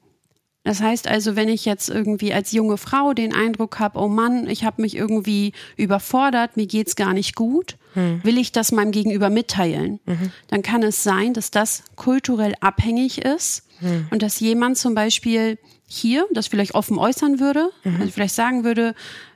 das 0.63 0.81
heißt 0.81 1.07
also, 1.07 1.37
wenn 1.37 1.47
ich 1.47 1.63
jetzt 1.63 1.89
irgendwie 1.89 2.33
als 2.33 2.51
junge 2.51 2.77
Frau 2.77 3.13
den 3.13 3.33
Eindruck 3.33 3.79
habe, 3.79 3.99
oh 3.99 4.09
Mann, 4.09 4.49
ich 4.49 4.65
habe 4.65 4.81
mich 4.81 4.97
irgendwie 4.97 5.53
überfordert, 5.77 6.57
mir 6.57 6.67
geht's 6.67 6.97
gar 6.97 7.13
nicht 7.13 7.35
gut, 7.35 7.77
mhm. 7.95 8.21
will 8.23 8.37
ich 8.37 8.51
das 8.51 8.73
meinem 8.73 8.91
Gegenüber 8.91 9.29
mitteilen. 9.29 10.01
Mhm. 10.05 10.31
Dann 10.49 10.63
kann 10.63 10.83
es 10.83 11.03
sein, 11.03 11.33
dass 11.33 11.51
das 11.51 11.83
kulturell 11.95 12.53
abhängig 12.59 13.19
ist 13.19 13.63
mhm. 13.79 14.07
und 14.11 14.21
dass 14.21 14.41
jemand 14.41 14.77
zum 14.77 14.93
Beispiel 14.93 15.57
hier 15.87 16.25
das 16.31 16.47
vielleicht 16.47 16.75
offen 16.75 16.97
äußern 16.97 17.39
würde, 17.39 17.69
mhm. 17.83 18.01
also 18.01 18.11
vielleicht 18.11 18.35
sagen 18.35 18.63
würde, 18.63 18.93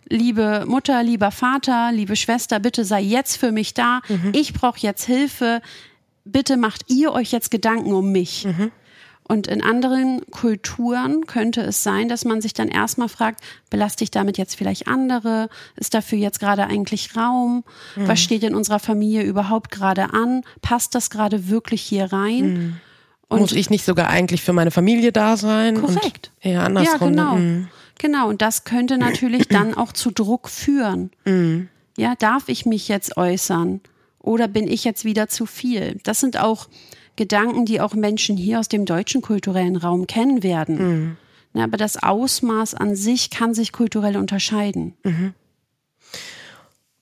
liebe 0.10 0.66
Mutter, 0.68 1.02
lieber 1.02 1.32
Vater, 1.32 1.92
liebe 1.92 2.16
Schwester, 2.16 2.60
bitte 2.60 2.86
sei 2.86 3.02
jetzt 3.02 3.38
für 3.38 3.52
mich 3.52 3.74
da. 3.74 4.02
Mhm. 4.10 4.32
Ich 4.34 4.54
brauche 4.54 4.80
jetzt 4.80 5.06
Hilfe. 5.06 5.62
Bitte 6.26 6.58
macht 6.58 6.84
ihr 6.88 7.14
euch 7.14 7.32
jetzt 7.32 7.50
Gedanken 7.50 7.94
um 7.94 8.12
mich. 8.12 8.46
Mhm. 8.46 8.72
Und 9.24 9.48
in 9.48 9.64
anderen 9.64 10.30
Kulturen 10.30 11.26
könnte 11.26 11.62
es 11.62 11.84
sein, 11.84 12.10
dass 12.10 12.26
man 12.26 12.42
sich 12.42 12.54
dann 12.54 12.68
erstmal 12.68 13.08
fragt, 13.08 13.42
belaste 13.70 14.04
ich 14.04 14.12
damit 14.12 14.38
jetzt 14.38 14.56
vielleicht 14.56 14.88
andere? 14.88 15.48
Ist 15.78 15.94
dafür 15.94 16.18
jetzt 16.18 16.42
gerade 16.42 16.68
eigentlich 16.68 17.16
Raum? 17.16 17.64
Mhm. 17.96 18.08
Was 18.10 18.20
steht 18.20 18.44
in 18.44 18.54
unserer 18.54 18.80
Familie 18.80 19.24
überhaupt 19.24 19.72
gerade 19.72 20.14
an? 20.14 20.44
Passt 20.62 20.96
das 20.96 21.10
gerade 21.10 21.48
wirklich 21.48 21.82
hier 21.82 22.12
rein? 22.12 22.82
Und 23.32 23.40
Muss 23.40 23.54
ich 23.54 23.70
nicht 23.70 23.86
sogar 23.86 24.10
eigentlich 24.10 24.42
für 24.42 24.52
meine 24.52 24.72
Familie 24.72 25.14
da 25.14 25.38
sein? 25.38 25.80
Korrekt. 25.80 26.32
eher 26.42 26.64
andersrum. 26.64 27.00
Ja, 27.00 27.08
genau. 27.08 27.36
Mhm. 27.38 27.70
Genau, 27.98 28.28
und 28.28 28.42
das 28.42 28.66
könnte 28.66 28.98
natürlich 28.98 29.48
dann 29.48 29.74
auch 29.74 29.94
zu 29.94 30.12
Druck 30.12 30.50
führen. 30.50 31.12
Mhm. 31.24 31.70
Ja, 31.98 32.16
darf 32.16 32.50
ich 32.50 32.66
mich 32.66 32.90
jetzt 32.90 33.16
äußern? 33.16 33.80
Oder 34.20 34.50
bin 34.50 34.68
ich 34.68 34.84
jetzt 34.84 35.06
wieder 35.06 35.30
zu 35.30 35.46
viel? 35.46 35.98
Das 36.04 36.20
sind 36.20 36.38
auch 36.38 36.68
Gedanken, 37.16 37.66
die 37.66 37.80
auch 37.80 37.94
Menschen 37.94 38.36
hier 38.36 38.60
aus 38.60 38.68
dem 38.68 38.86
deutschen 38.86 39.22
kulturellen 39.22 39.78
Raum 39.78 40.08
kennen 40.08 40.44
werden. 40.44 40.76
Mhm. 40.78 41.18
Na, 41.54 41.64
aber 41.64 41.78
das 41.78 42.02
Ausmaß 42.04 42.74
an 42.74 42.96
sich 42.96 43.30
kann 43.30 43.54
sich 43.54 43.72
kulturell 43.72 44.18
unterscheiden. 44.18 44.94
Mhm. 45.04 45.34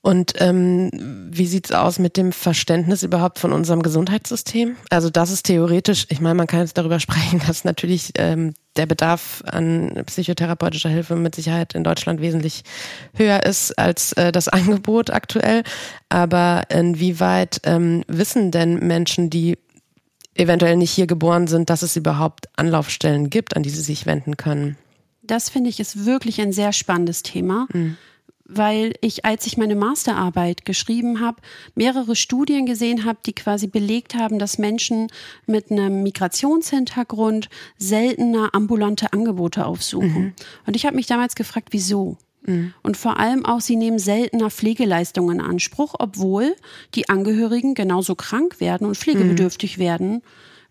Und 0.02 0.32
ähm, 0.38 0.90
wie 1.30 1.46
sieht's 1.46 1.72
aus 1.72 1.98
mit 1.98 2.16
dem 2.16 2.32
Verständnis 2.32 3.02
überhaupt 3.02 3.38
von 3.38 3.52
unserem 3.52 3.82
Gesundheitssystem? 3.82 4.76
Also 4.88 5.10
das 5.10 5.30
ist 5.30 5.44
theoretisch, 5.44 6.06
ich 6.08 6.22
meine, 6.22 6.36
man 6.36 6.46
kann 6.46 6.60
jetzt 6.60 6.78
darüber 6.78 7.00
sprechen, 7.00 7.42
dass 7.46 7.64
natürlich 7.64 8.12
ähm, 8.16 8.54
der 8.76 8.86
Bedarf 8.86 9.42
an 9.46 10.02
psychotherapeutischer 10.06 10.88
Hilfe 10.88 11.16
mit 11.16 11.34
Sicherheit 11.34 11.74
in 11.74 11.84
Deutschland 11.84 12.22
wesentlich 12.22 12.62
höher 13.14 13.44
ist 13.44 13.78
als 13.78 14.12
äh, 14.14 14.32
das 14.32 14.48
Angebot 14.48 15.10
aktuell. 15.10 15.64
Aber 16.08 16.62
inwieweit 16.70 17.60
ähm, 17.64 18.02
wissen 18.08 18.50
denn 18.50 18.86
Menschen, 18.86 19.28
die 19.28 19.58
eventuell 20.34 20.76
nicht 20.76 20.92
hier 20.92 21.06
geboren 21.06 21.46
sind, 21.46 21.68
dass 21.68 21.82
es 21.82 21.96
überhaupt 21.96 22.48
Anlaufstellen 22.56 23.28
gibt, 23.28 23.54
an 23.54 23.62
die 23.62 23.70
sie 23.70 23.82
sich 23.82 24.06
wenden 24.06 24.38
können? 24.38 24.78
Das 25.22 25.50
finde 25.50 25.68
ich 25.68 25.78
ist 25.78 26.06
wirklich 26.06 26.40
ein 26.40 26.52
sehr 26.52 26.72
spannendes 26.72 27.22
Thema. 27.22 27.66
Mhm 27.74 27.98
weil 28.52 28.94
ich, 29.00 29.24
als 29.24 29.46
ich 29.46 29.56
meine 29.56 29.76
Masterarbeit 29.76 30.64
geschrieben 30.64 31.20
habe, 31.20 31.40
mehrere 31.74 32.16
Studien 32.16 32.66
gesehen 32.66 33.04
habe, 33.04 33.18
die 33.24 33.32
quasi 33.32 33.66
belegt 33.66 34.14
haben, 34.14 34.38
dass 34.38 34.58
Menschen 34.58 35.08
mit 35.46 35.70
einem 35.70 36.02
Migrationshintergrund 36.02 37.48
seltener 37.78 38.54
ambulante 38.54 39.12
Angebote 39.12 39.64
aufsuchen. 39.64 40.22
Mhm. 40.22 40.32
Und 40.66 40.76
ich 40.76 40.86
habe 40.86 40.96
mich 40.96 41.06
damals 41.06 41.34
gefragt, 41.34 41.68
wieso? 41.70 42.16
Mhm. 42.46 42.74
Und 42.82 42.96
vor 42.96 43.18
allem 43.18 43.44
auch, 43.44 43.60
sie 43.60 43.76
nehmen 43.76 43.98
seltener 43.98 44.50
Pflegeleistungen 44.50 45.40
in 45.40 45.44
Anspruch, 45.44 45.94
obwohl 45.98 46.54
die 46.94 47.08
Angehörigen 47.08 47.74
genauso 47.74 48.14
krank 48.14 48.60
werden 48.60 48.86
und 48.86 48.96
pflegebedürftig 48.96 49.76
mhm. 49.76 49.82
werden 49.82 50.22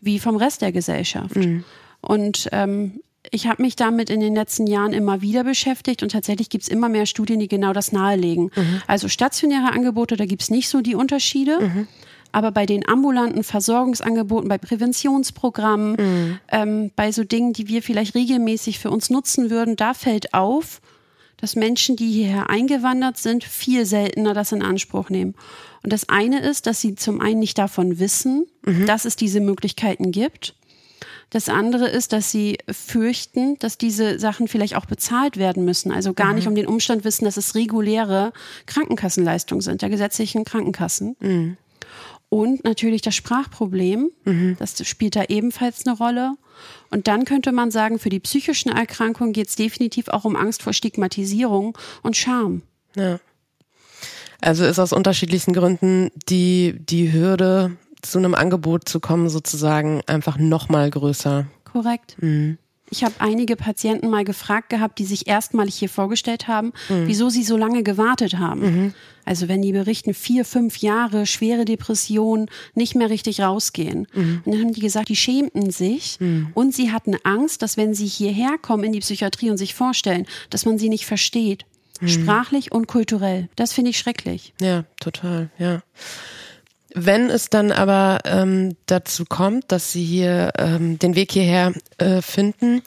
wie 0.02 0.20
vom 0.20 0.38
Rest 0.38 0.62
der 0.62 0.72
Gesellschaft. 0.72 1.36
Mhm. 1.36 1.64
Und 2.02 2.50
ähm, 2.52 3.02
ich 3.32 3.48
habe 3.48 3.62
mich 3.62 3.76
damit 3.76 4.10
in 4.10 4.20
den 4.20 4.34
letzten 4.34 4.66
Jahren 4.66 4.94
immer 4.94 5.22
wieder 5.22 5.44
beschäftigt 5.44 6.04
und 6.04 6.12
tatsächlich 6.12 6.50
gibt 6.50 6.64
es 6.64 6.68
immer 6.70 6.90
mehr 6.90 7.06
Studien, 7.06 7.40
die 7.40 7.48
genau 7.48 7.74
das 7.74 7.92
nahelegen. 7.92 8.52
Mhm. 8.56 8.82
Also 8.88 9.08
stationäre 9.08 9.72
Angebote, 9.72 10.16
da 10.16 10.26
gibt 10.26 10.42
es 10.42 10.50
nicht 10.50 10.70
so 10.70 10.82
die 10.82 10.96
Unterschiede. 10.96 11.60
Mhm. 11.60 11.88
Aber 12.32 12.52
bei 12.52 12.66
den 12.66 12.88
ambulanten 12.88 13.44
Versorgungsangeboten, 13.44 14.48
bei 14.48 14.60
Präventionsprogrammen, 14.60 15.92
mhm. 15.94 16.40
ähm, 16.50 16.92
bei 16.96 17.12
so 17.12 17.24
Dingen, 17.24 17.54
die 17.54 17.68
wir 17.68 17.82
vielleicht 17.82 18.14
regelmäßig 18.14 18.78
für 18.80 18.92
uns 18.92 19.10
nutzen 19.10 19.50
würden, 19.50 19.76
da 19.76 19.96
fällt 19.96 20.34
auf, 20.34 20.80
dass 21.38 21.56
Menschen, 21.56 21.96
die 21.96 22.12
hierher 22.12 22.50
eingewandert 22.50 23.18
sind, 23.18 23.44
viel 23.44 23.86
seltener 23.86 24.34
das 24.34 24.52
in 24.52 24.62
Anspruch 24.62 25.10
nehmen. 25.10 25.34
Und 25.84 25.92
das 25.92 26.08
eine 26.10 26.42
ist, 26.42 26.68
dass 26.68 26.82
sie 26.82 26.96
zum 26.96 27.20
einen 27.20 27.40
nicht 27.40 27.58
davon 27.58 27.98
wissen, 28.00 28.46
mhm. 28.64 28.86
dass 28.86 29.06
es 29.06 29.16
diese 29.16 29.40
Möglichkeiten 29.40 30.12
gibt. 30.12 30.56
Das 31.30 31.48
andere 31.48 31.88
ist, 31.88 32.12
dass 32.12 32.32
sie 32.32 32.58
fürchten, 32.70 33.58
dass 33.60 33.78
diese 33.78 34.20
Sachen 34.20 34.48
vielleicht 34.48 34.76
auch 34.76 34.86
bezahlt 34.86 35.38
werden 35.38 35.64
müssen. 35.64 35.92
Also 35.92 36.14
gar 36.14 36.30
mhm. 36.30 36.36
nicht 36.36 36.48
um 36.48 36.56
den 36.56 36.66
Umstand 36.66 37.04
wissen, 37.04 37.26
dass 37.26 37.38
es 37.38 37.56
reguläre 37.56 38.34
Krankenkassenleistungen 38.66 39.62
sind, 39.62 39.82
der 39.82 39.90
gesetzlichen 39.90 40.44
Krankenkassen. 40.44 41.16
Mhm. 41.20 41.58
Und 42.30 42.64
natürlich 42.64 43.02
das 43.02 43.16
Sprachproblem, 43.16 44.12
mhm. 44.26 44.56
das 44.60 44.88
spielt 44.88 45.16
da 45.16 45.26
ebenfalls 45.30 45.86
eine 45.86 45.98
Rolle. 45.98 46.34
Und 46.92 47.08
dann 47.08 47.26
könnte 47.26 47.52
man 47.52 47.72
sagen, 47.72 48.00
für 48.00 48.10
die 48.10 48.20
psychischen 48.20 48.72
Erkrankungen 48.72 49.34
geht 49.34 49.48
es 49.48 49.56
definitiv 49.56 50.10
auch 50.10 50.26
um 50.26 50.36
Angst 50.36 50.62
vor 50.62 50.74
Stigmatisierung 50.74 51.78
und 52.04 52.18
Scham. 52.18 52.62
Ja. 52.96 53.20
Also 54.42 54.64
ist 54.66 54.80
aus 54.80 54.94
unterschiedlichsten 54.94 55.54
Gründen 55.54 56.12
die, 56.30 56.76
die 56.80 57.12
Hürde, 57.12 57.78
zu 58.02 58.18
einem 58.18 58.36
Angebot 58.36 58.88
zu 58.88 59.00
kommen, 59.00 59.30
sozusagen 59.30 60.02
einfach 60.08 60.38
noch 60.38 60.70
mal 60.70 60.90
größer. 60.90 61.48
Korrekt. 61.64 62.16
Mhm. 62.20 62.58
Ich 62.92 63.04
habe 63.04 63.14
einige 63.20 63.56
Patienten 63.56 64.10
mal 64.10 64.24
gefragt 64.24 64.70
gehabt, 64.70 64.98
die 65.00 65.06
sich 65.06 65.28
erstmalig 65.28 65.76
hier 65.76 65.90
vorgestellt 65.90 66.48
haben, 66.48 66.74
mhm. 66.90 67.08
wieso 67.08 67.30
sie 67.30 67.44
so 67.44 67.56
lange 67.56 67.84
gewartet 67.84 68.38
haben. 68.40 68.62
Mhm. 68.62 68.94
Also 69.26 69.48
wenn 69.48 69.62
die 69.62 69.74
berichten, 69.74 70.14
vier, 70.14 70.44
fünf 70.44 70.78
Jahre, 70.78 71.28
schwere 71.28 71.66
Depression, 71.66 72.50
nicht 72.74 72.96
mehr 72.96 73.12
richtig 73.12 73.42
rausgehen. 73.42 74.08
Mhm. 74.14 74.42
Und 74.44 74.54
dann 74.54 74.62
haben 74.62 74.74
die 74.74 74.82
gesagt, 74.82 75.10
die 75.10 75.16
schämten 75.16 75.70
sich 75.70 76.20
mhm. 76.20 76.48
und 76.56 76.74
sie 76.74 76.92
hatten 76.92 77.16
Angst, 77.24 77.62
dass 77.62 77.78
wenn 77.78 77.94
sie 77.94 78.08
hierher 78.08 78.58
kommen 78.60 78.84
in 78.84 78.94
die 78.94 79.02
Psychiatrie 79.02 79.52
und 79.52 79.58
sich 79.58 79.76
vorstellen, 79.76 80.26
dass 80.50 80.66
man 80.66 80.80
sie 80.80 80.90
nicht 80.90 81.06
versteht. 81.06 81.66
Mhm. 82.02 82.08
Sprachlich 82.08 82.72
und 82.72 82.88
kulturell. 82.88 83.50
Das 83.56 83.74
finde 83.74 83.92
ich 83.92 84.00
schrecklich. 84.00 84.54
Ja, 84.62 84.86
total, 85.00 85.52
ja. 85.60 85.84
Wenn 86.94 87.30
es 87.30 87.50
dann 87.50 87.72
aber 87.72 88.20
ähm, 88.26 88.76
dazu 88.88 89.26
kommt, 89.26 89.72
dass 89.72 89.92
Sie 89.92 90.04
hier 90.04 90.52
ähm, 90.58 90.98
den 90.98 91.16
Weg 91.16 91.32
hierher 91.32 91.74
äh, 91.98 92.22
finden 92.22 92.82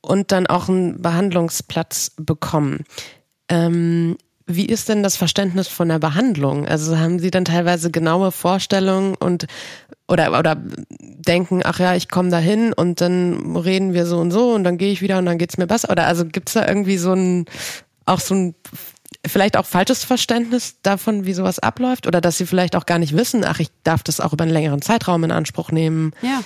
und 0.00 0.32
dann 0.32 0.46
auch 0.46 0.68
einen 0.68 1.02
Behandlungsplatz 1.02 2.12
bekommen, 2.16 2.84
ähm, 3.48 4.16
wie 4.46 4.66
ist 4.66 4.88
denn 4.88 5.02
das 5.02 5.16
Verständnis 5.16 5.68
von 5.68 5.88
der 5.88 5.98
Behandlung? 5.98 6.66
Also 6.66 6.98
haben 6.98 7.18
Sie 7.18 7.30
dann 7.30 7.44
teilweise 7.44 7.90
genaue 7.90 8.32
Vorstellungen 8.32 9.14
und 9.14 9.46
oder 10.08 10.36
oder 10.38 10.56
denken, 10.98 11.60
ach 11.64 11.78
ja, 11.78 11.94
ich 11.94 12.08
komme 12.08 12.30
da 12.30 12.38
hin 12.38 12.72
und 12.72 13.00
dann 13.00 13.56
reden 13.56 13.94
wir 13.94 14.06
so 14.06 14.18
und 14.18 14.32
so 14.32 14.52
und 14.52 14.64
dann 14.64 14.76
gehe 14.76 14.92
ich 14.92 15.02
wieder 15.02 15.18
und 15.18 15.26
dann 15.26 15.38
geht's 15.38 15.56
mir 15.56 15.68
besser? 15.68 15.90
Oder 15.90 16.06
also 16.06 16.24
gibt's 16.24 16.54
da 16.54 16.66
irgendwie 16.66 16.98
so 16.98 17.12
ein 17.12 17.46
auch 18.06 18.20
so 18.20 18.34
ein 18.34 18.54
vielleicht 19.26 19.56
auch 19.56 19.66
falsches 19.66 20.04
Verständnis 20.04 20.76
davon, 20.82 21.26
wie 21.26 21.34
sowas 21.34 21.58
abläuft 21.58 22.06
oder 22.06 22.20
dass 22.20 22.38
sie 22.38 22.46
vielleicht 22.46 22.76
auch 22.76 22.86
gar 22.86 22.98
nicht 22.98 23.16
wissen, 23.16 23.44
ach, 23.44 23.60
ich 23.60 23.68
darf 23.84 24.02
das 24.02 24.20
auch 24.20 24.32
über 24.32 24.44
einen 24.44 24.52
längeren 24.52 24.82
Zeitraum 24.82 25.24
in 25.24 25.30
Anspruch 25.30 25.70
nehmen. 25.70 26.12
Ja. 26.22 26.42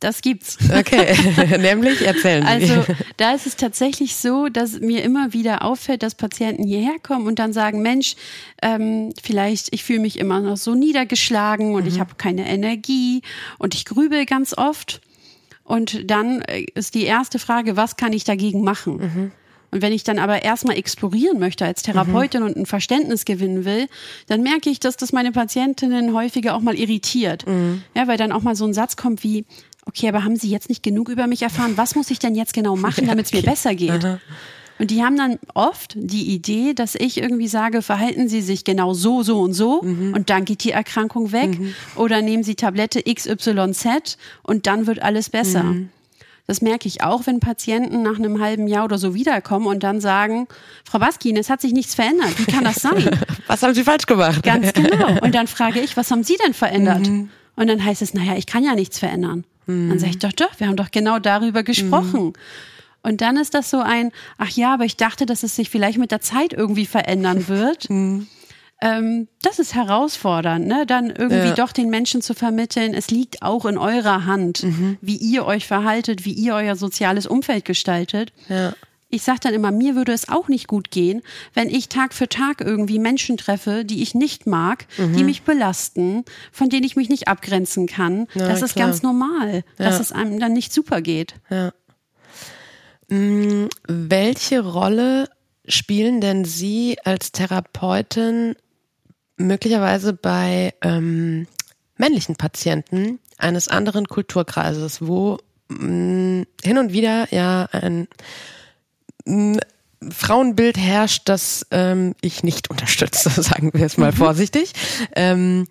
Das 0.00 0.20
gibt's. 0.20 0.58
Okay, 0.68 1.14
nämlich 1.58 2.04
erzählen 2.04 2.42
Sie. 2.42 2.48
Also 2.48 2.84
da 3.18 3.34
ist 3.34 3.46
es 3.46 3.54
tatsächlich 3.54 4.16
so, 4.16 4.48
dass 4.48 4.80
mir 4.80 5.04
immer 5.04 5.32
wieder 5.32 5.64
auffällt, 5.64 6.02
dass 6.02 6.16
Patienten 6.16 6.64
hierher 6.64 6.98
kommen 7.00 7.28
und 7.28 7.38
dann 7.38 7.52
sagen, 7.52 7.82
Mensch, 7.82 8.16
ähm, 8.62 9.12
vielleicht 9.22 9.72
ich 9.72 9.84
fühle 9.84 10.00
mich 10.00 10.18
immer 10.18 10.40
noch 10.40 10.56
so 10.56 10.74
niedergeschlagen 10.74 11.74
und 11.74 11.82
mhm. 11.82 11.88
ich 11.88 12.00
habe 12.00 12.16
keine 12.16 12.48
Energie 12.48 13.22
und 13.58 13.74
ich 13.74 13.84
grübel 13.84 14.26
ganz 14.26 14.58
oft. 14.58 15.02
Und 15.62 16.10
dann 16.10 16.42
äh, 16.42 16.64
ist 16.74 16.96
die 16.96 17.04
erste 17.04 17.38
Frage, 17.38 17.76
was 17.76 17.96
kann 17.96 18.12
ich 18.12 18.24
dagegen 18.24 18.64
machen? 18.64 18.96
Mhm. 18.96 19.32
Und 19.72 19.80
wenn 19.80 19.92
ich 19.92 20.04
dann 20.04 20.18
aber 20.18 20.42
erstmal 20.42 20.76
explorieren 20.76 21.40
möchte 21.40 21.64
als 21.64 21.82
Therapeutin 21.82 22.42
mhm. 22.42 22.46
und 22.46 22.56
ein 22.58 22.66
Verständnis 22.66 23.24
gewinnen 23.24 23.64
will, 23.64 23.88
dann 24.26 24.42
merke 24.42 24.68
ich, 24.70 24.78
dass 24.78 24.96
das 24.96 25.12
meine 25.12 25.32
Patientinnen 25.32 26.12
häufiger 26.12 26.54
auch 26.54 26.60
mal 26.60 26.76
irritiert. 26.76 27.46
Mhm. 27.46 27.82
Ja, 27.96 28.06
weil 28.06 28.18
dann 28.18 28.32
auch 28.32 28.42
mal 28.42 28.54
so 28.54 28.66
ein 28.66 28.74
Satz 28.74 28.96
kommt 28.96 29.24
wie, 29.24 29.46
okay, 29.86 30.08
aber 30.08 30.24
haben 30.24 30.36
Sie 30.36 30.50
jetzt 30.50 30.68
nicht 30.68 30.82
genug 30.82 31.08
über 31.08 31.26
mich 31.26 31.42
erfahren? 31.42 31.72
Was 31.76 31.94
muss 31.94 32.10
ich 32.10 32.18
denn 32.18 32.34
jetzt 32.34 32.52
genau 32.52 32.76
machen, 32.76 33.06
damit 33.08 33.26
es 33.26 33.32
mir 33.32 33.42
besser 33.42 33.74
geht? 33.74 34.04
Aha. 34.04 34.20
Und 34.78 34.90
die 34.90 35.02
haben 35.02 35.16
dann 35.16 35.38
oft 35.54 35.94
die 35.96 36.34
Idee, 36.34 36.74
dass 36.74 36.94
ich 36.94 37.18
irgendwie 37.18 37.48
sage, 37.48 37.82
verhalten 37.82 38.28
Sie 38.28 38.42
sich 38.42 38.64
genau 38.64 38.94
so, 38.94 39.22
so 39.22 39.40
und 39.40 39.54
so 39.54 39.80
mhm. 39.82 40.12
und 40.12 40.28
dann 40.28 40.44
geht 40.44 40.64
die 40.64 40.72
Erkrankung 40.72 41.32
weg. 41.32 41.58
Mhm. 41.58 41.74
Oder 41.96 42.20
nehmen 42.20 42.42
Sie 42.42 42.56
Tablette 42.56 43.02
XYZ 43.02 44.18
und 44.42 44.66
dann 44.66 44.86
wird 44.86 45.00
alles 45.00 45.30
besser. 45.30 45.62
Mhm. 45.62 45.88
Das 46.46 46.60
merke 46.60 46.88
ich 46.88 47.02
auch, 47.02 47.26
wenn 47.26 47.40
Patienten 47.40 48.02
nach 48.02 48.18
einem 48.18 48.40
halben 48.40 48.66
Jahr 48.66 48.84
oder 48.84 48.98
so 48.98 49.14
wiederkommen 49.14 49.66
und 49.66 49.82
dann 49.82 50.00
sagen, 50.00 50.48
Frau 50.84 50.98
Baskin, 50.98 51.36
es 51.36 51.48
hat 51.48 51.60
sich 51.60 51.72
nichts 51.72 51.94
verändert. 51.94 52.36
Wie 52.38 52.44
kann 52.44 52.64
das 52.64 52.76
sein? 52.76 53.10
was 53.46 53.62
haben 53.62 53.74
Sie 53.74 53.84
falsch 53.84 54.06
gemacht? 54.06 54.42
Ganz 54.42 54.72
genau. 54.74 55.20
Und 55.22 55.34
dann 55.34 55.46
frage 55.46 55.80
ich, 55.80 55.96
was 55.96 56.10
haben 56.10 56.24
Sie 56.24 56.36
denn 56.44 56.52
verändert? 56.52 57.06
Mhm. 57.06 57.30
Und 57.54 57.68
dann 57.68 57.84
heißt 57.84 58.02
es, 58.02 58.12
naja, 58.14 58.34
ich 58.36 58.46
kann 58.46 58.64
ja 58.64 58.74
nichts 58.74 58.98
verändern. 58.98 59.44
Mhm. 59.66 59.90
Dann 59.90 59.98
sage 59.98 60.10
ich, 60.10 60.18
doch, 60.18 60.32
doch, 60.32 60.58
wir 60.58 60.66
haben 60.66 60.76
doch 60.76 60.90
genau 60.90 61.18
darüber 61.18 61.62
gesprochen. 61.62 62.24
Mhm. 62.24 62.32
Und 63.04 63.20
dann 63.20 63.36
ist 63.36 63.54
das 63.54 63.70
so 63.70 63.80
ein, 63.80 64.12
ach 64.38 64.50
ja, 64.50 64.74
aber 64.74 64.84
ich 64.84 64.96
dachte, 64.96 65.26
dass 65.26 65.42
es 65.42 65.56
sich 65.56 65.70
vielleicht 65.70 65.98
mit 65.98 66.10
der 66.10 66.20
Zeit 66.20 66.52
irgendwie 66.52 66.86
verändern 66.86 67.48
wird. 67.48 67.88
Ähm, 68.84 69.28
das 69.42 69.60
ist 69.60 69.74
herausfordernd, 69.76 70.66
ne? 70.66 70.84
dann 70.86 71.10
irgendwie 71.10 71.48
ja. 71.48 71.54
doch 71.54 71.70
den 71.70 71.88
Menschen 71.88 72.20
zu 72.20 72.34
vermitteln, 72.34 72.94
es 72.94 73.12
liegt 73.12 73.40
auch 73.40 73.64
in 73.64 73.78
eurer 73.78 74.26
Hand, 74.26 74.64
mhm. 74.64 74.98
wie 75.00 75.16
ihr 75.16 75.46
euch 75.46 75.68
verhaltet, 75.68 76.24
wie 76.24 76.32
ihr 76.32 76.56
euer 76.56 76.74
soziales 76.74 77.28
Umfeld 77.28 77.64
gestaltet. 77.64 78.32
Ja. 78.48 78.72
Ich 79.08 79.22
sage 79.22 79.38
dann 79.40 79.54
immer, 79.54 79.70
mir 79.70 79.94
würde 79.94 80.10
es 80.10 80.28
auch 80.28 80.48
nicht 80.48 80.66
gut 80.66 80.90
gehen, 80.90 81.22
wenn 81.54 81.68
ich 81.70 81.90
Tag 81.90 82.12
für 82.12 82.28
Tag 82.28 82.60
irgendwie 82.60 82.98
Menschen 82.98 83.36
treffe, 83.36 83.84
die 83.84 84.02
ich 84.02 84.16
nicht 84.16 84.48
mag, 84.48 84.86
mhm. 84.98 85.16
die 85.16 85.22
mich 85.22 85.42
belasten, 85.42 86.24
von 86.50 86.68
denen 86.68 86.84
ich 86.84 86.96
mich 86.96 87.08
nicht 87.08 87.28
abgrenzen 87.28 87.86
kann. 87.86 88.26
Ja, 88.34 88.48
das 88.48 88.62
ist 88.62 88.74
klar. 88.74 88.88
ganz 88.88 89.02
normal, 89.02 89.62
dass 89.76 90.00
es 90.00 90.10
einem 90.10 90.40
dann 90.40 90.54
nicht 90.54 90.72
super 90.72 91.02
geht. 91.02 91.34
Ja. 91.50 91.72
Hm, 93.10 93.68
welche 93.86 94.60
Rolle 94.60 95.28
spielen 95.68 96.20
denn 96.20 96.44
Sie 96.44 96.96
als 97.04 97.30
Therapeutin 97.30 98.56
möglicherweise 99.42 100.12
bei 100.12 100.74
ähm, 100.82 101.46
männlichen 101.96 102.36
Patienten 102.36 103.18
eines 103.38 103.68
anderen 103.68 104.08
Kulturkreises, 104.08 105.06
wo 105.06 105.38
mh, 105.68 105.86
mm, 105.86 106.46
hin 106.64 106.78
und 106.78 106.92
wieder 106.92 107.32
ja 107.32 107.68
ein 107.72 108.08
mh, 109.24 109.56
mm, 109.56 109.60
Frauenbild 110.10 110.78
herrscht, 110.78 111.28
das 111.28 111.66
ähm, 111.70 112.14
ich 112.20 112.42
nicht 112.42 112.70
unterstütze, 112.70 113.30
sagen 113.42 113.70
wir 113.72 113.86
es 113.86 113.98
mal 113.98 114.10
mhm. 114.10 114.16
vorsichtig. 114.16 114.72
Ähm, 115.14 115.68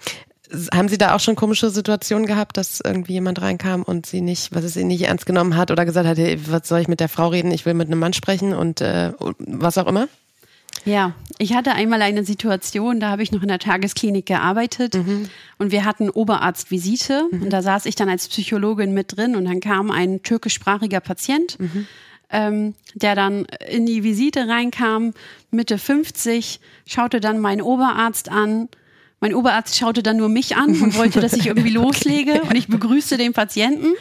haben 0.73 0.89
Sie 0.89 0.97
da 0.97 1.15
auch 1.15 1.19
schon 1.19 1.35
komische 1.35 1.69
Situationen 1.69 2.25
gehabt, 2.25 2.57
dass 2.57 2.81
irgendwie 2.83 3.13
jemand 3.13 3.41
reinkam 3.41 3.83
und 3.83 4.05
sie 4.05 4.21
nicht, 4.21 4.53
was 4.53 4.65
es 4.65 4.73
sie 4.73 4.83
nicht 4.83 5.03
ernst 5.03 5.25
genommen 5.25 5.55
hat 5.55 5.71
oder 5.71 5.85
gesagt 5.85 6.07
hat, 6.07 6.17
hey, 6.17 6.39
was 6.47 6.67
soll 6.67 6.81
ich 6.81 6.87
mit 6.89 6.99
der 6.99 7.09
Frau 7.09 7.29
reden? 7.29 7.51
Ich 7.51 7.65
will 7.65 7.73
mit 7.73 7.87
einem 7.87 7.99
Mann 7.99 8.13
sprechen 8.13 8.53
und 8.53 8.81
äh, 8.81 9.13
was 9.37 9.77
auch 9.77 9.87
immer? 9.87 10.07
Ja, 10.85 11.13
ich 11.37 11.53
hatte 11.53 11.73
einmal 11.73 12.01
eine 12.01 12.23
Situation, 12.23 12.99
da 12.99 13.09
habe 13.09 13.23
ich 13.23 13.31
noch 13.31 13.41
in 13.41 13.47
der 13.47 13.59
Tagesklinik 13.59 14.25
gearbeitet 14.25 14.95
mhm. 14.95 15.29
und 15.57 15.71
wir 15.71 15.85
hatten 15.85 16.09
Oberarztvisite 16.09 17.27
mhm. 17.31 17.43
und 17.43 17.49
da 17.51 17.61
saß 17.61 17.85
ich 17.85 17.95
dann 17.95 18.09
als 18.09 18.27
Psychologin 18.27 18.93
mit 18.93 19.17
drin 19.17 19.35
und 19.35 19.45
dann 19.45 19.59
kam 19.59 19.91
ein 19.91 20.23
türkischsprachiger 20.23 20.99
Patient, 20.99 21.59
mhm. 21.59 21.87
ähm, 22.31 22.75
der 22.95 23.15
dann 23.15 23.45
in 23.69 23.85
die 23.85 24.03
Visite 24.03 24.47
reinkam, 24.47 25.13
Mitte 25.51 25.77
50, 25.77 26.59
schaute 26.85 27.19
dann 27.19 27.39
meinen 27.39 27.61
Oberarzt 27.61 28.29
an. 28.29 28.69
Mein 29.19 29.35
Oberarzt 29.35 29.77
schaute 29.77 30.01
dann 30.01 30.17
nur 30.17 30.29
mich 30.29 30.55
an 30.55 30.69
und 30.81 30.97
wollte, 30.97 31.19
dass 31.19 31.33
ich 31.33 31.47
irgendwie 31.47 31.69
loslege 31.73 32.41
und 32.41 32.55
ich 32.55 32.67
begrüßte 32.67 33.17
den 33.17 33.33
Patienten 33.33 33.93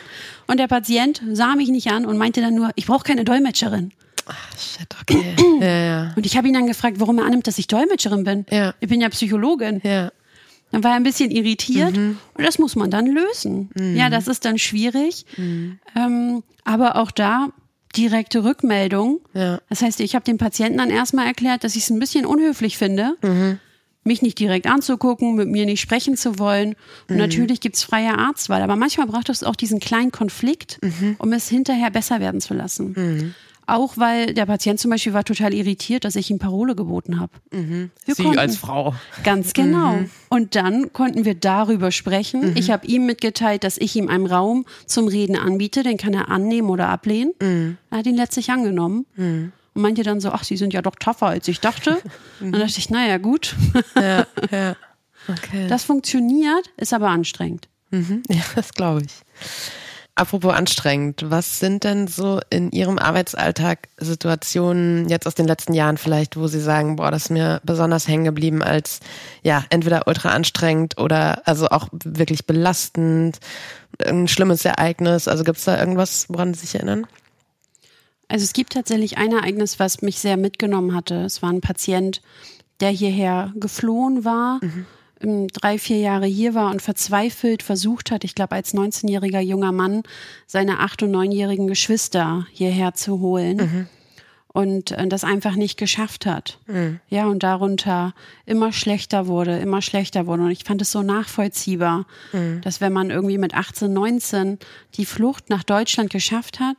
und 0.46 0.58
der 0.58 0.68
Patient 0.68 1.22
sah 1.32 1.56
mich 1.56 1.68
nicht 1.68 1.90
an 1.90 2.06
und 2.06 2.16
meinte 2.16 2.40
dann 2.40 2.54
nur, 2.54 2.70
ich 2.74 2.86
brauche 2.86 3.04
keine 3.04 3.24
Dolmetscherin. 3.24 3.92
Ach, 4.30 4.58
shit, 4.58 4.88
okay. 5.00 5.34
ja, 5.60 5.66
ja. 5.66 6.12
Und 6.16 6.26
ich 6.26 6.36
habe 6.36 6.48
ihn 6.48 6.54
dann 6.54 6.66
gefragt, 6.66 7.00
warum 7.00 7.18
er 7.18 7.24
annimmt, 7.24 7.46
dass 7.46 7.58
ich 7.58 7.66
Dolmetscherin 7.66 8.24
bin. 8.24 8.46
Ja. 8.50 8.74
Ich 8.80 8.88
bin 8.88 9.00
ja 9.00 9.08
Psychologin. 9.08 9.80
Ja. 9.82 10.10
Dann 10.72 10.84
war 10.84 10.92
er 10.92 10.96
ein 10.96 11.02
bisschen 11.02 11.30
irritiert 11.30 11.96
mhm. 11.96 12.18
und 12.34 12.44
das 12.44 12.58
muss 12.58 12.76
man 12.76 12.90
dann 12.90 13.06
lösen. 13.06 13.70
Mhm. 13.74 13.96
Ja, 13.96 14.08
das 14.08 14.28
ist 14.28 14.44
dann 14.44 14.58
schwierig. 14.58 15.26
Mhm. 15.36 15.80
Ähm, 15.96 16.42
aber 16.64 16.96
auch 16.96 17.10
da 17.10 17.48
direkte 17.96 18.44
Rückmeldung. 18.44 19.20
Ja. 19.34 19.60
Das 19.68 19.82
heißt, 19.82 20.00
ich 20.00 20.14
habe 20.14 20.24
dem 20.24 20.38
Patienten 20.38 20.78
dann 20.78 20.90
erstmal 20.90 21.26
erklärt, 21.26 21.64
dass 21.64 21.74
ich 21.74 21.82
es 21.82 21.90
ein 21.90 21.98
bisschen 21.98 22.24
unhöflich 22.24 22.78
finde, 22.78 23.16
mhm. 23.22 23.58
mich 24.04 24.22
nicht 24.22 24.38
direkt 24.38 24.68
anzugucken, 24.68 25.34
mit 25.34 25.48
mir 25.48 25.66
nicht 25.66 25.80
sprechen 25.80 26.16
zu 26.16 26.38
wollen. 26.38 26.76
Und 27.08 27.16
mhm. 27.16 27.22
natürlich 27.22 27.60
gibt's 27.60 27.82
freie 27.82 28.16
Arztwahl, 28.16 28.62
aber 28.62 28.76
manchmal 28.76 29.08
braucht 29.08 29.28
es 29.28 29.42
auch 29.42 29.56
diesen 29.56 29.80
kleinen 29.80 30.12
Konflikt, 30.12 30.78
mhm. 30.82 31.16
um 31.18 31.32
es 31.32 31.48
hinterher 31.48 31.90
besser 31.90 32.20
werden 32.20 32.40
zu 32.40 32.54
lassen. 32.54 33.34
Auch 33.70 33.96
weil 33.96 34.34
der 34.34 34.46
Patient 34.46 34.80
zum 34.80 34.90
Beispiel 34.90 35.12
war 35.12 35.24
total 35.24 35.54
irritiert, 35.54 36.04
dass 36.04 36.16
ich 36.16 36.30
ihm 36.30 36.38
Parole 36.38 36.74
geboten 36.74 37.20
habe. 37.20 37.32
Mhm. 37.52 37.90
Sie 38.06 38.22
konnten, 38.22 38.38
als 38.38 38.56
Frau. 38.56 38.94
Ganz 39.22 39.52
genau. 39.52 39.92
Mhm. 39.92 40.10
Und 40.28 40.56
dann 40.56 40.92
konnten 40.92 41.24
wir 41.24 41.34
darüber 41.34 41.92
sprechen. 41.92 42.50
Mhm. 42.50 42.56
Ich 42.56 42.70
habe 42.70 42.86
ihm 42.86 43.06
mitgeteilt, 43.06 43.62
dass 43.62 43.78
ich 43.78 43.94
ihm 43.94 44.08
einen 44.08 44.26
Raum 44.26 44.66
zum 44.86 45.06
Reden 45.08 45.36
anbiete, 45.36 45.82
den 45.82 45.96
kann 45.98 46.14
er 46.14 46.28
annehmen 46.30 46.68
oder 46.68 46.88
ablehnen. 46.88 47.32
Mhm. 47.40 47.78
Er 47.90 47.98
hat 47.98 48.06
ihn 48.06 48.16
letztlich 48.16 48.50
angenommen. 48.50 49.06
Mhm. 49.14 49.52
Und 49.72 49.82
meinte 49.82 50.02
dann 50.02 50.20
so, 50.20 50.30
ach, 50.30 50.42
Sie 50.42 50.56
sind 50.56 50.72
ja 50.72 50.82
doch 50.82 50.96
tougher, 50.96 51.26
als 51.26 51.46
ich 51.46 51.60
dachte. 51.60 52.02
Und 52.40 52.52
dann 52.52 52.60
dachte 52.60 52.78
ich, 52.78 52.90
naja, 52.90 53.18
gut. 53.18 53.54
Ja, 53.94 54.26
ja. 54.50 54.76
Okay. 55.28 55.68
Das 55.68 55.84
funktioniert, 55.84 56.70
ist 56.78 56.94
aber 56.94 57.10
anstrengend. 57.10 57.68
Mhm. 57.90 58.22
Ja, 58.28 58.42
das 58.56 58.72
glaube 58.72 59.02
ich. 59.02 59.12
Apropos 60.20 60.52
anstrengend, 60.52 61.24
was 61.30 61.60
sind 61.60 61.82
denn 61.82 62.06
so 62.06 62.40
in 62.50 62.72
Ihrem 62.72 62.98
Arbeitsalltag 62.98 63.88
Situationen 63.96 65.08
jetzt 65.08 65.26
aus 65.26 65.34
den 65.34 65.46
letzten 65.46 65.72
Jahren 65.72 65.96
vielleicht, 65.96 66.36
wo 66.36 66.46
Sie 66.46 66.60
sagen, 66.60 66.96
boah, 66.96 67.10
das 67.10 67.22
ist 67.22 67.30
mir 67.30 67.62
besonders 67.64 68.06
hängen 68.06 68.24
geblieben 68.24 68.62
als 68.62 69.00
ja, 69.42 69.64
entweder 69.70 70.06
ultra 70.06 70.28
anstrengend 70.28 70.98
oder 70.98 71.40
also 71.48 71.68
auch 71.68 71.88
wirklich 72.04 72.44
belastend, 72.44 73.38
ein 74.04 74.28
schlimmes 74.28 74.62
Ereignis. 74.66 75.26
Also 75.26 75.42
gibt 75.42 75.56
es 75.56 75.64
da 75.64 75.80
irgendwas, 75.80 76.26
woran 76.28 76.52
Sie 76.52 76.66
sich 76.66 76.74
erinnern? 76.74 77.06
Also 78.28 78.44
es 78.44 78.52
gibt 78.52 78.74
tatsächlich 78.74 79.16
ein 79.16 79.32
Ereignis, 79.32 79.78
was 79.78 80.02
mich 80.02 80.18
sehr 80.18 80.36
mitgenommen 80.36 80.94
hatte. 80.94 81.24
Es 81.24 81.40
war 81.40 81.50
ein 81.50 81.62
Patient, 81.62 82.20
der 82.80 82.90
hierher 82.90 83.54
geflohen 83.56 84.26
war. 84.26 84.58
Mhm 84.60 84.84
drei, 85.20 85.78
vier 85.78 85.98
Jahre 85.98 86.26
hier 86.26 86.54
war 86.54 86.70
und 86.70 86.80
verzweifelt 86.80 87.62
versucht 87.62 88.10
hat, 88.10 88.24
ich 88.24 88.34
glaube 88.34 88.54
als 88.54 88.74
19-jähriger 88.74 89.40
junger 89.40 89.72
Mann, 89.72 90.02
seine 90.46 90.80
acht- 90.80 91.02
und 91.02 91.10
neunjährigen 91.10 91.66
Geschwister 91.66 92.46
hierher 92.52 92.94
zu 92.94 93.20
holen. 93.20 93.56
Mhm. 93.56 93.86
Und 94.52 94.90
äh, 94.90 95.06
das 95.06 95.22
einfach 95.22 95.54
nicht 95.54 95.78
geschafft 95.78 96.26
hat. 96.26 96.58
Mhm. 96.66 96.98
Ja, 97.08 97.26
und 97.26 97.44
darunter 97.44 98.14
immer 98.46 98.72
schlechter 98.72 99.28
wurde, 99.28 99.58
immer 99.58 99.80
schlechter 99.80 100.26
wurde. 100.26 100.42
Und 100.42 100.50
ich 100.50 100.64
fand 100.64 100.82
es 100.82 100.90
so 100.90 101.02
nachvollziehbar, 101.02 102.04
mhm. 102.32 102.60
dass 102.62 102.80
wenn 102.80 102.92
man 102.92 103.10
irgendwie 103.10 103.38
mit 103.38 103.54
18, 103.54 103.92
19 103.92 104.58
die 104.94 105.04
Flucht 105.04 105.50
nach 105.50 105.62
Deutschland 105.62 106.10
geschafft 106.10 106.58
hat, 106.58 106.76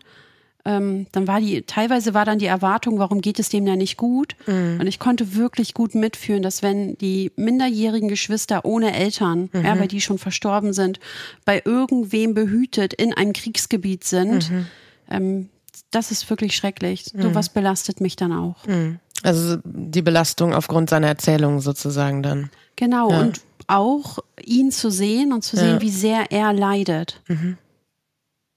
ähm, 0.65 1.07
dann 1.11 1.27
war 1.27 1.39
die, 1.39 1.63
teilweise 1.63 2.13
war 2.13 2.25
dann 2.25 2.39
die 2.39 2.45
Erwartung, 2.45 2.99
warum 2.99 3.21
geht 3.21 3.39
es 3.39 3.49
dem 3.49 3.65
ja 3.65 3.75
nicht 3.75 3.97
gut? 3.97 4.35
Mhm. 4.45 4.77
Und 4.79 4.87
ich 4.87 4.99
konnte 4.99 5.35
wirklich 5.35 5.73
gut 5.73 5.95
mitfühlen, 5.95 6.43
dass 6.43 6.61
wenn 6.61 6.97
die 6.97 7.31
minderjährigen 7.35 8.09
Geschwister 8.09 8.65
ohne 8.65 8.93
Eltern, 8.93 9.49
mhm. 9.51 9.65
ja, 9.65 9.79
weil 9.79 9.87
die 9.87 10.01
schon 10.01 10.17
verstorben 10.17 10.73
sind, 10.73 10.99
bei 11.45 11.61
irgendwem 11.65 12.33
behütet 12.33 12.93
in 12.93 13.13
einem 13.13 13.33
Kriegsgebiet 13.33 14.03
sind, 14.03 14.51
mhm. 14.51 14.67
ähm, 15.09 15.49
das 15.89 16.11
ist 16.11 16.29
wirklich 16.29 16.55
schrecklich. 16.55 17.05
So 17.05 17.29
mhm. 17.29 17.35
was 17.35 17.49
belastet 17.49 18.01
mich 18.01 18.15
dann 18.15 18.31
auch. 18.31 18.65
Mhm. 18.67 18.99
Also 19.23 19.57
die 19.63 20.01
Belastung 20.01 20.53
aufgrund 20.53 20.89
seiner 20.89 21.07
Erzählung 21.07 21.59
sozusagen 21.59 22.23
dann. 22.23 22.49
Genau, 22.75 23.11
ja. 23.11 23.19
und 23.19 23.41
auch 23.67 24.19
ihn 24.43 24.71
zu 24.71 24.89
sehen 24.89 25.33
und 25.33 25.43
zu 25.43 25.55
sehen, 25.55 25.75
ja. 25.75 25.81
wie 25.81 25.91
sehr 25.91 26.31
er 26.31 26.53
leidet. 26.53 27.21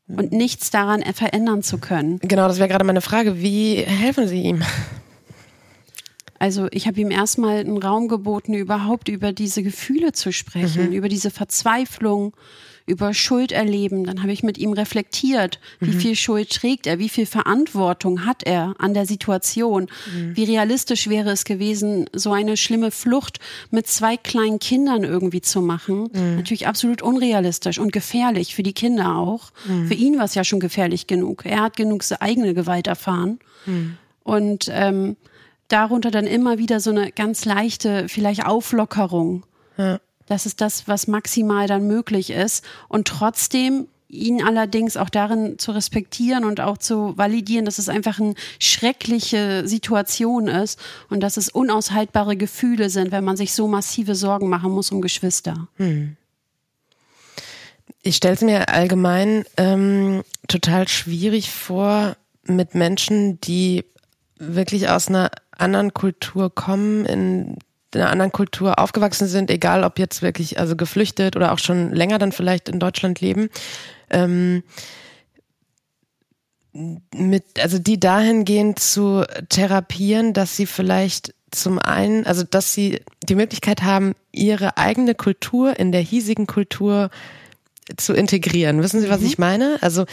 Und 0.07 0.33
nichts 0.33 0.71
daran 0.71 1.03
verändern 1.03 1.63
zu 1.63 1.79
können. 1.79 2.19
Genau, 2.21 2.47
das 2.47 2.59
wäre 2.59 2.69
gerade 2.69 2.85
meine 2.85 3.01
Frage. 3.01 3.41
Wie 3.41 3.77
helfen 3.77 4.29
Sie 4.29 4.43
ihm? 4.43 4.63
Also 6.39 6.69
ich 6.73 6.87
habe 6.87 7.01
ihm 7.01 7.11
erstmal 7.11 7.59
einen 7.59 7.79
Raum 7.79 8.09
geboten, 8.09 8.53
überhaupt 8.53 9.09
über 9.09 9.33
diese 9.33 9.63
Gefühle 9.63 10.13
zu 10.13 10.31
sprechen, 10.31 10.89
mhm. 10.89 10.93
über 10.93 11.09
diese 11.09 11.31
Verzweiflung, 11.31 12.37
über 12.87 13.15
Schuld 13.15 13.53
erleben. 13.53 14.05
Dann 14.05 14.23
habe 14.23 14.33
ich 14.33 14.43
mit 14.43 14.59
ihm 14.59 14.73
reflektiert, 14.73 15.59
wie 15.81 15.93
mhm. 15.93 16.01
viel 16.01 16.17
Schuld 16.17 16.51
trägt 16.51 16.87
er, 16.87 16.99
wie 16.99 17.09
viel 17.09 17.27
Verantwortung 17.27 18.27
hat 18.27 18.43
er 18.45 18.75
an 18.79 18.93
der 18.93 19.07
Situation. 19.07 19.89
Mhm. 20.13 20.37
Wie 20.37 20.45
realistisch 20.45 21.09
wäre 21.09 21.31
es 21.31 21.45
gewesen, 21.45 22.07
so 22.13 22.33
eine 22.33 22.57
schlimme 22.57 22.91
Flucht 22.91 23.39
mit 23.71 23.87
zwei 23.87 24.17
kleinen 24.17 24.59
Kindern 24.59 25.03
irgendwie 25.03 25.41
zu 25.41 25.63
machen. 25.63 26.11
Mhm. 26.13 26.37
Natürlich 26.37 26.67
absolut 26.67 27.01
unrealistisch 27.01 27.79
und 27.79 27.93
gefährlich 27.93 28.55
für 28.55 28.63
die 28.63 28.75
Kinder 28.75 29.17
auch. 29.17 29.51
Mhm. 29.67 29.89
Für 29.89 29.95
ihn 29.95 30.19
war 30.19 30.25
es 30.25 30.35
ja 30.35 30.45
schon 30.45 30.61
gefährlich 30.61 31.07
genug. 31.07 31.47
Er 31.47 31.63
hat 31.63 31.77
genug 31.77 32.05
eigene 32.21 32.55
Gewalt 32.55 32.87
erfahren. 32.87 33.39
Mhm. 33.65 33.97
Und 34.23 34.71
ähm, 34.71 35.17
darunter 35.69 36.11
dann 36.11 36.27
immer 36.27 36.59
wieder 36.59 36.81
so 36.81 36.91
eine 36.91 37.13
ganz 37.13 37.45
leichte, 37.45 38.09
vielleicht 38.09 38.47
Auflockerung. 38.47 39.45
Ja. 39.77 40.01
Das 40.27 40.47
ist 40.47 40.61
das, 40.61 40.89
was 40.89 41.07
maximal 41.07 41.67
dann 41.67 41.87
möglich 41.87 42.31
ist. 42.31 42.65
Und 42.89 43.09
trotzdem 43.09 43.89
ihn 44.09 44.43
allerdings 44.43 44.97
auch 44.97 45.11
darin 45.11 45.59
zu 45.59 45.73
respektieren 45.73 46.45
und 46.45 46.61
auch 46.61 46.79
zu 46.79 47.17
validieren, 47.19 47.65
dass 47.65 47.79
es 47.79 47.89
einfach 47.89 48.21
eine 48.21 48.35
schreckliche 48.59 49.67
Situation 49.67 50.47
ist 50.47 50.79
und 51.11 51.21
dass 51.21 51.37
es 51.37 51.49
unaushaltbare 51.49 52.37
Gefühle 52.37 52.91
sind, 52.91 53.13
wenn 53.13 53.25
man 53.25 53.37
sich 53.37 53.53
so 53.53 53.67
massive 53.67 54.15
Sorgen 54.15 54.49
machen 54.49 54.71
muss 54.73 54.93
um 54.93 55.01
Geschwister. 55.01 55.69
Hm. 55.77 56.17
Ich 58.03 58.17
stelle 58.17 58.35
es 58.35 58.43
mir 58.43 58.69
allgemein 58.69 59.45
ähm, 59.57 60.23
total 60.47 60.89
schwierig 60.89 61.51
vor 61.51 62.17
mit 62.45 62.75
Menschen, 62.75 63.41
die 63.41 63.85
wirklich 64.39 64.89
aus 64.89 65.09
einer 65.09 65.31
anderen 65.57 65.95
Kultur 65.95 66.55
kommen, 66.55 67.07
in 67.07 67.59
in 67.95 68.01
einer 68.01 68.11
anderen 68.11 68.33
Kultur 68.33 68.79
aufgewachsen 68.79 69.29
sind, 69.29 69.51
egal 69.51 69.85
ob 69.85 69.99
jetzt 69.99 70.23
wirklich 70.23 70.59
also 70.59 70.77
geflüchtet 70.77 71.37
oder 71.37 71.53
auch 71.53 71.59
schon 71.59 71.93
länger 71.93 72.19
dann 72.19 72.33
vielleicht 72.33 72.69
in 72.69 72.81
Deutschland 72.81 73.21
leben, 73.21 73.49
ähm, 74.11 74.63
mit, 76.73 77.45
also 77.61 77.79
die 77.79 78.01
dahingehend 78.01 78.81
zu 78.81 79.25
therapieren, 79.49 80.33
dass 80.33 80.57
sie 80.57 80.67
vielleicht 80.67 81.35
zum 81.53 81.79
einen, 81.79 82.27
also 82.27 82.43
dass 82.43 82.75
sie 82.75 83.01
die 83.23 83.37
Möglichkeit 83.37 83.83
haben, 83.83 84.15
ihre 84.33 84.77
eigene 84.77 85.15
Kultur 85.15 85.79
in 85.79 85.93
der 85.93 86.01
hiesigen 86.01 86.47
Kultur 86.47 87.11
zu 87.97 88.13
integrieren. 88.13 88.83
Wissen 88.83 89.01
Sie, 89.01 89.09
was 89.09 89.21
mhm. 89.21 89.27
ich 89.27 89.39
meine? 89.39 89.79
Also 89.81 90.07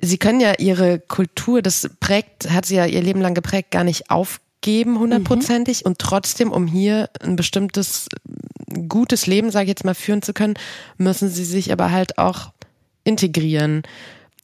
Sie 0.00 0.16
können 0.16 0.40
ja 0.40 0.54
Ihre 0.58 1.00
Kultur, 1.00 1.60
das 1.60 1.90
prägt, 2.00 2.50
hat 2.50 2.66
sie 2.66 2.76
ja 2.76 2.86
ihr 2.86 3.02
Leben 3.02 3.20
lang 3.20 3.34
geprägt, 3.34 3.72
gar 3.72 3.82
nicht 3.82 4.10
aufgeben 4.10 4.47
geben, 4.60 4.98
hundertprozentig. 4.98 5.84
Mhm. 5.84 5.88
Und 5.88 5.98
trotzdem, 5.98 6.52
um 6.52 6.66
hier 6.66 7.10
ein 7.20 7.36
bestimmtes 7.36 8.08
gutes 8.88 9.26
Leben, 9.26 9.50
sage 9.50 9.64
ich 9.64 9.70
jetzt 9.70 9.84
mal, 9.84 9.94
führen 9.94 10.22
zu 10.22 10.32
können, 10.32 10.54
müssen 10.96 11.28
sie 11.28 11.44
sich 11.44 11.72
aber 11.72 11.90
halt 11.90 12.18
auch 12.18 12.52
integrieren. 13.04 13.82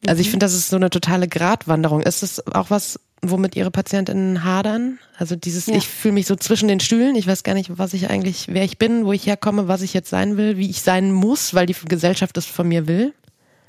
Also 0.06 0.20
ich 0.20 0.28
mhm. 0.28 0.32
finde, 0.32 0.46
das 0.46 0.54
ist 0.54 0.68
so 0.68 0.76
eine 0.76 0.90
totale 0.90 1.28
Gratwanderung. 1.28 2.02
Ist 2.02 2.22
das 2.22 2.46
auch 2.54 2.70
was, 2.70 3.00
womit 3.22 3.56
Ihre 3.56 3.70
Patientinnen 3.70 4.44
hadern? 4.44 4.98
Also 5.16 5.36
dieses, 5.36 5.66
ja. 5.66 5.76
ich 5.76 5.88
fühle 5.88 6.14
mich 6.14 6.26
so 6.26 6.36
zwischen 6.36 6.68
den 6.68 6.80
Stühlen, 6.80 7.16
ich 7.16 7.26
weiß 7.26 7.42
gar 7.42 7.54
nicht, 7.54 7.78
was 7.78 7.94
ich 7.94 8.10
eigentlich, 8.10 8.48
wer 8.48 8.64
ich 8.64 8.78
bin, 8.78 9.04
wo 9.04 9.12
ich 9.12 9.26
herkomme, 9.26 9.68
was 9.68 9.82
ich 9.82 9.94
jetzt 9.94 10.10
sein 10.10 10.36
will, 10.36 10.56
wie 10.56 10.70
ich 10.70 10.82
sein 10.82 11.12
muss, 11.12 11.54
weil 11.54 11.66
die 11.66 11.76
Gesellschaft 11.86 12.36
das 12.36 12.46
von 12.46 12.68
mir 12.68 12.86
will. 12.86 13.12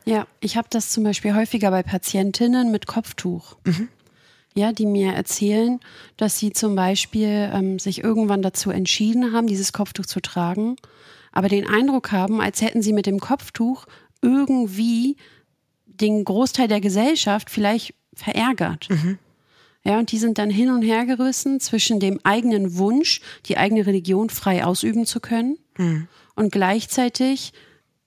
Ja, 0.05 0.27
ich 0.39 0.55
habe 0.55 0.67
das 0.69 0.91
zum 0.91 1.03
Beispiel 1.03 1.33
häufiger 1.33 1.71
bei 1.71 1.81
Patientinnen 1.81 2.71
mit 2.71 2.85
Kopftuch. 2.85 3.55
Mhm 3.65 3.89
ja, 4.55 4.71
die 4.71 4.85
mir 4.85 5.11
erzählen, 5.11 5.79
dass 6.17 6.39
sie 6.39 6.53
zum 6.53 6.75
Beispiel 6.75 7.51
ähm, 7.53 7.77
sich 7.77 8.03
irgendwann 8.03 8.41
dazu 8.41 8.71
entschieden 8.71 9.33
haben, 9.33 9.47
dieses 9.47 9.73
Kopftuch 9.73 10.05
zu 10.05 10.21
tragen, 10.21 10.77
aber 11.31 11.49
den 11.49 11.67
Eindruck 11.67 12.11
haben, 12.11 12.39
als 12.41 12.61
hätten 12.61 12.81
sie 12.81 12.93
mit 12.93 13.05
dem 13.05 13.19
Kopftuch 13.19 13.85
irgendwie 14.21 15.17
den 15.85 16.23
Großteil 16.23 16.69
der 16.69 16.81
Gesellschaft 16.81 17.49
vielleicht 17.49 17.93
verärgert. 18.13 18.89
Mhm. 18.89 19.19
Ja, 19.83 19.99
und 19.99 20.11
die 20.11 20.17
sind 20.17 20.37
dann 20.39 20.49
hin 20.49 20.71
und 20.71 20.81
her 20.81 21.05
gerissen 21.05 21.59
zwischen 21.59 21.99
dem 21.99 22.19
eigenen 22.23 22.77
Wunsch, 22.77 23.21
die 23.45 23.57
eigene 23.57 23.85
Religion 23.85 24.29
frei 24.29 24.65
ausüben 24.65 25.05
zu 25.05 25.19
können 25.19 25.57
mhm. 25.77 26.07
und 26.35 26.51
gleichzeitig 26.51 27.53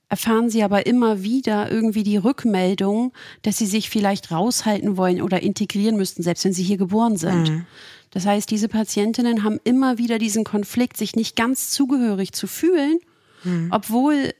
erfahren 0.08 0.48
sie 0.48 0.62
aber 0.62 0.86
immer 0.86 1.22
wieder 1.22 1.70
irgendwie 1.70 2.02
die 2.02 2.16
Rückmeldung, 2.16 3.12
dass 3.42 3.58
sie 3.58 3.66
sich 3.66 3.90
vielleicht 3.90 4.30
raushalten 4.30 4.96
wollen 4.96 5.20
oder 5.20 5.42
integrieren 5.42 5.96
müssten, 5.96 6.22
selbst 6.22 6.44
wenn 6.44 6.52
sie 6.52 6.62
hier 6.62 6.78
geboren 6.78 7.16
sind. 7.16 7.50
Mhm. 7.50 7.66
Das 8.10 8.24
heißt, 8.24 8.50
diese 8.50 8.68
Patientinnen 8.68 9.44
haben 9.44 9.60
immer 9.64 9.98
wieder 9.98 10.18
diesen 10.18 10.44
Konflikt, 10.44 10.96
sich 10.96 11.14
nicht 11.14 11.36
ganz 11.36 11.70
zugehörig 11.70 12.32
zu 12.32 12.46
fühlen, 12.46 12.98
mhm. 13.44 13.68
obwohl, 13.70 14.32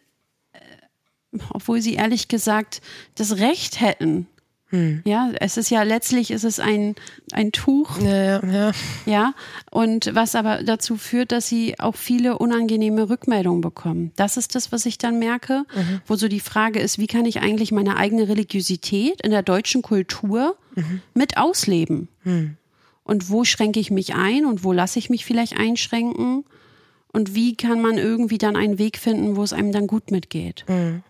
äh, 0.52 0.58
obwohl 1.50 1.82
sie 1.82 1.94
ehrlich 1.94 2.28
gesagt 2.28 2.80
das 3.14 3.36
Recht 3.36 3.80
hätten, 3.80 4.26
hm. 4.70 5.00
Ja, 5.06 5.30
es 5.40 5.56
ist 5.56 5.70
ja 5.70 5.82
letztlich 5.82 6.30
ist 6.30 6.44
es 6.44 6.60
ein, 6.60 6.94
ein 7.32 7.52
Tuch. 7.52 7.98
Ja, 8.00 8.40
ja, 8.40 8.46
ja. 8.46 8.72
Ja, 9.06 9.34
und 9.70 10.14
was 10.14 10.34
aber 10.34 10.62
dazu 10.62 10.96
führt, 10.96 11.32
dass 11.32 11.48
sie 11.48 11.80
auch 11.80 11.96
viele 11.96 12.38
unangenehme 12.38 13.08
Rückmeldungen 13.08 13.62
bekommen. 13.62 14.12
Das 14.16 14.36
ist 14.36 14.54
das, 14.54 14.70
was 14.70 14.84
ich 14.84 14.98
dann 14.98 15.18
merke, 15.18 15.64
mhm. 15.74 16.00
wo 16.06 16.16
so 16.16 16.28
die 16.28 16.40
Frage 16.40 16.80
ist, 16.80 16.98
wie 16.98 17.06
kann 17.06 17.24
ich 17.24 17.40
eigentlich 17.40 17.72
meine 17.72 17.96
eigene 17.96 18.28
Religiosität 18.28 19.22
in 19.22 19.30
der 19.30 19.42
deutschen 19.42 19.80
Kultur 19.80 20.56
mhm. 20.74 21.00
mit 21.14 21.38
ausleben? 21.38 22.08
Mhm. 22.24 22.56
Und 23.04 23.30
wo 23.30 23.44
schränke 23.44 23.80
ich 23.80 23.90
mich 23.90 24.14
ein 24.14 24.44
und 24.44 24.64
wo 24.64 24.72
lasse 24.74 24.98
ich 24.98 25.08
mich 25.08 25.24
vielleicht 25.24 25.56
einschränken? 25.56 26.44
Und 27.10 27.34
wie 27.34 27.56
kann 27.56 27.80
man 27.80 27.96
irgendwie 27.96 28.36
dann 28.36 28.54
einen 28.54 28.78
Weg 28.78 28.98
finden, 28.98 29.34
wo 29.34 29.42
es 29.42 29.54
einem 29.54 29.72
dann 29.72 29.86
gut 29.86 30.10
mitgeht? 30.10 30.66
Mhm. 30.68 31.02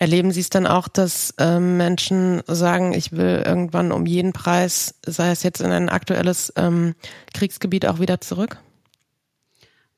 Erleben 0.00 0.32
Sie 0.32 0.40
es 0.40 0.48
dann 0.48 0.66
auch, 0.66 0.88
dass 0.88 1.34
ähm, 1.36 1.76
Menschen 1.76 2.42
sagen, 2.46 2.94
ich 2.94 3.12
will 3.12 3.42
irgendwann 3.44 3.92
um 3.92 4.06
jeden 4.06 4.32
Preis, 4.32 4.94
sei 5.04 5.30
es 5.30 5.42
jetzt 5.42 5.60
in 5.60 5.70
ein 5.70 5.90
aktuelles 5.90 6.50
ähm, 6.56 6.94
Kriegsgebiet, 7.34 7.84
auch 7.84 8.00
wieder 8.00 8.18
zurück? 8.18 8.56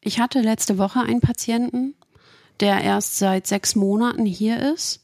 Ich 0.01 0.19
hatte 0.19 0.41
letzte 0.41 0.77
Woche 0.77 0.99
einen 0.99 1.21
Patienten, 1.21 1.95
der 2.59 2.81
erst 2.81 3.19
seit 3.19 3.47
sechs 3.47 3.77
Monaten 3.77 4.27
hier 4.27 4.75
ist. 4.75 5.03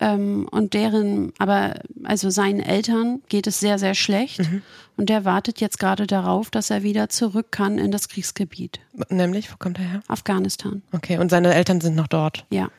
Ähm, 0.00 0.48
und 0.50 0.72
deren, 0.72 1.34
aber 1.38 1.74
also 2.04 2.30
seinen 2.30 2.60
Eltern 2.60 3.20
geht 3.28 3.46
es 3.46 3.60
sehr, 3.60 3.78
sehr 3.78 3.94
schlecht. 3.94 4.38
Mhm. 4.38 4.62
Und 4.96 5.10
der 5.10 5.26
wartet 5.26 5.60
jetzt 5.60 5.78
gerade 5.78 6.06
darauf, 6.06 6.50
dass 6.50 6.70
er 6.70 6.82
wieder 6.82 7.10
zurück 7.10 7.48
kann 7.50 7.76
in 7.76 7.90
das 7.90 8.08
Kriegsgebiet. 8.08 8.80
Nämlich, 9.10 9.52
wo 9.52 9.56
kommt 9.58 9.78
er 9.78 9.84
her? 9.84 10.02
Afghanistan. 10.08 10.82
Okay, 10.92 11.18
und 11.18 11.28
seine 11.30 11.52
Eltern 11.52 11.82
sind 11.82 11.94
noch 11.94 12.08
dort? 12.08 12.46
Ja. 12.48 12.70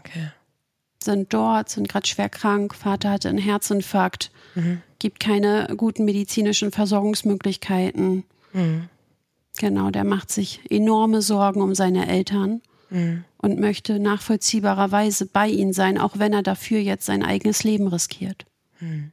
Okay 0.00 0.32
sind 1.02 1.32
dort, 1.32 1.68
sind 1.68 1.88
gerade 1.88 2.06
schwer 2.06 2.28
krank, 2.28 2.74
Vater 2.74 3.10
hatte 3.10 3.28
einen 3.28 3.38
Herzinfarkt, 3.38 4.30
mhm. 4.54 4.82
gibt 4.98 5.20
keine 5.20 5.74
guten 5.76 6.04
medizinischen 6.04 6.72
Versorgungsmöglichkeiten. 6.72 8.24
Mhm. 8.52 8.88
Genau, 9.58 9.90
der 9.90 10.04
macht 10.04 10.30
sich 10.30 10.60
enorme 10.70 11.22
Sorgen 11.22 11.62
um 11.62 11.74
seine 11.74 12.08
Eltern 12.08 12.62
mhm. 12.90 13.24
und 13.38 13.58
möchte 13.58 13.98
nachvollziehbarerweise 13.98 15.26
bei 15.26 15.48
ihnen 15.48 15.72
sein, 15.72 15.98
auch 15.98 16.18
wenn 16.18 16.32
er 16.32 16.42
dafür 16.42 16.78
jetzt 16.78 17.06
sein 17.06 17.22
eigenes 17.22 17.64
Leben 17.64 17.88
riskiert. 17.88 18.46
Mhm. 18.80 19.12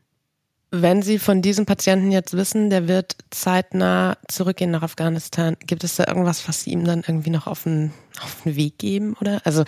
Wenn 0.82 1.02
Sie 1.02 1.20
von 1.20 1.42
diesem 1.42 1.66
Patienten 1.66 2.12
jetzt 2.12 2.36
wissen, 2.36 2.70
der 2.70 2.88
wird 2.88 3.16
zeitnah 3.30 4.18
zurückgehen 4.28 4.72
nach 4.72 4.84
Afghanistan, 4.84 5.58
gibt 5.66 5.84
es 5.84 5.96
da 5.96 6.06
irgendwas, 6.08 6.48
was 6.48 6.62
Sie 6.62 6.72
ihm 6.72 6.86
dann 6.86 7.04
irgendwie 7.08 7.30
noch 7.30 7.48
auf 7.48 7.64
den, 7.64 7.92
auf 8.22 8.38
den 8.44 8.56
Weg 8.56 8.78
geben, 8.78 9.16
oder? 9.20 9.42
Also, 9.46 9.64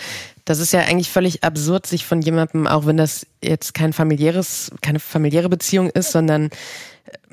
das 0.46 0.60
ist 0.60 0.74
ja 0.74 0.82
eigentlich 0.82 1.10
völlig 1.10 1.44
absurd, 1.44 1.86
sich 1.88 2.06
von 2.06 2.22
jemandem, 2.22 2.68
auch 2.68 2.86
wenn 2.86 2.98
das 2.98 3.28
jetzt 3.44 3.74
kein 3.74 3.94
familiäres, 3.94 4.72
keine 4.82 5.00
familiäre 5.00 5.50
Beziehung 5.50 5.90
ist, 5.90 6.12
sondern 6.12 6.50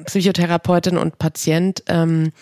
Psychotherapeutin 0.05 0.97
und 0.97 1.19
Patient, 1.19 1.83
ähm, 1.89 2.33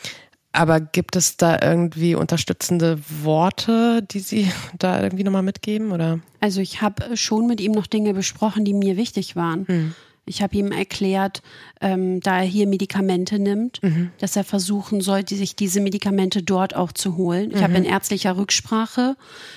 aber 0.52 0.80
gibt 0.80 1.16
es 1.16 1.38
da 1.38 1.58
irgendwie 1.62 2.14
unterstützende 2.14 2.98
Worte, 3.22 4.02
die 4.02 4.20
Sie 4.20 4.52
da 4.78 5.02
irgendwie 5.02 5.24
nochmal 5.24 5.42
mitgeben, 5.42 5.92
oder? 5.92 6.20
Also 6.40 6.60
ich 6.60 6.82
habe 6.82 7.16
schon 7.16 7.46
mit 7.46 7.60
ihm 7.60 7.72
noch 7.72 7.86
Dinge 7.86 8.14
besprochen, 8.14 8.64
die 8.64 8.74
mir 8.74 8.96
wichtig 8.96 9.34
waren. 9.34 9.66
Hm. 9.66 9.94
Ich 10.32 10.40
habe 10.40 10.56
ihm 10.56 10.72
erklärt, 10.72 11.42
ähm, 11.82 12.20
da 12.20 12.38
er 12.38 12.46
hier 12.46 12.66
Medikamente 12.66 13.38
nimmt, 13.38 13.82
mhm. 13.82 14.12
dass 14.18 14.34
er 14.34 14.44
versuchen 14.44 15.02
soll, 15.02 15.28
sich 15.28 15.56
diese 15.56 15.82
Medikamente 15.82 16.42
dort 16.42 16.74
auch 16.74 16.90
zu 16.90 17.18
holen. 17.18 17.50
Ich 17.50 17.58
mhm. 17.58 17.62
habe 17.62 17.74
in 17.74 17.84
ärztlicher 17.84 18.38
Rücksprache 18.38 19.14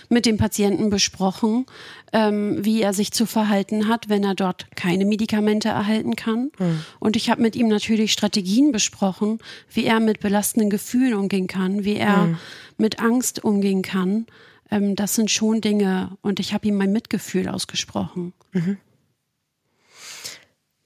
mit 0.10 0.26
dem 0.26 0.36
Patienten 0.36 0.90
besprochen, 0.90 1.66
ähm, 2.12 2.58
wie 2.66 2.82
er 2.82 2.92
sich 2.92 3.14
zu 3.14 3.26
verhalten 3.26 3.88
hat, 3.88 4.10
wenn 4.10 4.26
er 4.26 4.36
dort 4.36 4.68
keine 4.76 5.06
Medikamente 5.06 5.70
erhalten 5.70 6.18
kann. 6.18 6.52
Mhm. 6.60 6.82
Und 7.00 7.16
ich 7.16 7.30
habe 7.30 7.42
mit 7.42 7.56
ihm 7.56 7.70
natürlich 7.70 8.12
Strategien 8.12 8.74
besprochen, 8.74 9.40
wie 9.72 9.86
er 9.86 10.02
mit 10.02 10.20
belastenden 10.20 10.70
Gefühlen 10.70 11.14
umgehen 11.14 11.48
kann, 11.48 11.86
wie 11.86 11.96
er 11.96 12.18
mhm. 12.18 12.38
mit 12.78 13.00
Angst 13.00 13.46
umgehen 13.46 13.82
kann. 13.82 14.26
Ähm, 14.72 14.98
das 14.98 15.16
sind 15.16 15.32
schon 15.32 15.62
Dinge. 15.62 16.18
Und 16.22 16.42
ich 16.42 16.54
habe 16.54 16.68
ihm 16.68 16.76
mein 16.76 16.92
Mitgefühl 16.92 17.48
ausgesprochen. 17.48 18.34
Mhm. 18.52 18.78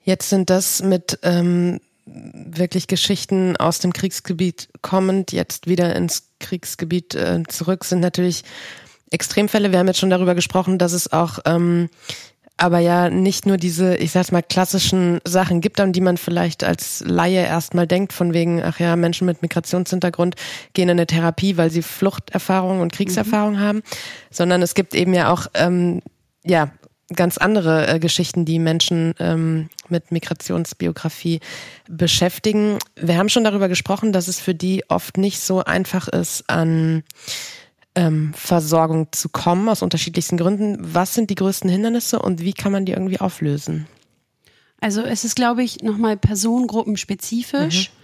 Jetzt 0.10 0.30
sind 0.32 0.50
das 0.50 0.82
mit 0.82 1.20
ähm, 1.22 1.82
wirklich 2.08 2.88
Geschichten 2.88 3.56
aus 3.58 3.78
dem 3.78 3.94
Kriegsgebiet 3.94 4.70
kommend, 4.82 5.32
jetzt 5.32 5.68
wieder 5.68 5.96
ins 5.96 6.32
Kriegsgebiet 6.40 7.14
äh, 7.14 7.44
zurück, 7.48 7.86
sind 7.86 8.00
natürlich 8.00 8.44
Extremfälle. 9.12 9.72
Wir 9.72 9.78
haben 9.78 9.86
jetzt 9.86 10.00
schon 10.00 10.10
darüber 10.10 10.34
gesprochen, 10.34 10.80
dass 10.80 10.94
es 10.94 11.14
auch 11.14 11.38
ähm, 11.46 11.90
aber 12.58 12.80
ja 12.80 13.12
nicht 13.12 13.46
nur 13.46 13.58
diese, 13.58 13.98
ich 13.98 14.10
sag's 14.10 14.32
mal, 14.32 14.42
klassischen 14.42 15.20
Sachen 15.26 15.62
gibt, 15.62 15.80
an 15.80 15.94
die 15.94 16.02
man 16.02 16.18
vielleicht 16.18 16.64
als 16.64 17.04
Laie 17.06 17.46
erstmal 17.46 17.86
denkt, 17.86 18.12
von 18.12 18.34
wegen, 18.34 18.64
ach 18.64 18.80
ja, 18.80 18.96
Menschen 18.96 19.28
mit 19.28 19.44
Migrationshintergrund 19.44 20.34
gehen 20.74 20.90
in 20.90 20.98
eine 20.98 21.06
Therapie, 21.06 21.56
weil 21.56 21.70
sie 21.70 21.84
Fluchterfahrung 21.84 22.82
und 22.82 22.94
Kriegserfahrung 22.94 23.54
mhm. 23.54 23.60
haben, 23.60 23.84
sondern 24.32 24.64
es 24.64 24.74
gibt 24.74 24.96
eben 24.96 25.14
ja 25.14 25.32
auch 25.32 25.46
ähm, 25.54 26.02
ja 26.44 26.72
ganz 27.16 27.38
andere 27.38 27.88
äh, 27.88 28.00
Geschichten, 28.00 28.46
die 28.46 28.60
Menschen 28.60 29.14
ähm, 29.20 29.70
mit 29.90 30.12
Migrationsbiografie 30.12 31.40
beschäftigen. 31.88 32.78
Wir 32.96 33.18
haben 33.18 33.30
schon 33.30 33.44
darüber 33.44 33.68
gesprochen, 33.68 34.14
dass 34.14 34.28
es 34.28 34.40
für 34.40 34.54
die 34.54 34.84
oft 34.90 35.18
nicht 35.18 35.40
so 35.40 35.64
einfach 35.64 36.08
ist, 36.08 36.50
an 36.50 37.04
ähm, 37.96 38.32
Versorgung 38.36 39.08
zu 39.12 39.30
kommen, 39.30 39.68
aus 39.70 39.82
unterschiedlichsten 39.82 40.38
Gründen. 40.38 40.78
Was 40.80 41.14
sind 41.14 41.30
die 41.30 41.36
größten 41.36 41.70
Hindernisse 41.70 42.20
und 42.20 42.42
wie 42.42 42.54
kann 42.54 42.72
man 42.72 42.86
die 42.86 42.94
irgendwie 42.94 43.20
auflösen? 43.20 43.88
Also 44.80 45.02
es 45.02 45.26
ist, 45.26 45.36
glaube 45.36 45.64
ich, 45.64 45.82
nochmal 45.82 46.16
personengruppenspezifisch. 46.16 47.90
Mhm. 47.90 47.96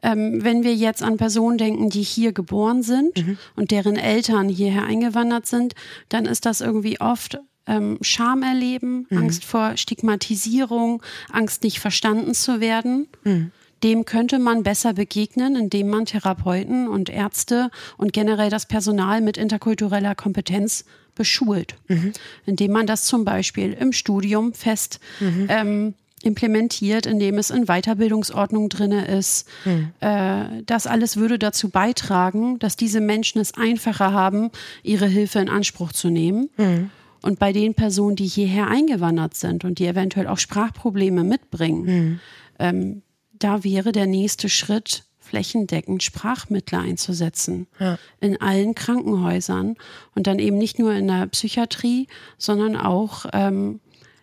Ähm, 0.00 0.44
wenn 0.44 0.62
wir 0.62 0.74
jetzt 0.74 1.02
an 1.02 1.16
Personen 1.16 1.58
denken, 1.58 1.90
die 1.90 2.02
hier 2.02 2.32
geboren 2.32 2.82
sind 2.82 3.26
mhm. 3.26 3.38
und 3.56 3.72
deren 3.72 3.96
Eltern 3.96 4.48
hierher 4.48 4.84
eingewandert 4.84 5.46
sind, 5.46 5.74
dann 6.08 6.24
ist 6.24 6.46
das 6.46 6.60
irgendwie 6.60 7.00
oft 7.00 7.40
ähm, 7.68 7.98
Scham 8.00 8.42
erleben, 8.42 9.06
mhm. 9.10 9.18
Angst 9.18 9.44
vor 9.44 9.76
Stigmatisierung, 9.76 11.02
Angst 11.30 11.62
nicht 11.62 11.78
verstanden 11.78 12.34
zu 12.34 12.60
werden. 12.60 13.06
Mhm. 13.24 13.52
Dem 13.84 14.04
könnte 14.04 14.40
man 14.40 14.64
besser 14.64 14.92
begegnen, 14.94 15.54
indem 15.54 15.88
man 15.88 16.04
Therapeuten 16.04 16.88
und 16.88 17.10
Ärzte 17.10 17.70
und 17.96 18.12
generell 18.12 18.50
das 18.50 18.66
Personal 18.66 19.20
mit 19.20 19.36
interkultureller 19.36 20.16
Kompetenz 20.16 20.84
beschult. 21.14 21.76
Mhm. 21.86 22.12
Indem 22.44 22.72
man 22.72 22.86
das 22.86 23.04
zum 23.04 23.24
Beispiel 23.24 23.72
im 23.74 23.92
Studium 23.92 24.52
fest 24.52 24.98
mhm. 25.20 25.46
ähm, 25.48 25.94
implementiert, 26.22 27.06
indem 27.06 27.38
es 27.38 27.50
in 27.50 27.66
Weiterbildungsordnung 27.66 28.68
drinne 28.68 29.06
ist. 29.06 29.46
Mhm. 29.64 29.92
Äh, 30.00 30.62
das 30.66 30.86
alles 30.86 31.16
würde 31.16 31.38
dazu 31.38 31.68
beitragen, 31.68 32.58
dass 32.58 32.76
diese 32.76 33.00
Menschen 33.00 33.40
es 33.40 33.54
einfacher 33.54 34.12
haben, 34.12 34.50
ihre 34.82 35.06
Hilfe 35.06 35.38
in 35.38 35.48
Anspruch 35.48 35.92
zu 35.92 36.10
nehmen. 36.10 36.50
Mhm. 36.56 36.90
Und 37.22 37.38
bei 37.38 37.52
den 37.52 37.74
Personen, 37.74 38.16
die 38.16 38.26
hierher 38.26 38.68
eingewandert 38.68 39.34
sind 39.34 39.64
und 39.64 39.78
die 39.78 39.86
eventuell 39.86 40.26
auch 40.26 40.38
Sprachprobleme 40.38 41.24
mitbringen, 41.24 41.84
mhm. 41.84 42.20
ähm, 42.58 43.02
da 43.32 43.64
wäre 43.64 43.92
der 43.92 44.06
nächste 44.06 44.48
Schritt, 44.48 45.04
flächendeckend 45.18 46.02
Sprachmittler 46.02 46.80
einzusetzen. 46.80 47.66
Ja. 47.78 47.98
In 48.20 48.40
allen 48.40 48.74
Krankenhäusern 48.74 49.76
und 50.14 50.26
dann 50.26 50.38
eben 50.38 50.56
nicht 50.56 50.78
nur 50.78 50.92
in 50.94 51.06
der 51.06 51.26
Psychiatrie, 51.26 52.08
sondern 52.38 52.76
auch 52.76 53.26
ähm, 53.32 53.80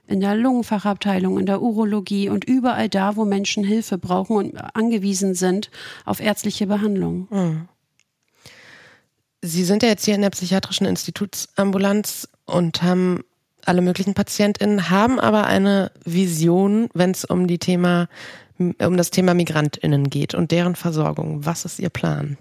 in 0.08 0.20
der 0.20 0.36
Lungenfachabteilung, 0.36 1.40
in 1.40 1.46
der 1.46 1.62
Urologie 1.62 2.30
und 2.30 2.46
überall 2.46 2.90
da, 2.90 3.16
wo 3.16 3.26
Menschen 3.26 3.64
Hilfe 3.64 3.98
brauchen 3.98 4.36
und 4.36 4.58
angewiesen 4.76 5.36
sind 5.36 5.70
auf 6.06 6.20
ärztliche 6.20 6.68
Behandlung. 6.68 7.28
Mhm. 7.30 7.68
Sie 9.42 9.64
sind 9.64 9.84
ja 9.84 9.90
jetzt 9.90 10.06
hier 10.06 10.16
in 10.16 10.22
der 10.22 10.32
psychiatrischen 10.32 10.88
Institutsambulanz 10.88 12.28
und 12.46 12.82
haben 12.82 13.24
alle 13.66 13.82
möglichen 13.82 14.14
PatientInnen, 14.14 14.90
haben 14.90 15.20
aber 15.20 15.46
eine 15.46 15.92
Vision, 16.04 16.90
wenn 16.94 17.12
es 17.12 17.26
um 17.26 17.48
die 17.48 17.58
Thema, 17.58 18.08
um 18.58 18.98
das 18.98 19.12
Thema 19.12 19.34
MigrantInnen 19.34 20.10
geht 20.10 20.36
und 20.36 20.52
deren 20.52 20.76
Versorgung. 20.76 21.46
Was 21.46 21.66
ist 21.66 21.80
Ihr 21.80 21.90
Plan? 21.90 22.38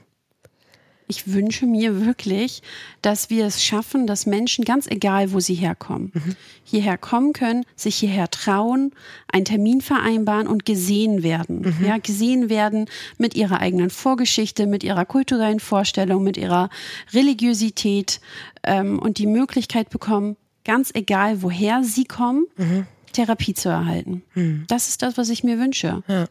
Ich 1.07 1.33
wünsche 1.33 1.67
mir 1.67 2.05
wirklich, 2.05 2.63
dass 3.03 3.31
wir 3.31 3.47
es 3.47 3.63
schaffen, 3.63 4.07
dass 4.07 4.27
Menschen, 4.27 4.65
ganz 4.65 4.87
egal, 4.87 5.33
wo 5.33 5.41
sie 5.41 5.55
herkommen, 5.55 6.13
mhm. 6.15 6.37
hierher 6.63 6.99
kommen 6.99 7.33
können, 7.33 7.65
sich 7.77 7.97
hierher 7.97 8.31
trauen, 8.31 8.93
einen 9.31 9.45
Termin 9.45 9.81
vereinbaren 9.81 10.47
und 10.47 10.65
gesehen 10.65 11.23
werden. 11.23 11.75
Mhm. 11.79 11.87
Ja, 11.87 11.99
gesehen 11.99 12.49
werden 12.49 12.87
mit 13.19 13.35
ihrer 13.35 13.61
eigenen 13.61 13.91
Vorgeschichte, 13.91 14.67
mit 14.67 14.83
ihrer 14.83 15.05
kulturellen 15.05 15.61
Vorstellung, 15.61 16.25
mit 16.25 16.37
ihrer 16.37 16.71
Religiosität 17.13 18.21
ähm, 18.63 18.99
und 18.99 19.19
die 19.19 19.27
Möglichkeit 19.27 19.91
bekommen, 19.91 20.37
ganz 20.65 20.91
egal, 20.95 21.43
woher 21.43 21.85
sie 21.85 22.05
kommen, 22.05 22.47
mhm. 22.57 22.87
Therapie 23.15 23.55
zu 23.55 23.71
erhalten. 23.71 24.23
Hm. 24.35 24.65
Das 24.69 24.89
ist 24.89 25.03
das, 25.03 25.17
was 25.17 25.31
ich 25.31 25.43
mir 25.43 25.59
wünsche. 25.59 26.03
Ja. 26.09 26.27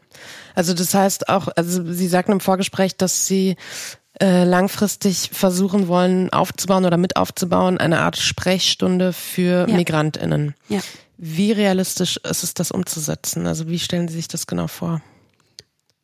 Also 0.54 0.74
das 0.74 0.94
heißt 0.94 1.28
auch, 1.28 1.48
also 1.56 1.92
Sie 1.92 2.06
sagten 2.06 2.32
im 2.32 2.40
Vorgespräch, 2.40 2.96
dass 2.96 3.26
Sie 3.26 3.56
äh, 4.20 4.44
langfristig 4.44 5.30
versuchen 5.32 5.88
wollen 5.88 6.32
aufzubauen 6.32 6.84
oder 6.84 6.96
mit 6.96 7.16
aufzubauen, 7.16 7.78
eine 7.78 8.00
Art 8.00 8.16
Sprechstunde 8.16 9.12
für 9.12 9.68
ja. 9.68 9.76
MigrantInnen. 9.76 10.54
Ja. 10.68 10.80
Wie 11.16 11.52
realistisch 11.52 12.18
ist 12.18 12.44
es, 12.44 12.54
das 12.54 12.70
umzusetzen? 12.70 13.46
Also 13.46 13.68
wie 13.68 13.78
stellen 13.78 14.08
Sie 14.08 14.14
sich 14.14 14.28
das 14.28 14.46
genau 14.46 14.66
vor? 14.66 15.00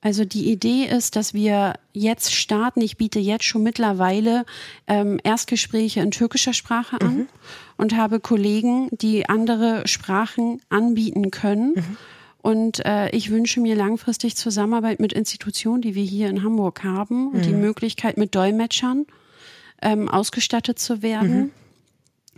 Also 0.02 0.24
die 0.24 0.50
Idee 0.50 0.86
ist, 0.86 1.14
dass 1.14 1.34
wir 1.34 1.74
jetzt 1.92 2.34
starten. 2.34 2.80
Ich 2.80 2.96
biete 2.96 3.18
jetzt 3.18 3.44
schon 3.44 3.62
mittlerweile 3.62 4.44
ähm, 4.86 5.20
Erstgespräche 5.22 6.00
in 6.00 6.10
türkischer 6.10 6.54
Sprache 6.54 7.00
an 7.00 7.14
mhm. 7.14 7.28
und 7.76 7.96
habe 7.96 8.18
Kollegen, 8.18 8.88
die 8.92 9.28
andere 9.28 9.86
Sprachen 9.86 10.60
anbieten 10.70 11.30
können. 11.30 11.74
Mhm 11.74 11.96
und 12.42 12.84
äh, 12.86 13.10
ich 13.10 13.30
wünsche 13.30 13.60
mir 13.60 13.76
langfristig 13.76 14.36
Zusammenarbeit 14.36 14.98
mit 14.98 15.12
Institutionen, 15.12 15.82
die 15.82 15.94
wir 15.94 16.04
hier 16.04 16.28
in 16.28 16.42
Hamburg 16.42 16.82
haben 16.84 17.32
und 17.32 17.44
die 17.44 17.52
mhm. 17.52 17.60
Möglichkeit 17.60 18.16
mit 18.16 18.34
Dolmetschern 18.34 19.06
ähm, 19.82 20.08
ausgestattet 20.08 20.78
zu 20.78 21.02
werden. 21.02 21.36
Mhm. 21.36 21.50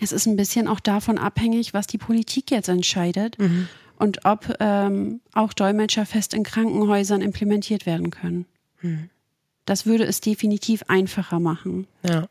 Es 0.01 0.11
ist 0.11 0.27
ein 0.27 0.37
bisschen 0.37 0.67
auch 0.67 0.81
davon 0.81 1.19
abhängig, 1.19 1.75
was 1.75 1.87
die 1.87 1.99
Politik 1.99 2.51
jetzt 2.51 2.69
entscheidet 2.69 3.39
mhm. 3.39 3.69
und 3.97 4.25
ob 4.25 4.57
ähm, 4.59 5.21
auch 5.33 5.53
Dolmetscher 5.53 6.05
fest 6.05 6.35
in 6.35 6.43
Krankenhäusern 6.43 7.21
implementiert 7.21 7.87
werden 7.87 8.11
können. 8.11 8.47
Mhm. 8.81 9.09
Das 9.65 9.87
würde 9.87 10.05
es 10.05 10.21
definitiv 10.21 10.83
einfacher 10.89 11.39
machen. 11.39 11.87
Ja. 12.03 12.27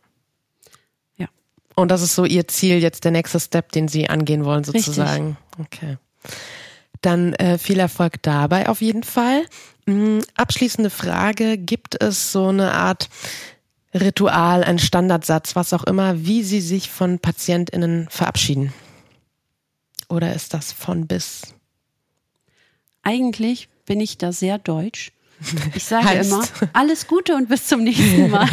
Ja. 1.15 1.29
Und 1.75 1.89
das 1.89 2.01
ist 2.01 2.15
so 2.15 2.25
Ihr 2.25 2.49
Ziel, 2.49 2.79
jetzt 2.79 3.05
der 3.05 3.11
nächste 3.11 3.39
Step, 3.39 3.71
den 3.71 3.87
Sie 3.87 4.09
angehen 4.09 4.43
wollen, 4.43 4.65
sozusagen. 4.65 5.37
Richtig. 5.57 5.83
Okay. 5.83 5.97
Dann 7.01 7.33
äh, 7.33 7.57
viel 7.57 7.79
Erfolg 7.79 8.21
dabei 8.21 8.69
auf 8.69 8.81
jeden 8.81 9.03
Fall. 9.03 9.45
Mhm, 9.85 10.23
abschließende 10.35 10.89
Frage, 10.89 11.57
gibt 11.57 12.01
es 12.01 12.31
so 12.31 12.47
eine 12.47 12.73
Art 12.73 13.09
Ritual, 13.93 14.63
ein 14.63 14.79
Standardsatz, 14.79 15.55
was 15.55 15.73
auch 15.73 15.83
immer, 15.83 16.23
wie 16.25 16.43
Sie 16.43 16.61
sich 16.61 16.89
von 16.89 17.19
PatientInnen 17.19 18.07
verabschieden? 18.09 18.73
Oder 20.07 20.33
ist 20.33 20.53
das 20.53 20.71
von 20.71 21.07
bis? 21.07 21.55
Eigentlich 23.01 23.69
bin 23.85 23.99
ich 23.99 24.17
da 24.17 24.31
sehr 24.31 24.59
deutsch. 24.59 25.11
Ich 25.75 25.85
sage 25.85 26.05
heißt. 26.05 26.31
immer, 26.31 26.43
alles 26.73 27.07
Gute 27.07 27.35
und 27.35 27.49
bis 27.49 27.67
zum 27.67 27.83
nächsten 27.83 28.29
Mal. 28.29 28.47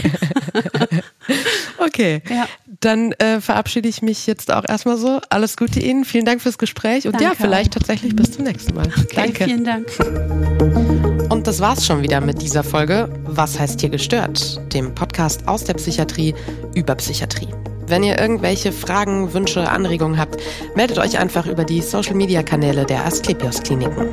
okay, 1.79 2.23
ja. 2.29 2.49
dann 2.81 3.13
äh, 3.13 3.41
verabschiede 3.41 3.89
ich 3.89 4.03
mich 4.03 4.27
jetzt 4.27 4.53
auch 4.53 4.65
erstmal 4.67 4.97
so. 4.97 5.21
Alles 5.31 5.57
Gute 5.57 5.81
Ihnen, 5.81 6.05
vielen 6.05 6.25
Dank 6.25 6.41
fürs 6.41 6.59
Gespräch 6.59 7.07
und 7.07 7.15
Danke 7.15 7.25
ja, 7.25 7.35
vielleicht 7.35 7.73
tatsächlich 7.75 8.15
bis 8.15 8.33
zum 8.33 8.45
nächsten 8.45 8.75
Mal. 8.75 8.87
Okay, 8.87 9.15
Danke. 9.15 9.45
Vielen 9.45 9.65
Dank. 9.65 9.89
Und 11.31 11.47
das 11.47 11.61
war's 11.61 11.87
schon 11.87 12.03
wieder 12.03 12.21
mit 12.21 12.41
dieser 12.41 12.65
Folge 12.65 13.09
Was 13.25 13.59
heißt 13.59 13.81
hier 13.81 13.91
gestört? 13.91 14.61
Dem 14.73 14.95
Podcast 14.95 15.47
aus 15.47 15.65
der 15.65 15.75
Psychiatrie 15.75 16.35
über 16.75 16.95
Psychiatrie. 16.95 17.49
Wenn 17.87 18.03
ihr 18.03 18.19
irgendwelche 18.19 18.71
Fragen, 18.71 19.33
Wünsche, 19.33 19.69
Anregungen 19.69 20.19
habt, 20.19 20.37
meldet 20.75 20.99
euch 20.99 21.19
einfach 21.19 21.47
über 21.47 21.65
die 21.65 21.81
Social 21.81 22.15
Media 22.15 22.43
Kanäle 22.43 22.85
der 22.85 23.07
Asklepios 23.07 23.63
Kliniken. 23.63 24.09